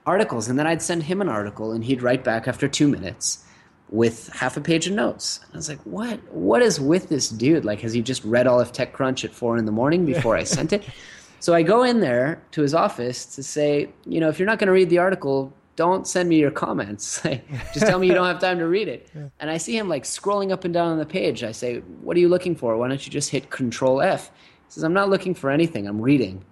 articles? 0.04 0.48
And 0.48 0.58
then 0.58 0.66
I'd 0.66 0.82
send 0.82 1.04
him 1.04 1.22
an 1.22 1.28
article 1.28 1.72
and 1.72 1.82
he'd 1.84 2.02
write 2.02 2.24
back 2.24 2.46
after 2.46 2.68
two 2.68 2.88
minutes 2.88 3.44
with 3.90 4.28
half 4.28 4.56
a 4.56 4.60
page 4.60 4.86
of 4.86 4.94
notes. 4.94 5.40
And 5.46 5.54
I 5.54 5.56
was 5.56 5.68
like, 5.68 5.80
what, 5.80 6.20
what 6.32 6.62
is 6.62 6.80
with 6.80 7.08
this 7.08 7.28
dude? 7.28 7.64
Like, 7.64 7.80
has 7.80 7.92
he 7.92 8.02
just 8.02 8.24
read 8.24 8.46
all 8.46 8.60
of 8.60 8.72
TechCrunch 8.72 9.24
at 9.24 9.32
four 9.32 9.56
in 9.56 9.64
the 9.64 9.72
morning 9.72 10.06
before 10.06 10.36
I 10.36 10.44
sent 10.44 10.72
it? 10.72 10.84
So 11.42 11.54
I 11.54 11.62
go 11.62 11.84
in 11.84 12.00
there 12.00 12.42
to 12.50 12.60
his 12.60 12.74
office 12.74 13.24
to 13.34 13.42
say, 13.42 13.88
you 14.04 14.20
know, 14.20 14.28
if 14.28 14.38
you're 14.38 14.44
not 14.44 14.58
going 14.58 14.66
to 14.66 14.74
read 14.74 14.90
the 14.90 14.98
article, 14.98 15.54
don't 15.74 16.06
send 16.06 16.28
me 16.28 16.38
your 16.38 16.50
comments. 16.50 17.22
Just 17.72 17.86
tell 17.86 17.98
me 17.98 18.06
you 18.06 18.12
don't 18.12 18.26
have 18.26 18.40
time 18.40 18.58
to 18.58 18.68
read 18.68 18.88
it. 18.88 19.10
And 19.40 19.50
I 19.50 19.56
see 19.56 19.74
him 19.74 19.88
like 19.88 20.04
scrolling 20.04 20.52
up 20.52 20.66
and 20.66 20.74
down 20.74 20.88
on 20.88 20.98
the 20.98 21.06
page. 21.06 21.42
I 21.42 21.52
say, 21.52 21.78
What 22.02 22.14
are 22.18 22.20
you 22.20 22.28
looking 22.28 22.54
for? 22.54 22.76
Why 22.76 22.88
don't 22.88 23.06
you 23.06 23.10
just 23.10 23.30
hit 23.30 23.48
Control 23.48 24.02
F? 24.02 24.30
He 24.66 24.72
says, 24.72 24.82
I'm 24.82 24.92
not 24.92 25.08
looking 25.08 25.34
for 25.34 25.48
anything. 25.50 25.86
I'm 25.86 26.02
reading. 26.02 26.44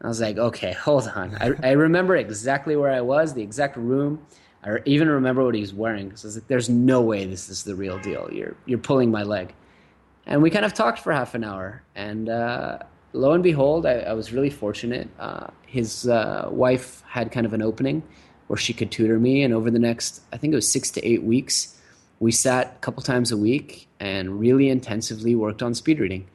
I 0.00 0.06
was 0.06 0.20
like, 0.20 0.38
Okay, 0.38 0.72
hold 0.74 1.08
on. 1.08 1.36
I, 1.40 1.50
I 1.64 1.72
remember 1.72 2.14
exactly 2.14 2.76
where 2.76 2.92
I 2.92 3.00
was, 3.00 3.34
the 3.34 3.42
exact 3.42 3.76
room. 3.76 4.24
I 4.62 4.78
even 4.84 5.08
remember 5.08 5.44
what 5.44 5.54
he 5.54 5.60
was 5.60 5.72
wearing. 5.72 6.14
So 6.16 6.26
I 6.26 6.28
was 6.28 6.36
like, 6.36 6.48
There's 6.48 6.68
no 6.68 7.00
way 7.00 7.24
this 7.24 7.48
is 7.48 7.64
the 7.64 7.74
real 7.74 7.98
deal. 7.98 8.28
You're, 8.32 8.56
you're 8.66 8.78
pulling 8.78 9.10
my 9.10 9.22
leg. 9.22 9.54
And 10.26 10.42
we 10.42 10.50
kind 10.50 10.64
of 10.64 10.74
talked 10.74 10.98
for 10.98 11.12
half 11.12 11.34
an 11.34 11.44
hour. 11.44 11.82
And, 11.94 12.28
uh, 12.28 12.78
lo 13.12 13.32
and 13.32 13.42
behold, 13.42 13.86
I, 13.86 14.00
I 14.00 14.12
was 14.12 14.32
really 14.32 14.50
fortunate. 14.50 15.08
Uh, 15.18 15.48
his 15.66 16.08
uh, 16.08 16.48
wife 16.50 17.02
had 17.06 17.32
kind 17.32 17.46
of 17.46 17.52
an 17.52 17.62
opening 17.62 18.02
where 18.46 18.56
she 18.56 18.72
could 18.72 18.90
tutor 18.90 19.18
me, 19.18 19.44
and 19.44 19.54
over 19.54 19.70
the 19.70 19.78
next, 19.78 20.22
I 20.32 20.36
think 20.36 20.52
it 20.52 20.56
was 20.56 20.70
six 20.70 20.90
to 20.92 21.06
eight 21.06 21.22
weeks, 21.22 21.78
we 22.18 22.32
sat 22.32 22.66
a 22.66 22.78
couple 22.80 23.00
times 23.02 23.30
a 23.30 23.36
week 23.36 23.86
and 24.00 24.40
really 24.40 24.68
intensively 24.68 25.36
worked 25.36 25.62
on 25.62 25.72
speed 25.72 26.00
reading. 26.00 26.28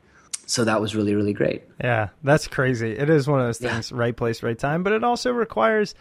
So 0.46 0.64
that 0.64 0.80
was 0.80 0.96
really, 0.96 1.14
really 1.14 1.34
great. 1.34 1.64
Yeah, 1.82 2.10
that's 2.24 2.48
crazy. 2.48 2.92
It 2.92 3.10
is 3.10 3.28
one 3.28 3.42
of 3.42 3.48
those 3.48 3.58
things, 3.58 3.92
right 3.92 4.16
place, 4.16 4.44
right 4.44 4.58
time, 4.58 4.82
but 4.84 4.94
it 4.94 5.04
also 5.04 5.32
requires. 5.32 5.94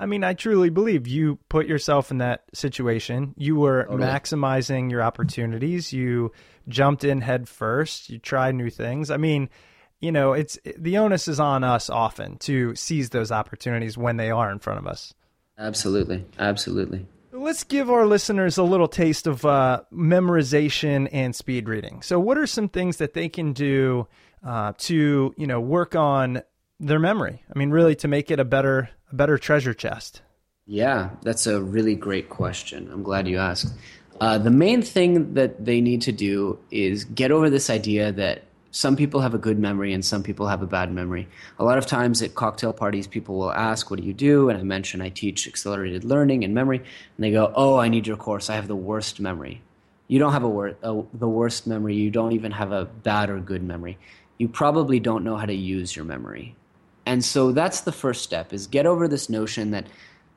I 0.00 0.06
mean, 0.06 0.22
I 0.22 0.32
truly 0.34 0.70
believe 0.70 1.08
you 1.08 1.40
put 1.48 1.66
yourself 1.66 2.12
in 2.12 2.18
that 2.18 2.44
situation. 2.54 3.34
You 3.36 3.56
were 3.56 3.82
Totally. 3.82 4.04
maximizing 4.04 4.92
your 4.92 5.02
opportunities. 5.02 5.92
You 5.92 6.30
jumped 6.68 7.02
in 7.02 7.20
head 7.20 7.48
first. 7.48 8.08
You 8.08 8.18
tried 8.18 8.54
new 8.54 8.70
things. 8.70 9.10
I 9.10 9.16
mean, 9.16 9.50
you 10.00 10.12
know, 10.12 10.34
it's 10.34 10.56
the 10.76 10.98
onus 10.98 11.26
is 11.26 11.40
on 11.40 11.64
us 11.64 11.90
often 11.90 12.38
to 12.38 12.76
seize 12.76 13.10
those 13.10 13.32
opportunities 13.32 13.98
when 13.98 14.16
they 14.16 14.30
are 14.30 14.52
in 14.52 14.60
front 14.60 14.78
of 14.78 14.86
us. 14.86 15.14
Absolutely, 15.58 16.24
absolutely. 16.38 17.06
Let's 17.32 17.64
give 17.64 17.90
our 17.90 18.06
listeners 18.06 18.56
a 18.56 18.62
little 18.62 18.86
taste 18.86 19.26
of 19.26 19.44
uh, 19.44 19.82
memorization 19.92 21.08
and 21.12 21.34
speed 21.34 21.68
reading. 21.68 22.02
So, 22.02 22.20
what 22.20 22.38
are 22.38 22.46
some 22.46 22.68
things 22.68 22.98
that 22.98 23.14
they 23.14 23.28
can 23.28 23.52
do 23.52 24.06
uh, 24.46 24.74
to, 24.78 25.34
you 25.36 25.46
know, 25.46 25.60
work 25.60 25.96
on 25.96 26.42
their 26.80 26.98
memory? 26.98 27.42
I 27.54 27.58
mean, 27.58 27.70
really, 27.70 27.94
to 27.96 28.08
make 28.08 28.30
it 28.30 28.40
a 28.40 28.44
better, 28.44 28.90
a 29.10 29.14
better 29.14 29.38
treasure 29.38 29.74
chest. 29.74 30.22
Yeah, 30.66 31.10
that's 31.22 31.46
a 31.46 31.62
really 31.62 31.94
great 31.94 32.28
question. 32.28 32.90
I'm 32.92 33.02
glad 33.02 33.26
you 33.26 33.38
asked. 33.38 33.72
Uh, 34.20 34.36
the 34.36 34.50
main 34.50 34.82
thing 34.82 35.34
that 35.34 35.64
they 35.64 35.80
need 35.80 36.02
to 36.02 36.12
do 36.12 36.58
is 36.70 37.04
get 37.04 37.30
over 37.30 37.48
this 37.48 37.70
idea 37.70 38.12
that 38.12 38.42
some 38.70 38.96
people 38.96 39.20
have 39.20 39.32
a 39.32 39.38
good 39.38 39.58
memory 39.58 39.92
and 39.94 40.04
some 40.04 40.22
people 40.22 40.46
have 40.46 40.60
a 40.60 40.66
bad 40.66 40.92
memory. 40.92 41.26
A 41.58 41.64
lot 41.64 41.78
of 41.78 41.86
times 41.86 42.20
at 42.20 42.34
cocktail 42.34 42.72
parties, 42.72 43.06
people 43.06 43.38
will 43.38 43.52
ask, 43.52 43.90
What 43.90 44.00
do 44.00 44.06
you 44.06 44.12
do? 44.12 44.50
And 44.50 44.58
I 44.58 44.62
mention 44.62 45.00
I 45.00 45.08
teach 45.08 45.48
accelerated 45.48 46.04
learning 46.04 46.44
and 46.44 46.54
memory. 46.54 46.78
And 46.78 46.86
they 47.24 47.30
go, 47.30 47.52
Oh, 47.54 47.76
I 47.76 47.88
need 47.88 48.06
your 48.06 48.16
course. 48.16 48.50
I 48.50 48.56
have 48.56 48.68
the 48.68 48.76
worst 48.76 49.20
memory. 49.20 49.62
You 50.06 50.18
don't 50.18 50.32
have 50.32 50.44
a, 50.44 50.48
wor- 50.48 50.76
a 50.82 51.02
the 51.14 51.28
worst 51.28 51.66
memory. 51.66 51.94
You 51.96 52.10
don't 52.10 52.32
even 52.32 52.52
have 52.52 52.72
a 52.72 52.84
bad 52.84 53.30
or 53.30 53.40
good 53.40 53.62
memory. 53.62 53.98
You 54.36 54.48
probably 54.48 55.00
don't 55.00 55.24
know 55.24 55.36
how 55.36 55.46
to 55.46 55.54
use 55.54 55.96
your 55.96 56.04
memory. 56.04 56.54
And 57.08 57.24
so 57.24 57.52
that's 57.52 57.80
the 57.80 57.90
first 57.90 58.22
step 58.22 58.52
is 58.52 58.66
get 58.66 58.84
over 58.84 59.08
this 59.08 59.30
notion 59.30 59.70
that 59.70 59.86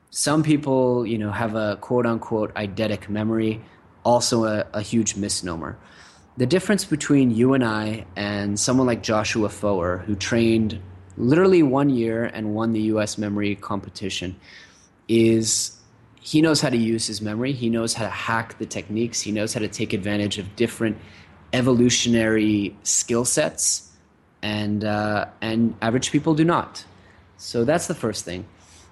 some 0.10 0.42
people, 0.42 1.06
you 1.06 1.18
know, 1.18 1.30
have 1.30 1.54
a 1.54 1.76
quote 1.82 2.06
unquote 2.06 2.54
eidetic 2.56 3.10
memory, 3.10 3.62
also 4.06 4.46
a, 4.46 4.66
a 4.74 4.82
huge 4.82 5.18
misnomer. 5.18 5.78
The 6.38 6.46
difference 6.46 6.86
between 6.86 7.30
you 7.30 7.54
and 7.54 7.66
I 7.66 8.06
and 8.16 8.58
someone 8.58 8.88
like 8.88 9.04
Joshua 9.04 9.50
Foer, 9.50 9.98
who 9.98 10.16
trained 10.16 10.80
literally 11.18 11.62
one 11.62 11.90
year 11.90 12.24
and 12.24 12.56
won 12.56 12.72
the 12.72 12.84
US 12.94 13.18
memory 13.18 13.58
competition, 13.58 14.40
is 15.10 15.78
he 16.22 16.42
knows 16.42 16.62
how 16.62 16.70
to 16.70 16.78
use 16.78 17.06
his 17.06 17.22
memory. 17.22 17.52
He 17.52 17.70
knows 17.70 17.96
how 17.96 18.06
to 18.06 18.10
hack 18.10 18.60
the 18.60 18.66
techniques. 18.66 19.20
He 19.20 19.34
knows 19.34 19.54
how 19.54 19.60
to 19.60 19.68
take 19.68 19.92
advantage 19.92 20.38
of 20.38 20.56
different 20.56 20.98
evolutionary 21.52 22.78
skill 22.84 23.26
sets, 23.26 23.91
and 24.42 24.84
uh, 24.84 25.26
and 25.42 25.76
average 25.82 26.12
people 26.12 26.34
do 26.34 26.44
not. 26.44 26.86
So 27.38 27.64
that's 27.64 27.88
the 27.88 27.96
first 27.96 28.26
thing. 28.26 28.46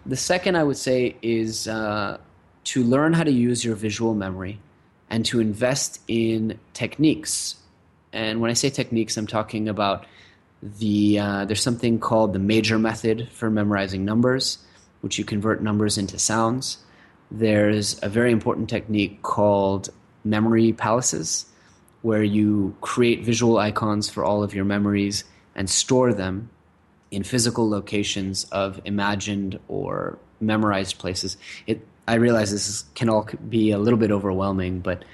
The 0.06 0.18
second 0.18 0.56
I 0.56 0.64
would 0.64 0.78
say 0.78 1.16
is 1.22 1.68
uh, 1.68 2.18
to 2.66 2.84
learn 2.84 3.14
how 3.14 3.24
to 3.24 3.32
use 3.32 3.64
your 3.64 3.76
visual 3.76 4.16
memory 4.16 4.60
and 5.10 5.26
to 5.26 5.40
invest 5.40 6.02
in 6.08 6.60
techniques. 6.74 7.56
And 8.14 8.42
when 8.42 8.50
I 8.50 8.54
say 8.54 8.70
techniques, 8.70 9.18
I'm 9.18 9.28
talking 9.28 9.70
about 9.70 10.06
the 10.62 11.20
uh, 11.20 11.46
there's 11.46 11.62
something 11.62 12.00
called 12.00 12.34
the 12.34 12.40
major 12.40 12.80
method 12.80 13.30
for 13.32 13.50
memorizing 13.50 14.06
numbers, 14.06 14.58
which 15.02 15.18
you 15.18 15.26
convert 15.26 15.62
numbers 15.62 15.98
into 15.98 16.20
sounds. 16.20 16.78
There's 17.32 18.00
a 18.02 18.10
very 18.10 18.32
important 18.32 18.70
technique 18.70 19.22
called 19.22 19.90
memory 20.24 20.74
palaces, 20.74 21.46
where 22.02 22.24
you 22.24 22.76
create 22.82 23.24
visual 23.24 23.58
icons 23.58 24.10
for 24.10 24.24
all 24.24 24.44
of 24.44 24.54
your 24.54 24.66
memories 24.66 25.24
and 25.60 25.70
store 25.70 26.14
them 26.14 26.50
in 27.12 27.22
physical 27.22 27.70
locations 27.70 28.46
of 28.46 28.82
imagined 28.86 29.60
or 29.68 30.18
memorized 30.40 30.98
places. 30.98 31.38
It, 31.68 31.86
I 32.08 32.16
realize 32.16 32.50
this 32.50 32.70
is, 32.70 32.86
can 32.96 33.10
all 33.10 33.28
be 33.50 33.72
a 33.72 33.78
little 33.78 34.00
bit 34.00 34.10
overwhelming, 34.10 34.80
but 34.80 35.04
uh, 35.04 35.06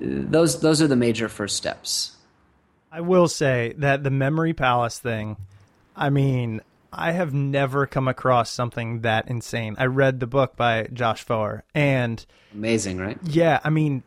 those 0.00 0.60
those 0.60 0.80
are 0.80 0.88
the 0.88 0.96
major 0.96 1.28
first 1.28 1.56
steps. 1.56 2.16
I 2.90 3.02
will 3.02 3.28
say 3.28 3.74
that 3.78 4.02
the 4.02 4.10
memory 4.10 4.54
palace 4.54 4.98
thing, 4.98 5.36
I 5.94 6.08
mean, 6.10 6.62
I 6.92 7.12
have 7.12 7.34
never 7.34 7.86
come 7.86 8.08
across 8.08 8.50
something 8.50 9.02
that 9.02 9.28
insane. 9.28 9.76
I 9.78 9.86
read 9.86 10.20
the 10.20 10.26
book 10.26 10.56
by 10.56 10.88
Josh 10.92 11.22
Foer 11.22 11.64
and 11.74 12.24
Amazing, 12.54 12.98
right? 12.98 13.18
yeah, 13.24 13.60
I 13.62 13.70
mean, 13.70 14.02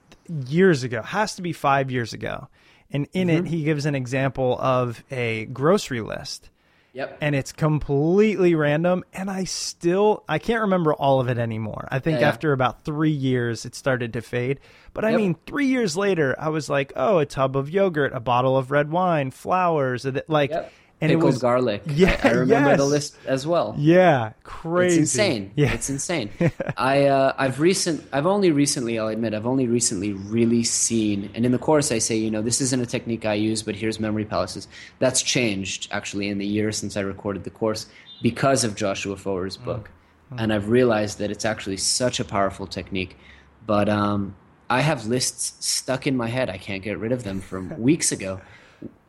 years 0.47 0.83
ago, 0.83 1.03
has 1.03 1.35
to 1.35 1.41
be 1.43 1.53
5 1.53 1.91
years 1.91 2.13
ago. 2.13 2.47
And 2.95 3.07
in 3.13 3.29
it 3.29 3.37
mm-hmm. 3.43 3.45
he 3.45 3.63
gives 3.63 3.85
an 3.85 3.95
example 3.95 4.57
of 4.59 5.03
a 5.11 5.45
grocery 5.45 6.01
list 6.01 6.49
Yep. 6.93 7.17
and 7.19 7.35
it's 7.35 7.51
completely 7.51 8.55
random 8.55 9.03
and 9.11 9.29
i 9.29 9.43
still 9.43 10.23
i 10.29 10.39
can't 10.39 10.61
remember 10.61 10.93
all 10.93 11.19
of 11.19 11.27
it 11.27 11.37
anymore 11.37 11.89
i 11.91 11.99
think 11.99 12.15
Yeah, 12.15 12.21
yeah. 12.21 12.29
after 12.29 12.53
about 12.53 12.85
three 12.85 13.11
years 13.11 13.65
it 13.65 13.75
started 13.75 14.13
to 14.13 14.21
fade 14.21 14.61
but 14.93 15.03
i 15.03 15.09
Yep. 15.09 15.17
mean 15.17 15.35
three 15.45 15.65
years 15.65 15.97
later 15.97 16.35
i 16.39 16.47
was 16.47 16.69
like 16.69 16.93
oh 16.95 17.17
a 17.17 17.25
tub 17.25 17.57
of 17.57 17.69
yogurt 17.69 18.13
a 18.15 18.21
bottle 18.21 18.55
of 18.57 18.71
red 18.71 18.89
wine 18.91 19.31
flowers 19.31 20.05
like 20.29 20.51
Yep. 20.51 20.71
And 21.01 21.09
Pickled 21.09 21.23
it 21.23 21.25
was 21.25 21.37
garlic. 21.39 21.83
Yeah, 21.87 22.19
I, 22.23 22.29
I 22.29 22.31
remember 22.31 22.77
the 22.77 22.85
list 22.85 23.17
as 23.27 23.45
well. 23.45 23.75
yeah 23.77 24.31
crazy 24.43 25.01
It's 25.01 25.13
insane. 25.13 25.51
yeah 25.55 25.73
It's 25.73 25.89
insane. 25.89 26.29
I 26.77 27.05
uh, 27.07 27.33
I've 27.37 27.59
recent 27.59 28.07
I've 28.13 28.25
only 28.25 28.51
recently 28.51 28.97
I'll 28.97 29.09
admit 29.09 29.33
I've 29.33 29.45
only 29.45 29.67
recently 29.67 30.13
really 30.13 30.63
seen 30.63 31.29
and 31.35 31.45
in 31.45 31.51
the 31.51 31.57
course 31.59 31.91
I 31.91 31.97
say 31.99 32.15
you 32.15 32.31
know 32.31 32.41
this 32.41 32.61
isn't 32.61 32.81
a 32.81 32.85
technique 32.85 33.25
I 33.25 33.33
use 33.33 33.61
but 33.63 33.75
here's 33.75 33.99
memory 33.99 34.25
palaces. 34.25 34.67
That's 34.99 35.21
changed 35.21 35.89
actually 35.91 36.29
in 36.29 36.37
the 36.37 36.47
year 36.47 36.71
since 36.71 36.95
I 36.97 37.01
recorded 37.01 37.43
the 37.43 37.49
course 37.51 37.87
because 38.21 38.63
of 38.63 38.75
Joshua 38.75 39.17
Foer's 39.17 39.57
book, 39.57 39.89
and 40.37 40.53
I've 40.53 40.69
realized 40.69 41.19
that 41.19 41.29
it's 41.31 41.43
actually 41.43 41.77
such 41.77 42.21
a 42.21 42.25
powerful 42.25 42.65
technique. 42.65 43.17
But 43.67 43.89
um, 43.89 44.35
I 44.69 44.79
have 44.81 45.05
lists 45.05 45.65
stuck 45.65 46.07
in 46.07 46.15
my 46.15 46.27
head. 46.29 46.49
I 46.49 46.57
can't 46.57 46.81
get 46.81 46.97
rid 46.97 47.11
of 47.11 47.23
them 47.23 47.41
from 47.41 47.77
weeks 47.89 48.13
ago 48.13 48.39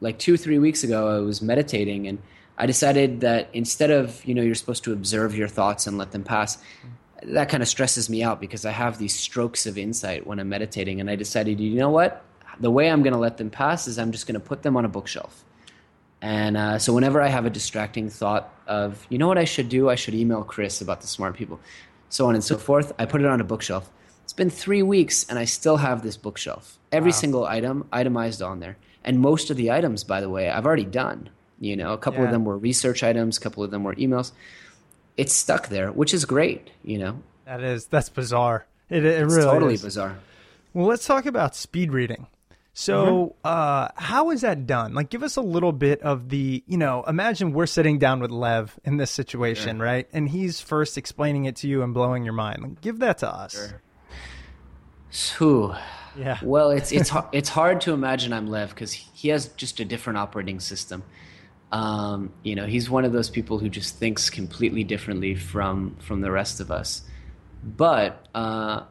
like 0.01 0.19
two 0.19 0.37
three 0.37 0.59
weeks 0.59 0.85
ago 0.85 1.17
i 1.17 1.19
was 1.21 1.41
meditating 1.43 2.07
and 2.07 2.19
i 2.59 2.67
decided 2.67 3.21
that 3.21 3.49
instead 3.53 3.91
of 3.91 4.25
you 4.25 4.35
know 4.35 4.43
you're 4.43 4.55
supposed 4.55 4.85
to 4.85 4.93
observe 4.93 5.37
your 5.37 5.49
thoughts 5.49 5.87
and 5.87 5.99
let 5.99 6.13
them 6.13 6.23
pass 6.23 6.59
that 7.23 7.49
kind 7.49 7.63
of 7.63 7.69
stresses 7.69 8.09
me 8.11 8.23
out 8.23 8.41
because 8.41 8.65
i 8.65 8.71
have 8.71 8.99
these 8.99 9.15
strokes 9.15 9.67
of 9.67 9.79
insight 9.79 10.27
when 10.27 10.39
i'm 10.39 10.49
meditating 10.49 11.01
and 11.01 11.11
i 11.11 11.17
decided 11.17 11.59
you 11.61 11.79
know 11.79 11.91
what? 11.91 12.23
The 12.61 12.71
way 12.71 12.91
i'm 12.91 13.03
going 13.03 13.13
to 13.13 13.19
let 13.19 13.37
them 13.37 13.51
pass 13.51 13.87
is 13.87 13.99
i'm 13.99 14.13
just 14.13 14.27
going 14.27 14.35
to 14.35 14.47
put 14.47 14.63
them 14.63 14.77
on 14.77 14.85
a 14.85 14.89
bookshelf. 14.89 15.45
And 16.23 16.57
uh, 16.57 16.79
so 16.79 16.93
whenever 16.93 17.21
i 17.21 17.29
have 17.29 17.47
a 17.47 17.51
distracting 17.51 18.09
thought 18.09 18.53
of 18.67 19.07
you 19.09 19.19
know 19.19 19.29
what 19.29 19.39
i 19.39 19.45
should 19.45 19.69
do? 19.69 19.91
I 19.91 19.95
should 19.95 20.15
email 20.15 20.43
chris 20.43 20.81
about 20.81 21.01
the 21.01 21.07
smart 21.07 21.37
people. 21.37 21.61
So 22.09 22.27
on 22.27 22.35
and 22.35 22.45
so 22.45 22.57
forth. 22.57 22.93
I 22.99 23.05
put 23.05 23.21
it 23.21 23.27
on 23.27 23.41
a 23.41 23.45
bookshelf. 23.45 23.91
It's 24.25 24.33
been 24.33 24.51
three 24.51 24.83
weeks 24.83 25.27
and 25.29 25.39
i 25.39 25.45
still 25.45 25.77
have 25.79 26.03
this 26.03 26.17
bookshelf. 26.17 26.79
Every 26.93 27.13
single 27.13 27.45
item 27.45 27.89
itemized 27.93 28.43
on 28.43 28.61
there 28.61 28.77
and 29.07 29.21
most 29.21 29.51
of 29.51 29.57
the 29.57 29.71
items 29.71 30.05
by 30.05 30.21
the 30.21 30.29
way 30.29 30.51
i've 30.51 30.67
already 30.67 30.85
done 30.85 31.31
You 31.59 31.75
know, 31.75 31.95
a 31.95 31.99
couple 31.99 32.21
Yeah. 32.21 32.27
of 32.27 32.33
them 32.33 32.45
were 32.45 32.59
research 32.59 33.03
items, 33.03 33.39
a 33.39 33.41
couple 33.41 33.63
of 33.65 33.71
them 33.71 33.83
were 33.83 33.95
emails. 33.95 34.33
It's 35.17 35.33
stuck 35.33 35.69
there, 35.71 35.91
which 35.91 36.13
is 36.13 36.27
great. 36.27 36.69
You 36.85 36.99
know, 36.99 37.15
That 37.47 37.63
is 37.63 37.87
that's 37.87 38.11
bizarre. 38.11 38.67
It 38.91 39.07
it 39.07 39.23
it's 39.23 39.35
really 39.35 39.51
totally 39.51 39.75
is. 39.75 39.83
bizarre. 39.83 40.19
Well, 40.75 40.85
let's 40.87 41.07
talk 41.07 41.25
about 41.25 41.57
speed 41.57 41.93
reading. 41.93 42.27
So, 42.75 43.37
uh, 43.43 43.89
how 43.97 44.31
is 44.33 44.43
that 44.43 44.67
done? 44.67 44.93
Like, 44.93 45.09
give 45.09 45.23
us 45.23 45.37
a 45.37 45.41
little 45.41 45.73
bit 45.73 46.03
of 46.03 46.29
the, 46.29 46.63
you 46.67 46.77
know, 46.77 47.03
imagine 47.09 47.53
we're 47.55 47.65
sitting 47.79 47.99
down 47.99 48.21
with 48.21 48.31
Lev 48.31 48.79
in 48.85 48.99
this 48.99 49.11
situation, 49.11 49.81
right? 49.81 50.07
And 50.13 50.29
he's 50.29 50.61
first 50.61 50.99
explaining 50.99 51.47
it 51.47 51.57
to 51.65 51.69
you 51.69 51.83
and 51.83 51.95
blowing 51.95 52.23
your 52.23 52.35
mind. 52.35 52.61
Like, 52.63 52.81
give 52.83 52.99
that 52.99 53.17
to 53.25 53.29
us. 53.31 53.73
Whew. 55.39 55.75
Yeah. 56.17 56.39
Well, 56.43 56.71
it's 56.71 56.93
it's 56.93 57.13
it's 57.33 57.49
hard 57.49 57.81
to 57.83 57.93
imagine 57.93 58.33
I'm 58.33 58.47
Lev 58.47 58.71
because 58.71 58.93
he 58.93 59.29
has 59.29 59.49
just 59.49 59.81
a 59.81 59.85
different 59.85 60.19
operating 60.19 60.61
system. 60.61 61.03
Um, 61.73 62.33
you 62.43 62.55
know, 62.55 62.67
he's 62.67 62.89
one 62.89 63.05
of 63.05 63.13
those 63.13 63.29
people 63.29 63.59
who 63.59 63.69
just 63.69 63.97
thinks 63.97 64.31
completely 64.31 64.85
differently 64.85 65.35
from 65.35 65.97
from 66.01 66.21
the 66.21 66.31
rest 66.31 66.61
of 66.61 66.71
us. 66.71 67.03
But 67.63 68.27
uh, 68.35 68.85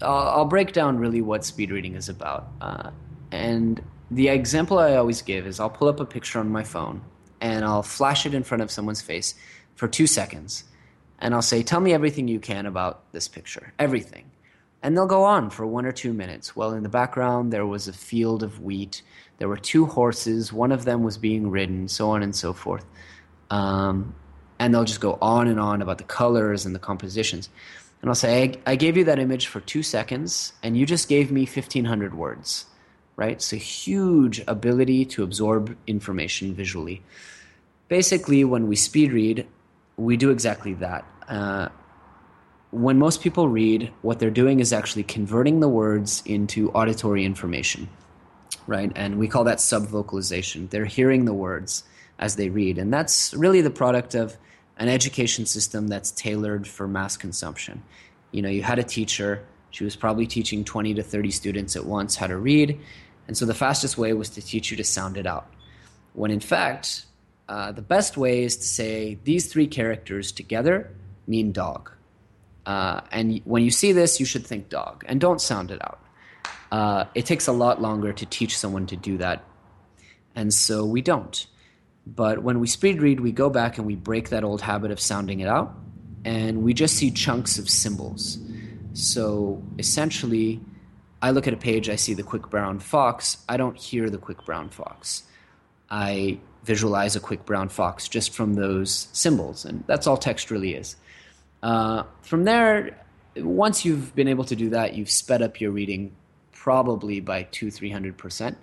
I'll, 0.00 0.28
I'll 0.28 0.44
break 0.44 0.72
down 0.72 0.98
really 0.98 1.20
what 1.20 1.44
speed 1.44 1.70
reading 1.70 1.94
is 1.96 2.08
about. 2.08 2.48
Uh, 2.60 2.90
and 3.30 3.82
the 4.10 4.28
example 4.28 4.78
I 4.78 4.94
always 4.96 5.22
give 5.22 5.46
is 5.46 5.58
I'll 5.58 5.70
pull 5.70 5.88
up 5.88 6.00
a 6.00 6.04
picture 6.04 6.38
on 6.38 6.50
my 6.50 6.62
phone 6.62 7.02
and 7.40 7.64
I'll 7.64 7.82
flash 7.82 8.26
it 8.26 8.34
in 8.34 8.44
front 8.44 8.62
of 8.62 8.70
someone's 8.70 9.02
face 9.02 9.34
for 9.74 9.88
two 9.88 10.06
seconds, 10.06 10.64
and 11.18 11.34
I'll 11.34 11.42
say, 11.42 11.62
"Tell 11.62 11.80
me 11.80 11.92
everything 11.92 12.28
you 12.28 12.40
can 12.40 12.64
about 12.66 13.12
this 13.12 13.28
picture, 13.28 13.72
everything." 13.78 14.30
And 14.84 14.94
they'll 14.94 15.06
go 15.06 15.24
on 15.24 15.48
for 15.48 15.66
one 15.66 15.86
or 15.86 15.92
two 15.92 16.12
minutes. 16.12 16.54
Well, 16.54 16.74
in 16.74 16.82
the 16.82 16.90
background, 16.90 17.54
there 17.54 17.64
was 17.64 17.88
a 17.88 17.92
field 17.94 18.42
of 18.42 18.60
wheat. 18.60 19.00
There 19.38 19.48
were 19.48 19.56
two 19.56 19.86
horses. 19.86 20.52
One 20.52 20.72
of 20.72 20.84
them 20.84 21.02
was 21.02 21.16
being 21.16 21.50
ridden, 21.50 21.88
so 21.88 22.10
on 22.10 22.22
and 22.22 22.36
so 22.36 22.52
forth. 22.52 22.84
Um, 23.48 24.14
and 24.58 24.74
they'll 24.74 24.84
just 24.84 25.00
go 25.00 25.16
on 25.22 25.48
and 25.48 25.58
on 25.58 25.80
about 25.80 25.96
the 25.96 26.04
colors 26.04 26.66
and 26.66 26.74
the 26.74 26.78
compositions. 26.78 27.48
And 28.02 28.10
I'll 28.10 28.14
say, 28.14 28.60
I, 28.66 28.72
I 28.72 28.76
gave 28.76 28.98
you 28.98 29.04
that 29.04 29.18
image 29.18 29.46
for 29.46 29.60
two 29.60 29.82
seconds, 29.82 30.52
and 30.62 30.76
you 30.76 30.84
just 30.84 31.08
gave 31.08 31.32
me 31.32 31.46
1,500 31.46 32.14
words, 32.14 32.66
right? 33.16 33.40
So, 33.40 33.56
huge 33.56 34.44
ability 34.46 35.06
to 35.06 35.22
absorb 35.22 35.74
information 35.86 36.54
visually. 36.54 37.02
Basically, 37.88 38.44
when 38.44 38.68
we 38.68 38.76
speed 38.76 39.12
read, 39.12 39.46
we 39.96 40.18
do 40.18 40.28
exactly 40.28 40.74
that. 40.74 41.06
Uh, 41.26 41.70
when 42.74 42.98
most 42.98 43.22
people 43.22 43.48
read, 43.48 43.92
what 44.02 44.18
they're 44.18 44.30
doing 44.30 44.58
is 44.58 44.72
actually 44.72 45.04
converting 45.04 45.60
the 45.60 45.68
words 45.68 46.24
into 46.26 46.72
auditory 46.72 47.24
information, 47.24 47.88
right? 48.66 48.90
And 48.96 49.16
we 49.16 49.28
call 49.28 49.44
that 49.44 49.58
subvocalization. 49.58 50.70
They're 50.70 50.84
hearing 50.84 51.24
the 51.24 51.32
words 51.32 51.84
as 52.18 52.34
they 52.34 52.48
read. 52.48 52.78
And 52.78 52.92
that's 52.92 53.32
really 53.32 53.60
the 53.60 53.70
product 53.70 54.16
of 54.16 54.36
an 54.76 54.88
education 54.88 55.46
system 55.46 55.86
that's 55.86 56.10
tailored 56.10 56.66
for 56.66 56.88
mass 56.88 57.16
consumption. 57.16 57.80
You 58.32 58.42
know, 58.42 58.48
you 58.48 58.64
had 58.64 58.80
a 58.80 58.82
teacher, 58.82 59.44
she 59.70 59.84
was 59.84 59.94
probably 59.94 60.26
teaching 60.26 60.64
20 60.64 60.94
to 60.94 61.02
30 61.04 61.30
students 61.30 61.76
at 61.76 61.84
once 61.84 62.16
how 62.16 62.26
to 62.26 62.36
read. 62.36 62.80
And 63.28 63.36
so 63.36 63.46
the 63.46 63.54
fastest 63.54 63.96
way 63.98 64.12
was 64.14 64.30
to 64.30 64.42
teach 64.42 64.72
you 64.72 64.76
to 64.78 64.84
sound 64.84 65.16
it 65.16 65.28
out. 65.28 65.46
When 66.14 66.32
in 66.32 66.40
fact, 66.40 67.06
uh, 67.48 67.70
the 67.70 67.82
best 67.82 68.16
way 68.16 68.42
is 68.42 68.56
to 68.56 68.64
say 68.64 69.16
these 69.22 69.46
three 69.46 69.68
characters 69.68 70.32
together 70.32 70.90
mean 71.28 71.52
dog. 71.52 71.93
Uh, 72.66 73.00
and 73.10 73.40
when 73.44 73.62
you 73.62 73.70
see 73.70 73.92
this, 73.92 74.18
you 74.18 74.26
should 74.26 74.46
think 74.46 74.68
dog 74.68 75.04
and 75.06 75.20
don't 75.20 75.40
sound 75.40 75.70
it 75.70 75.82
out. 75.82 76.00
Uh, 76.72 77.04
it 77.14 77.26
takes 77.26 77.46
a 77.46 77.52
lot 77.52 77.80
longer 77.80 78.12
to 78.12 78.26
teach 78.26 78.58
someone 78.58 78.86
to 78.86 78.96
do 78.96 79.18
that. 79.18 79.44
And 80.34 80.52
so 80.52 80.84
we 80.84 81.02
don't. 81.02 81.46
But 82.06 82.42
when 82.42 82.60
we 82.60 82.66
speed 82.66 83.00
read, 83.00 83.20
we 83.20 83.32
go 83.32 83.48
back 83.48 83.78
and 83.78 83.86
we 83.86 83.96
break 83.96 84.30
that 84.30 84.44
old 84.44 84.60
habit 84.60 84.90
of 84.90 85.00
sounding 85.00 85.40
it 85.40 85.48
out. 85.48 85.74
And 86.24 86.62
we 86.62 86.74
just 86.74 86.96
see 86.96 87.10
chunks 87.10 87.58
of 87.58 87.68
symbols. 87.68 88.38
So 88.94 89.62
essentially, 89.78 90.60
I 91.20 91.30
look 91.30 91.46
at 91.46 91.54
a 91.54 91.58
page, 91.58 91.88
I 91.88 91.96
see 91.96 92.14
the 92.14 92.22
quick 92.22 92.50
brown 92.50 92.78
fox. 92.78 93.38
I 93.48 93.56
don't 93.56 93.76
hear 93.76 94.10
the 94.10 94.18
quick 94.18 94.44
brown 94.44 94.70
fox. 94.70 95.24
I 95.90 96.38
visualize 96.64 97.14
a 97.14 97.20
quick 97.20 97.44
brown 97.44 97.68
fox 97.68 98.08
just 98.08 98.34
from 98.34 98.54
those 98.54 99.08
symbols. 99.12 99.64
And 99.64 99.84
that's 99.86 100.06
all 100.06 100.16
text 100.16 100.50
really 100.50 100.74
is. 100.74 100.96
Uh, 101.64 102.04
from 102.20 102.44
there, 102.44 103.02
once 103.38 103.86
you've 103.86 104.14
been 104.14 104.28
able 104.28 104.44
to 104.44 104.54
do 104.54 104.68
that, 104.68 104.94
you've 104.94 105.10
sped 105.10 105.40
up 105.40 105.60
your 105.62 105.70
reading 105.70 106.14
probably 106.52 107.20
by 107.20 107.44
two, 107.44 107.70
three 107.70 107.90
hundred 107.90 108.18
percent. 108.18 108.58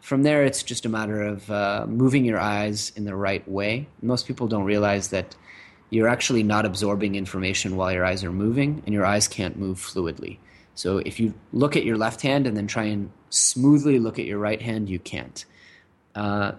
From 0.00 0.22
there, 0.22 0.44
it's 0.44 0.62
just 0.62 0.86
a 0.86 0.88
matter 0.88 1.20
of 1.22 1.50
uh, 1.50 1.86
moving 1.88 2.24
your 2.24 2.38
eyes 2.38 2.92
in 2.94 3.04
the 3.04 3.16
right 3.16 3.46
way. 3.48 3.88
Most 4.00 4.28
people 4.28 4.46
don't 4.46 4.62
realize 4.62 5.08
that 5.08 5.34
you're 5.90 6.06
actually 6.06 6.44
not 6.44 6.64
absorbing 6.64 7.16
information 7.16 7.76
while 7.76 7.92
your 7.92 8.04
eyes 8.04 8.22
are 8.22 8.30
moving, 8.30 8.80
and 8.86 8.94
your 8.94 9.04
eyes 9.04 9.26
can't 9.26 9.58
move 9.58 9.78
fluidly. 9.78 10.38
So 10.76 10.98
if 10.98 11.18
you 11.18 11.34
look 11.52 11.74
at 11.74 11.84
your 11.84 11.96
left 11.96 12.20
hand 12.20 12.46
and 12.46 12.56
then 12.56 12.68
try 12.68 12.84
and 12.84 13.10
smoothly 13.30 13.98
look 13.98 14.20
at 14.20 14.24
your 14.24 14.38
right 14.38 14.62
hand, 14.62 14.88
you 14.88 15.00
can't. 15.00 15.44
Uh, 16.14 16.52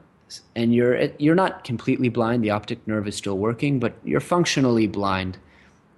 and 0.54 0.76
you're 0.76 1.12
you're 1.18 1.36
not 1.36 1.64
completely 1.64 2.10
blind. 2.10 2.44
The 2.44 2.50
optic 2.50 2.86
nerve 2.86 3.08
is 3.08 3.16
still 3.16 3.38
working, 3.38 3.80
but 3.80 3.94
you're 4.04 4.20
functionally 4.20 4.88
blind 4.88 5.38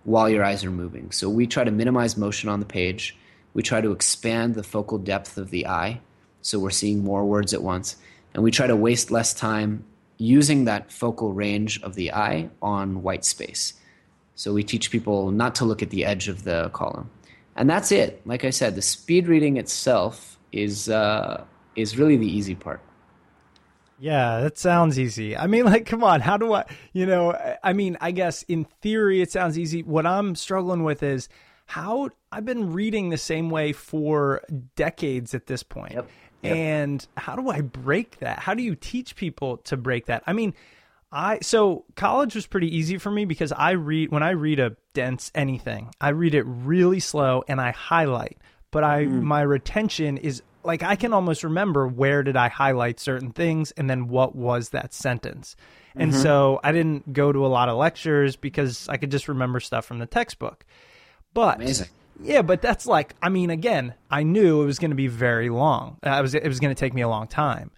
while 0.04 0.30
your 0.30 0.44
eyes 0.44 0.64
are 0.64 0.72
moving. 0.72 1.12
So 1.12 1.30
we 1.30 1.48
try 1.48 1.64
to 1.64 1.72
minimize 1.72 2.18
motion 2.18 2.50
on 2.50 2.60
the 2.60 2.66
page. 2.66 3.18
We 3.54 3.64
try 3.64 3.82
to 3.82 3.92
expand 3.92 4.56
the 4.56 4.64
focal 4.64 4.98
depth 4.98 5.38
of 5.38 5.50
the 5.50 5.68
eye, 5.68 6.02
so 6.42 6.60
we're 6.60 6.70
seeing 6.70 7.04
more 7.04 7.26
words 7.26 7.54
at 7.54 7.64
once, 7.64 7.98
and 8.34 8.44
we 8.44 8.52
try 8.52 8.68
to 8.68 8.76
waste 8.76 9.12
less 9.12 9.34
time 9.34 9.84
using 10.18 10.66
that 10.66 10.92
focal 10.92 11.34
range 11.34 11.82
of 11.82 11.96
the 11.96 12.14
eye 12.14 12.50
on 12.62 13.02
white 13.02 13.26
space. 13.26 13.74
So 14.36 14.54
we 14.54 14.64
teach 14.64 14.92
people 14.92 15.32
not 15.32 15.56
to 15.56 15.66
look 15.66 15.82
at 15.82 15.90
the 15.90 16.06
edge 16.06 16.28
of 16.28 16.44
the 16.44 16.70
column, 16.70 17.10
and 17.56 17.70
that's 17.70 17.92
it. 17.92 18.22
Like 18.26 18.46
I 18.46 18.52
said, 18.52 18.76
the 18.76 18.82
speed 18.82 19.28
reading 19.28 19.58
itself 19.58 20.38
is 20.52 20.90
uh, 20.90 21.44
is 21.76 21.98
really 21.98 22.18
the 22.18 22.28
easy 22.28 22.56
part. 22.56 22.82
Yeah, 24.00 24.42
that 24.42 24.58
sounds 24.58 24.98
easy. 24.98 25.36
I 25.36 25.48
mean, 25.48 25.66
like, 25.74 25.86
come 25.86 26.04
on, 26.04 26.22
how 26.22 26.38
do 26.38 26.54
I, 26.54 26.66
you 26.94 27.06
know, 27.06 27.34
I- 27.64 27.74
mean, 27.74 27.98
I 28.02 28.12
guess 28.12 28.44
in 28.44 28.66
theory 28.82 29.22
it 29.22 29.32
sounds 29.32 29.58
easy. 29.58 29.84
What 29.84 30.06
I'm 30.06 30.36
struggling 30.36 30.84
with 30.84 31.04
is 31.04 31.30
how 31.66 32.10
I've 32.32 32.46
been 32.46 32.74
reading 32.74 33.10
the 33.10 33.18
same 33.18 33.50
way 33.50 33.74
for 33.74 34.42
decades 34.76 35.36
at 35.36 35.46
this 35.46 35.64
point. 35.64 35.94
Yep. 35.94 36.10
Yep. 36.42 36.56
And 36.56 37.08
how 37.18 37.36
do 37.36 37.50
I 37.50 37.62
break 37.62 38.20
that? 38.20 38.40
How 38.40 38.54
do 38.54 38.64
you 38.64 38.76
teach 38.76 39.16
people 39.16 39.58
to 39.58 39.78
break 39.78 40.06
that? 40.06 40.24
I 40.26 40.34
mean, 40.34 40.54
I 41.12 41.40
so 41.42 41.86
college 41.96 42.36
was 42.36 42.46
pretty 42.48 42.76
easy 42.76 42.98
for 42.98 43.12
me 43.12 43.26
because 43.26 43.52
I 43.52 43.72
read 43.72 44.12
when 44.12 44.24
I 44.24 44.32
read 44.32 44.60
a 44.60 44.76
dense 44.94 45.32
anything, 45.36 45.94
I 46.00 46.10
read 46.10 46.36
it 46.36 46.44
really 46.44 47.00
slow 47.00 47.44
and 47.48 47.60
I 47.60 47.72
highlight. 47.72 48.38
But 48.72 48.84
I 48.84 49.06
mm. 49.06 49.22
my 49.22 49.42
retention 49.42 50.18
is 50.18 50.44
like 50.64 50.84
I 50.84 50.96
can 50.96 51.14
almost 51.14 51.44
remember 51.44 51.88
where 51.88 52.24
did 52.24 52.36
I 52.36 52.50
highlight 52.50 53.00
certain 53.00 53.32
things 53.32 53.72
and 53.72 53.90
then 53.90 54.08
what 54.08 54.36
was 54.36 54.70
that 54.70 54.94
sentence. 54.94 55.56
And 55.96 56.14
so 56.16 56.60
I 56.64 56.72
didn't 56.72 57.12
go 57.12 57.32
to 57.32 57.46
a 57.46 57.48
lot 57.48 57.68
of 57.68 57.78
lectures 57.78 58.36
because 58.38 58.88
I 58.88 58.98
could 58.98 59.12
just 59.12 59.28
remember 59.28 59.60
stuff 59.60 59.86
from 59.86 60.00
the 60.00 60.06
textbook. 60.06 60.66
But 61.34 61.58
Amazing. 61.58 61.88
yeah, 62.22 62.42
but 62.42 62.62
that's 62.62 62.86
like 62.86 63.16
I 63.22 63.30
mean, 63.30 63.50
again, 63.50 63.94
I 64.10 64.24
knew 64.24 64.62
it 64.62 64.66
was 64.66 64.80
going 64.80 64.92
to 64.92 64.96
be 64.96 65.08
very 65.08 65.50
long. 65.50 65.98
Uh, 66.06 66.10
I 66.10 66.22
was 66.22 66.36
it 66.36 66.48
was 66.48 66.60
going 66.60 66.74
to 66.74 66.80
take 66.80 66.94
me 66.94 67.02
a 67.02 67.10
long 67.10 67.28
time. 67.28 67.72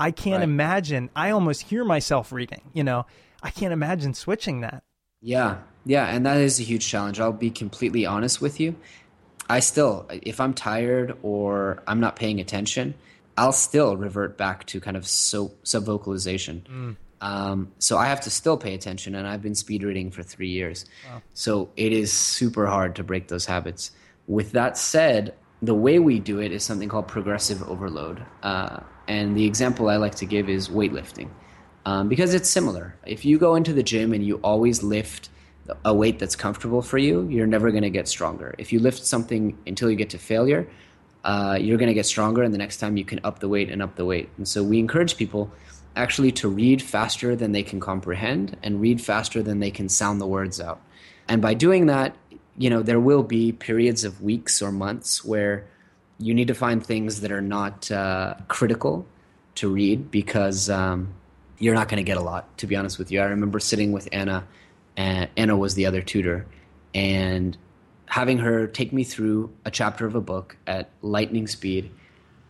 I 0.00 0.10
can't 0.10 0.36
Right. 0.40 0.44
imagine. 0.44 1.10
I 1.14 1.30
almost 1.30 1.62
hear 1.62 1.84
myself 1.84 2.32
reading. 2.32 2.62
You 2.72 2.84
know, 2.84 3.06
I 3.42 3.50
can't 3.50 3.72
imagine 3.72 4.14
switching 4.14 4.60
that. 4.62 4.82
Yeah, 5.20 5.58
yeah, 5.84 6.06
and 6.06 6.24
that 6.26 6.36
is 6.38 6.60
a 6.60 6.62
huge 6.62 6.86
challenge. 6.86 7.18
I'll 7.20 7.32
be 7.32 7.50
completely 7.50 8.06
honest 8.06 8.40
with 8.40 8.58
you. 8.60 8.76
I 9.48 9.60
still, 9.60 10.06
if 10.10 10.40
I'm 10.40 10.54
tired 10.54 11.16
or 11.22 11.82
I'm 11.86 12.00
not 12.00 12.16
paying 12.16 12.40
attention, 12.40 12.94
I'll 13.36 13.52
still 13.52 13.96
revert 13.96 14.36
back 14.36 14.66
to 14.66 14.80
kind 14.80 14.96
of 14.96 15.06
so, 15.06 15.52
subvocalization. 15.64 16.96
Um, 17.20 17.72
so 17.78 17.98
I 17.98 18.06
have 18.06 18.20
to 18.22 18.30
still 18.30 18.56
pay 18.56 18.74
attention, 18.74 19.14
and 19.14 19.26
I've 19.26 19.42
been 19.42 19.54
speed 19.54 19.82
reading 19.82 20.10
for 20.10 20.22
three 20.22 20.50
years. 20.50 20.84
So 21.34 21.70
it 21.76 21.92
is 21.92 22.12
super 22.12 22.66
hard 22.66 22.94
to 22.96 23.04
break 23.04 23.28
those 23.28 23.46
habits. 23.46 23.90
With 24.26 24.52
that 24.52 24.76
said, 24.76 25.34
the 25.62 25.74
way 25.74 25.98
we 25.98 26.20
do 26.20 26.40
it 26.40 26.52
is 26.52 26.62
something 26.62 26.88
called 26.88 27.08
progressive 27.08 27.62
overload. 27.68 28.24
Uh, 28.42 28.80
and 29.08 29.36
the 29.36 29.46
example 29.46 29.88
I 29.88 29.96
like 29.96 30.14
to 30.16 30.26
give 30.26 30.48
is 30.48 30.68
weightlifting 30.68 31.30
um, 31.86 32.08
because 32.08 32.34
it's 32.34 32.48
similar. 32.48 32.94
If 33.06 33.24
you 33.24 33.38
go 33.38 33.54
into 33.54 33.72
the 33.72 33.82
gym 33.82 34.12
and 34.12 34.24
you 34.24 34.36
always 34.44 34.82
lift 34.82 35.30
a 35.84 35.94
weight 35.94 36.18
that's 36.18 36.36
comfortable 36.36 36.82
for 36.82 36.98
you, 36.98 37.26
you're 37.28 37.46
never 37.46 37.70
going 37.70 37.82
to 37.82 37.90
get 37.90 38.08
stronger. 38.08 38.54
If 38.58 38.72
you 38.72 38.80
lift 38.80 39.04
something 39.04 39.56
until 39.66 39.90
you 39.90 39.96
get 39.96 40.10
to 40.10 40.18
failure, 40.18 40.68
uh, 41.24 41.58
you're 41.60 41.78
going 41.78 41.88
to 41.88 41.94
get 41.94 42.06
stronger, 42.06 42.42
and 42.42 42.54
the 42.54 42.58
next 42.58 42.78
time 42.78 42.96
you 42.96 43.04
can 43.04 43.20
up 43.24 43.40
the 43.40 43.48
weight 43.48 43.70
and 43.70 43.82
up 43.82 43.96
the 43.96 44.04
weight. 44.04 44.30
And 44.36 44.46
so 44.46 44.62
we 44.62 44.78
encourage 44.78 45.16
people 45.16 45.50
actually 45.96 46.32
to 46.32 46.48
read 46.48 46.80
faster 46.80 47.34
than 47.34 47.52
they 47.52 47.62
can 47.62 47.80
comprehend 47.80 48.56
and 48.62 48.80
read 48.80 49.00
faster 49.00 49.42
than 49.42 49.58
they 49.58 49.70
can 49.70 49.88
sound 49.88 50.20
the 50.20 50.26
words 50.26 50.60
out. 50.60 50.80
And 51.26 51.42
by 51.42 51.54
doing 51.54 51.86
that, 51.86 52.16
you 52.56 52.70
know, 52.70 52.82
there 52.82 53.00
will 53.00 53.22
be 53.22 53.52
periods 53.52 54.04
of 54.04 54.22
weeks 54.22 54.62
or 54.62 54.72
months 54.72 55.24
where 55.24 55.66
you 56.18 56.34
need 56.34 56.48
to 56.48 56.54
find 56.54 56.84
things 56.84 57.20
that 57.20 57.30
are 57.30 57.42
not 57.42 57.90
uh, 57.90 58.34
critical 58.48 59.06
to 59.56 59.68
read 59.68 60.10
because 60.10 60.70
um, 60.70 61.12
you're 61.58 61.74
not 61.74 61.88
going 61.88 61.98
to 61.98 62.04
get 62.04 62.16
a 62.16 62.22
lot, 62.22 62.56
to 62.58 62.66
be 62.66 62.76
honest 62.76 62.98
with 62.98 63.10
you. 63.10 63.20
I 63.20 63.24
remember 63.24 63.60
sitting 63.60 63.92
with 63.92 64.08
Anna, 64.12 64.46
and 64.98 65.30
Anna 65.36 65.56
was 65.56 65.76
the 65.76 65.86
other 65.86 66.02
tutor, 66.02 66.44
and 66.92 67.56
having 68.06 68.38
her 68.38 68.66
take 68.66 68.92
me 68.92 69.04
through 69.04 69.50
a 69.64 69.70
chapter 69.70 70.04
of 70.04 70.14
a 70.14 70.20
book 70.20 70.56
at 70.66 70.90
lightning 71.02 71.46
speed 71.46 71.90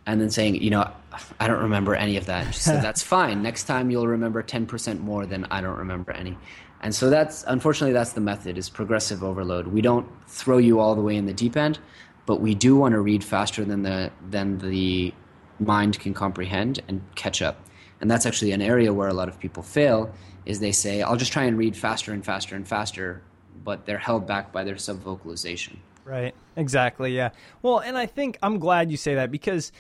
and 0.07 0.21
then 0.21 0.31
saying, 0.31 0.55
you 0.55 0.71
know, 0.71 0.91
I 1.39 1.47
don't 1.47 1.63
remember 1.63 1.95
any 1.95 2.17
of 2.17 2.27
that. 2.27 2.47
And 2.47 2.55
she 2.55 2.61
said, 2.61 2.83
that's 2.83 3.03
fine. 3.03 3.43
Next 3.43 3.65
time 3.65 3.91
you'll 3.91 4.07
remember 4.07 4.43
10% 4.43 5.01
more 5.01 5.27
than 5.27 5.45
I 5.51 5.61
don't 5.61 5.77
remember 5.77 6.13
any. 6.13 6.39
And 6.81 6.95
so 6.95 7.11
that's, 7.11 7.45
unfortunately, 7.47 7.93
that's 7.93 8.13
the 8.13 8.21
method 8.21 8.57
is 8.57 8.71
progressive 8.71 9.23
overload. 9.23 9.67
We 9.67 9.83
don't 9.83 10.09
throw 10.29 10.59
you 10.59 10.81
all 10.81 10.95
the 10.95 11.03
way 11.03 11.17
in 11.17 11.27
the 11.27 11.35
deep 11.35 11.57
end, 11.57 11.79
but 12.25 12.41
we 12.41 12.55
do 12.55 12.77
want 12.77 12.93
to 12.93 13.01
read 13.01 13.23
faster 13.23 13.65
than 13.65 13.83
the, 13.83 14.11
than 14.31 14.59
the 14.59 15.13
mind 15.59 15.99
can 15.99 16.15
comprehend 16.15 16.81
and 16.89 17.03
catch 17.17 17.43
up. 17.43 17.61
And 18.01 18.09
that's 18.09 18.27
actually 18.27 18.53
an 18.53 18.63
area 18.63 18.95
where 18.95 19.09
a 19.09 19.15
lot 19.15 19.29
of 19.29 19.41
people 19.41 19.63
fail 19.63 20.15
is 20.49 20.59
they 20.59 20.73
say, 20.73 21.03
I'll 21.03 21.17
just 21.17 21.31
try 21.33 21.45
and 21.45 21.57
read 21.57 21.77
faster 21.77 22.13
and 22.13 22.25
faster 22.25 22.57
and 22.57 22.67
faster, 22.67 23.23
but 23.63 23.87
they're 23.87 23.99
held 23.99 24.27
back 24.27 24.51
by 24.51 24.65
their 24.65 24.75
subvocalization. 24.77 25.77
Right. 26.05 26.35
Exactly. 26.57 27.15
Yeah. 27.15 27.31
Well, 27.63 27.79
and 27.79 27.97
I 27.97 28.07
think 28.07 28.39
I'm 28.43 28.59
glad 28.59 28.91
you 28.91 28.97
say 28.97 29.15
that 29.17 29.31
because 29.31 29.73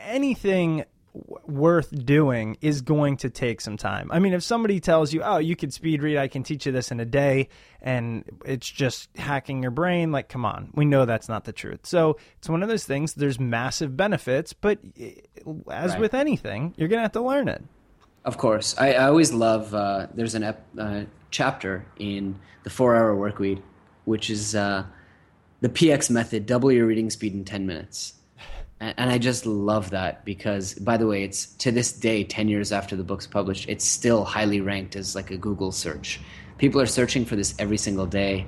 anything 0.00 0.84
w- 1.14 1.38
worth 1.46 2.04
doing 2.04 2.56
is 2.60 2.82
going 2.82 3.18
to 3.18 3.30
take 3.30 3.60
some 3.60 3.76
time. 3.76 4.10
I 4.12 4.18
mean, 4.18 4.32
if 4.32 4.42
somebody 4.42 4.80
tells 4.80 5.12
you, 5.12 5.22
"Oh, 5.22 5.38
you 5.38 5.54
could 5.54 5.72
speed 5.72 6.02
read, 6.02 6.16
I 6.18 6.26
can 6.26 6.42
teach 6.42 6.66
you 6.66 6.72
this 6.72 6.90
in 6.90 6.98
a 6.98 7.04
day," 7.04 7.48
and 7.80 8.24
it's 8.44 8.68
just 8.68 9.16
hacking 9.16 9.62
your 9.62 9.70
brain, 9.70 10.10
like, 10.12 10.28
come 10.28 10.44
on, 10.44 10.70
we 10.74 10.84
know 10.84 11.04
that's 11.04 11.28
not 11.28 11.44
the 11.44 11.52
truth. 11.52 11.86
So 11.86 12.16
it's 12.38 12.48
one 12.48 12.62
of 12.64 12.68
those 12.68 12.84
things. 12.84 13.14
There's 13.14 13.38
massive 13.38 13.96
benefits, 13.96 14.52
but 14.52 14.78
eh, 14.98 15.12
as 15.70 15.92
Right. 15.92 16.00
with 16.00 16.14
anything, 16.14 16.74
you're 16.76 16.88
gonna 16.88 17.02
have 17.02 17.12
to 17.12 17.22
learn 17.22 17.46
it. 17.48 17.62
Of 18.24 18.36
course, 18.36 18.74
I, 18.78 18.92
I 18.92 19.06
always 19.06 19.32
love. 19.32 19.74
Uh, 19.74 20.08
there's 20.12 20.34
an 20.34 20.42
ep, 20.42 20.66
uh, 20.78 21.04
chapter 21.30 21.86
in 21.98 22.38
the 22.64 22.70
Four 22.70 22.94
Hour 22.94 23.16
Work 23.16 23.38
Week, 23.38 23.58
which 24.04 24.28
is 24.28 24.54
uh, 24.54 24.84
the 25.60 25.70
PX 25.70 26.10
method: 26.10 26.44
double 26.44 26.70
your 26.70 26.86
reading 26.86 27.08
speed 27.08 27.32
in 27.32 27.44
ten 27.44 27.66
minutes. 27.66 28.14
And, 28.78 28.94
and 28.98 29.10
I 29.10 29.16
just 29.16 29.46
love 29.46 29.90
that 29.90 30.24
because, 30.26 30.74
by 30.74 30.98
the 30.98 31.06
way, 31.06 31.24
it's 31.24 31.46
to 31.56 31.72
this 31.72 31.92
day, 31.92 32.22
ten 32.24 32.48
years 32.48 32.72
after 32.72 32.94
the 32.94 33.04
book's 33.04 33.26
published, 33.26 33.68
it's 33.70 33.86
still 33.86 34.24
highly 34.24 34.60
ranked 34.60 34.96
as 34.96 35.14
like 35.14 35.30
a 35.30 35.38
Google 35.38 35.72
search. 35.72 36.20
People 36.58 36.78
are 36.82 36.86
searching 36.86 37.24
for 37.24 37.36
this 37.36 37.54
every 37.58 37.78
single 37.78 38.06
day, 38.06 38.46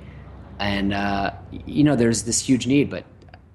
and 0.59 0.93
uh, 0.93 1.31
you 1.65 1.83
know, 1.83 1.95
there's 1.95 2.23
this 2.23 2.39
huge 2.39 2.67
need. 2.67 2.91
But 2.91 3.05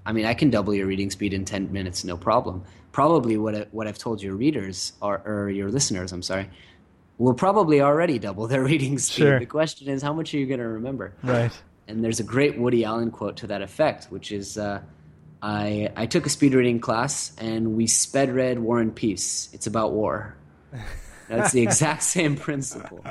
I 0.04 0.12
mean, 0.12 0.24
I 0.24 0.34
can 0.34 0.50
double 0.50 0.74
your 0.74 0.86
reading 0.86 1.10
speed 1.10 1.32
in 1.32 1.44
10 1.44 1.70
minutes, 1.70 2.02
no 2.02 2.16
problem. 2.16 2.64
Probably 2.92 3.36
what, 3.36 3.54
I, 3.54 3.66
what 3.70 3.86
I've 3.86 3.98
told 3.98 4.22
your 4.22 4.34
readers, 4.34 4.92
or, 5.00 5.22
or 5.24 5.50
your 5.50 5.70
listeners, 5.70 6.12
I'm 6.12 6.22
sorry, 6.22 6.48
will 7.18 7.34
probably 7.34 7.80
already 7.80 8.18
double 8.18 8.46
their 8.46 8.62
reading 8.64 8.98
speed. 8.98 9.22
Sure. 9.22 9.38
The 9.38 9.46
question 9.46 9.88
is, 9.88 10.02
how 10.02 10.12
much 10.12 10.32
are 10.34 10.38
you 10.38 10.46
going 10.46 10.60
to 10.60 10.68
remember? 10.68 11.14
Right. 11.22 11.52
And 11.86 12.04
there's 12.04 12.20
a 12.20 12.24
great 12.24 12.58
Woody 12.58 12.84
Allen 12.84 13.10
quote 13.10 13.38
to 13.38 13.46
that 13.48 13.62
effect, 13.62 14.06
which 14.06 14.30
is 14.30 14.58
uh, 14.58 14.80
I, 15.42 15.90
I 15.96 16.06
took 16.06 16.26
a 16.26 16.28
speed 16.28 16.54
reading 16.54 16.80
class 16.80 17.32
and 17.38 17.76
we 17.76 17.86
sped 17.86 18.30
read 18.34 18.58
War 18.58 18.80
and 18.80 18.94
Peace. 18.94 19.48
It's 19.52 19.66
about 19.66 19.92
war. 19.92 20.36
That's 21.28 21.52
the 21.52 21.62
exact 21.62 22.02
same 22.02 22.36
principle. 22.36 23.04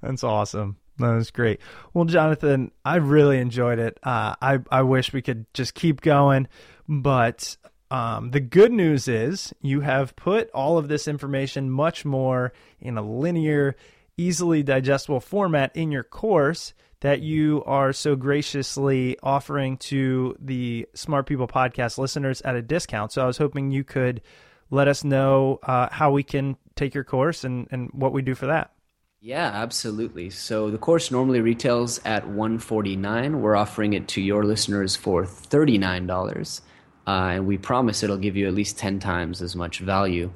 That's 0.00 0.24
awesome. 0.24 0.76
That 0.98 1.14
was 1.14 1.30
great. 1.30 1.60
Well, 1.94 2.04
Jonathan, 2.04 2.70
I 2.84 2.96
really 2.96 3.38
enjoyed 3.38 3.78
it. 3.78 3.98
Uh, 4.02 4.34
I 4.40 4.58
I 4.70 4.82
wish 4.82 5.12
we 5.12 5.22
could 5.22 5.46
just 5.54 5.74
keep 5.74 6.00
going, 6.00 6.48
but 6.88 7.56
um, 7.92 8.30
the 8.30 8.40
good 8.40 8.72
news 8.72 9.06
is 9.06 9.52
you 9.60 9.82
have 9.82 10.16
put 10.16 10.50
all 10.52 10.78
of 10.78 10.88
this 10.88 11.06
information 11.06 11.68
much 11.68 12.06
more 12.06 12.54
in 12.80 12.96
a 12.96 13.02
linear, 13.02 13.76
easily 14.16 14.62
digestible 14.62 15.20
format 15.20 15.76
in 15.76 15.92
your 15.92 16.02
course 16.02 16.72
that 17.00 17.20
you 17.20 17.62
are 17.66 17.92
so 17.92 18.16
graciously 18.16 19.18
offering 19.22 19.76
to 19.76 20.34
the 20.40 20.88
Smart 20.94 21.26
People 21.26 21.46
Podcast 21.46 21.98
listeners 21.98 22.40
at 22.40 22.56
a 22.56 22.62
discount. 22.62 23.12
So 23.12 23.22
I 23.22 23.26
was 23.26 23.36
hoping 23.36 23.70
you 23.70 23.84
could 23.84 24.22
let 24.70 24.88
us 24.88 25.04
know 25.04 25.60
uh, 25.62 25.88
how 25.90 26.12
we 26.12 26.22
can 26.22 26.56
take 26.74 26.94
your 26.94 27.04
course 27.04 27.44
and, 27.44 27.68
and 27.70 27.90
what 27.92 28.14
we 28.14 28.22
do 28.22 28.34
for 28.34 28.46
that. 28.46 28.72
Yeah, 29.20 29.50
absolutely. 29.52 30.30
So 30.30 30.70
the 30.70 30.78
course 30.78 31.10
normally 31.10 31.42
retails 31.42 32.00
at 32.06 32.26
149. 32.26 33.42
We're 33.42 33.54
offering 33.54 33.92
it 33.92 34.08
to 34.08 34.22
your 34.22 34.44
listeners 34.44 34.96
for 34.96 35.24
$39. 35.24 36.62
Uh, 37.06 37.32
and 37.34 37.46
we 37.46 37.58
promise 37.58 38.02
it'll 38.02 38.16
give 38.16 38.36
you 38.36 38.46
at 38.46 38.54
least 38.54 38.78
10 38.78 38.98
times 39.00 39.42
as 39.42 39.56
much 39.56 39.80
value. 39.80 40.30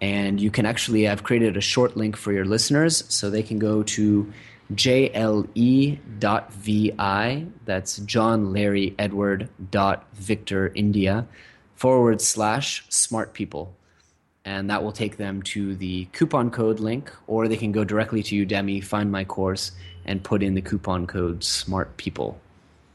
And 0.00 0.40
you 0.40 0.50
can 0.50 0.66
actually, 0.66 1.08
I've 1.08 1.22
created 1.22 1.56
a 1.56 1.60
short 1.60 1.96
link 1.96 2.16
for 2.16 2.32
your 2.32 2.44
listeners 2.44 3.04
so 3.08 3.30
they 3.30 3.42
can 3.42 3.58
go 3.58 3.82
to 3.84 4.32
jle.vi. 4.74 5.56
That's 7.64 7.96
John 7.98 8.52
Larry 8.52 8.94
Edward 8.98 9.48
dot 9.70 10.06
Victor 10.14 10.72
India 10.74 11.26
forward 11.74 12.20
slash 12.20 12.84
smart 12.88 13.32
people 13.34 13.74
and 14.44 14.70
that 14.70 14.82
will 14.82 14.92
take 14.92 15.16
them 15.16 15.42
to 15.42 15.76
the 15.76 16.06
coupon 16.06 16.50
code 16.50 16.80
link, 16.80 17.12
or 17.26 17.46
they 17.46 17.56
can 17.56 17.72
go 17.72 17.84
directly 17.84 18.22
to 18.24 18.46
Udemy, 18.46 18.82
find 18.82 19.10
my 19.10 19.24
course, 19.24 19.72
and 20.04 20.22
put 20.22 20.42
in 20.42 20.54
the 20.54 20.62
coupon 20.62 21.06
code 21.06 21.44
SMART 21.44 21.96
PEOPLE. 21.96 22.38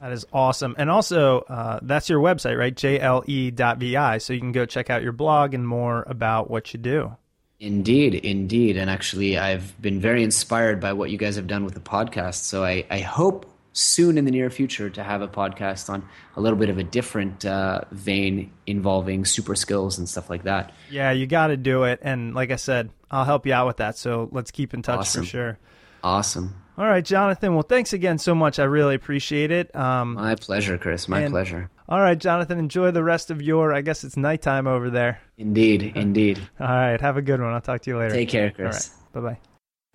That 0.01 0.11
is 0.11 0.25
awesome. 0.31 0.75
And 0.77 0.89
also, 0.89 1.39
uh, 1.41 1.79
that's 1.81 2.09
your 2.09 2.19
website, 2.19 2.57
right? 2.57 2.75
jle.vi. 2.75 4.17
So 4.19 4.33
you 4.33 4.39
can 4.39 4.51
go 4.51 4.65
check 4.65 4.89
out 4.89 5.01
your 5.01 5.11
blog 5.11 5.53
and 5.53 5.67
more 5.67 6.03
about 6.07 6.49
what 6.49 6.73
you 6.73 6.79
do. 6.79 7.15
Indeed, 7.59 8.13
indeed. 8.13 8.77
And 8.77 8.89
actually, 8.89 9.37
I've 9.37 9.79
been 9.81 9.99
very 9.99 10.23
inspired 10.23 10.79
by 10.79 10.93
what 10.93 11.09
you 11.09 11.17
guys 11.17 11.35
have 11.35 11.47
done 11.47 11.65
with 11.65 11.73
the 11.73 11.79
podcast. 11.79 12.43
So 12.43 12.63
I, 12.63 12.85
I 12.91 12.99
hope 12.99 13.51
soon 13.73 14.17
in 14.17 14.25
the 14.25 14.31
near 14.31 14.49
future 14.49 14.89
to 14.89 15.03
have 15.03 15.21
a 15.21 15.27
podcast 15.27 15.89
on 15.89 16.07
a 16.35 16.41
little 16.41 16.57
bit 16.57 16.69
of 16.69 16.77
a 16.77 16.83
different 16.83 17.45
uh, 17.45 17.81
vein 17.91 18.51
involving 18.65 19.25
super 19.25 19.55
skills 19.55 19.97
and 19.97 20.07
stuff 20.07 20.29
like 20.29 20.43
that. 20.43 20.73
Yeah, 20.91 21.11
you 21.11 21.25
got 21.27 21.47
to 21.47 21.57
do 21.57 21.83
it. 21.83 21.99
And 22.01 22.35
like 22.35 22.51
I 22.51 22.55
said, 22.55 22.89
I'll 23.09 23.25
help 23.25 23.45
you 23.45 23.53
out 23.53 23.65
with 23.65 23.77
that. 23.77 23.97
So 23.97 24.29
let's 24.31 24.51
keep 24.51 24.73
in 24.73 24.81
touch 24.83 24.99
Awesome. 24.99 25.23
for 25.23 25.27
sure. 25.29 25.59
Awesome. 26.03 26.55
All 26.77 26.85
right, 26.85 27.03
Jonathan. 27.03 27.53
Well, 27.55 27.63
thanks 27.63 27.93
again 27.93 28.19
so 28.19 28.35
much. 28.35 28.59
I 28.59 28.63
really 28.65 28.93
appreciate 28.93 29.49
it. 29.49 29.75
Um, 29.75 30.13
My 30.13 30.35
pleasure, 30.35 30.77
Chris. 30.77 31.07
My 31.07 31.21
And- 31.21 31.31
pleasure. 31.31 31.71
all 31.89 31.99
right, 31.99 32.17
Jonathan. 32.17 32.59
Enjoy 32.59 32.91
the 32.91 33.03
rest 33.03 33.31
of 33.31 33.41
your. 33.41 33.73
I 33.73 33.81
guess 33.81 34.03
it's 34.03 34.15
nighttime 34.15 34.67
over 34.67 34.91
there. 34.91 35.19
Indeed, 35.39 35.91
indeed. 35.95 36.39
All 36.59 36.67
right. 36.67 37.01
Have 37.01 37.17
a 37.17 37.21
good 37.23 37.41
one. 37.41 37.51
I'll 37.51 37.61
talk 37.61 37.81
to 37.81 37.89
you 37.89 37.97
later. 37.97 38.13
Take 38.13 38.29
care, 38.29 38.51
Chris. 38.51 38.91
right. 39.15 39.23
Bye 39.23 39.37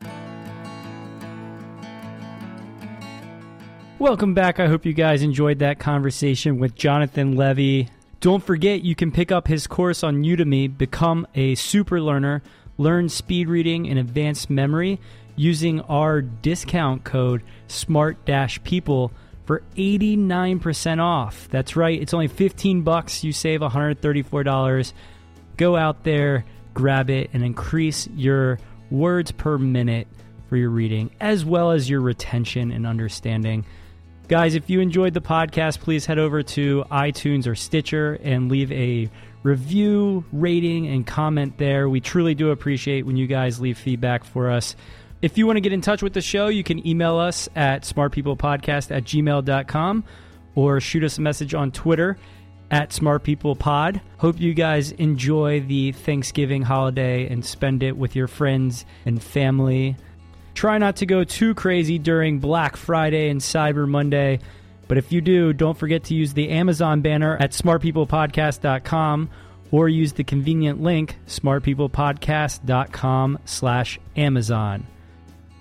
bye. 0.02 0.12
Welcome 4.00 4.34
back. 4.34 4.58
I 4.58 4.66
hope 4.66 4.84
you 4.84 4.92
guys 4.92 5.22
enjoyed 5.22 5.60
that 5.60 5.78
conversation 5.78 6.58
with 6.58 6.74
Jonathan 6.74 7.36
Levi. 7.36 7.88
Don't 8.18 8.42
forget, 8.42 8.82
you 8.82 8.96
can 8.96 9.12
pick 9.12 9.30
up 9.30 9.46
his 9.46 9.68
course 9.68 10.02
on 10.02 10.24
Udemy, 10.24 10.76
Become 10.76 11.26
a 11.36 11.54
Super 11.54 12.00
Learner, 12.00 12.42
Learn 12.78 13.08
Speed 13.08 13.48
Reading 13.48 13.88
and 13.88 13.98
Advanced 14.00 14.50
Memory 14.50 14.98
using 15.36 15.80
our 15.82 16.22
discount 16.22 17.04
code 17.04 17.42
SMART 17.68 18.18
People 18.64 19.12
for 19.44 19.62
89% 19.76 21.00
off. 21.00 21.48
That's 21.50 21.76
right, 21.76 22.00
it's 22.00 22.14
only 22.14 22.28
15 22.28 22.82
bucks. 22.82 23.24
You 23.24 23.32
save 23.32 23.60
$134. 23.60 24.92
Go 25.56 25.76
out 25.76 26.04
there, 26.04 26.44
grab 26.74 27.10
it, 27.10 27.30
and 27.32 27.44
increase 27.44 28.08
your 28.08 28.58
words 28.90 29.32
per 29.32 29.58
minute 29.58 30.08
for 30.48 30.56
your 30.56 30.70
reading, 30.70 31.10
as 31.20 31.44
well 31.44 31.70
as 31.70 31.88
your 31.88 32.00
retention 32.00 32.70
and 32.72 32.86
understanding. 32.86 33.64
Guys, 34.28 34.54
if 34.54 34.70
you 34.70 34.80
enjoyed 34.80 35.14
the 35.14 35.20
podcast, 35.20 35.80
please 35.80 36.06
head 36.06 36.18
over 36.18 36.42
to 36.42 36.84
iTunes 36.90 37.46
or 37.46 37.54
Stitcher 37.54 38.18
and 38.22 38.50
leave 38.50 38.70
a 38.72 39.10
review, 39.42 40.24
rating, 40.32 40.86
and 40.86 41.06
comment 41.06 41.58
there. 41.58 41.88
We 41.88 42.00
truly 42.00 42.34
do 42.34 42.50
appreciate 42.50 43.04
when 43.04 43.16
you 43.16 43.26
guys 43.26 43.60
leave 43.60 43.76
feedback 43.76 44.24
for 44.24 44.50
us. 44.50 44.76
If 45.22 45.38
you 45.38 45.46
want 45.46 45.56
to 45.56 45.60
get 45.60 45.72
in 45.72 45.80
touch 45.80 46.02
with 46.02 46.14
the 46.14 46.20
show, 46.20 46.48
you 46.48 46.64
can 46.64 46.84
email 46.84 47.16
us 47.16 47.48
at 47.54 47.84
smartpeoplepodcast 47.84 48.90
at 48.90 49.04
gmail.com 49.04 50.04
or 50.56 50.80
shoot 50.80 51.04
us 51.04 51.16
a 51.16 51.20
message 51.20 51.54
on 51.54 51.70
Twitter 51.70 52.18
at 52.72 52.90
smartpeoplepod. 52.90 54.00
Hope 54.18 54.40
you 54.40 54.52
guys 54.52 54.90
enjoy 54.92 55.60
the 55.60 55.92
Thanksgiving 55.92 56.62
holiday 56.62 57.28
and 57.28 57.44
spend 57.44 57.84
it 57.84 57.96
with 57.96 58.16
your 58.16 58.26
friends 58.26 58.84
and 59.06 59.22
family. 59.22 59.96
Try 60.54 60.78
not 60.78 60.96
to 60.96 61.06
go 61.06 61.22
too 61.22 61.54
crazy 61.54 62.00
during 62.00 62.40
Black 62.40 62.76
Friday 62.76 63.28
and 63.28 63.40
Cyber 63.40 63.88
Monday. 63.88 64.40
But 64.88 64.98
if 64.98 65.12
you 65.12 65.20
do, 65.20 65.52
don't 65.52 65.78
forget 65.78 66.02
to 66.04 66.14
use 66.14 66.32
the 66.34 66.50
Amazon 66.50 67.00
banner 67.00 67.36
at 67.36 67.52
smartpeoplepodcast.com 67.52 69.30
or 69.70 69.88
use 69.88 70.14
the 70.14 70.24
convenient 70.24 70.82
link 70.82 71.16
smartpeoplepodcast.com 71.28 73.38
slash 73.44 74.00
Amazon. 74.16 74.88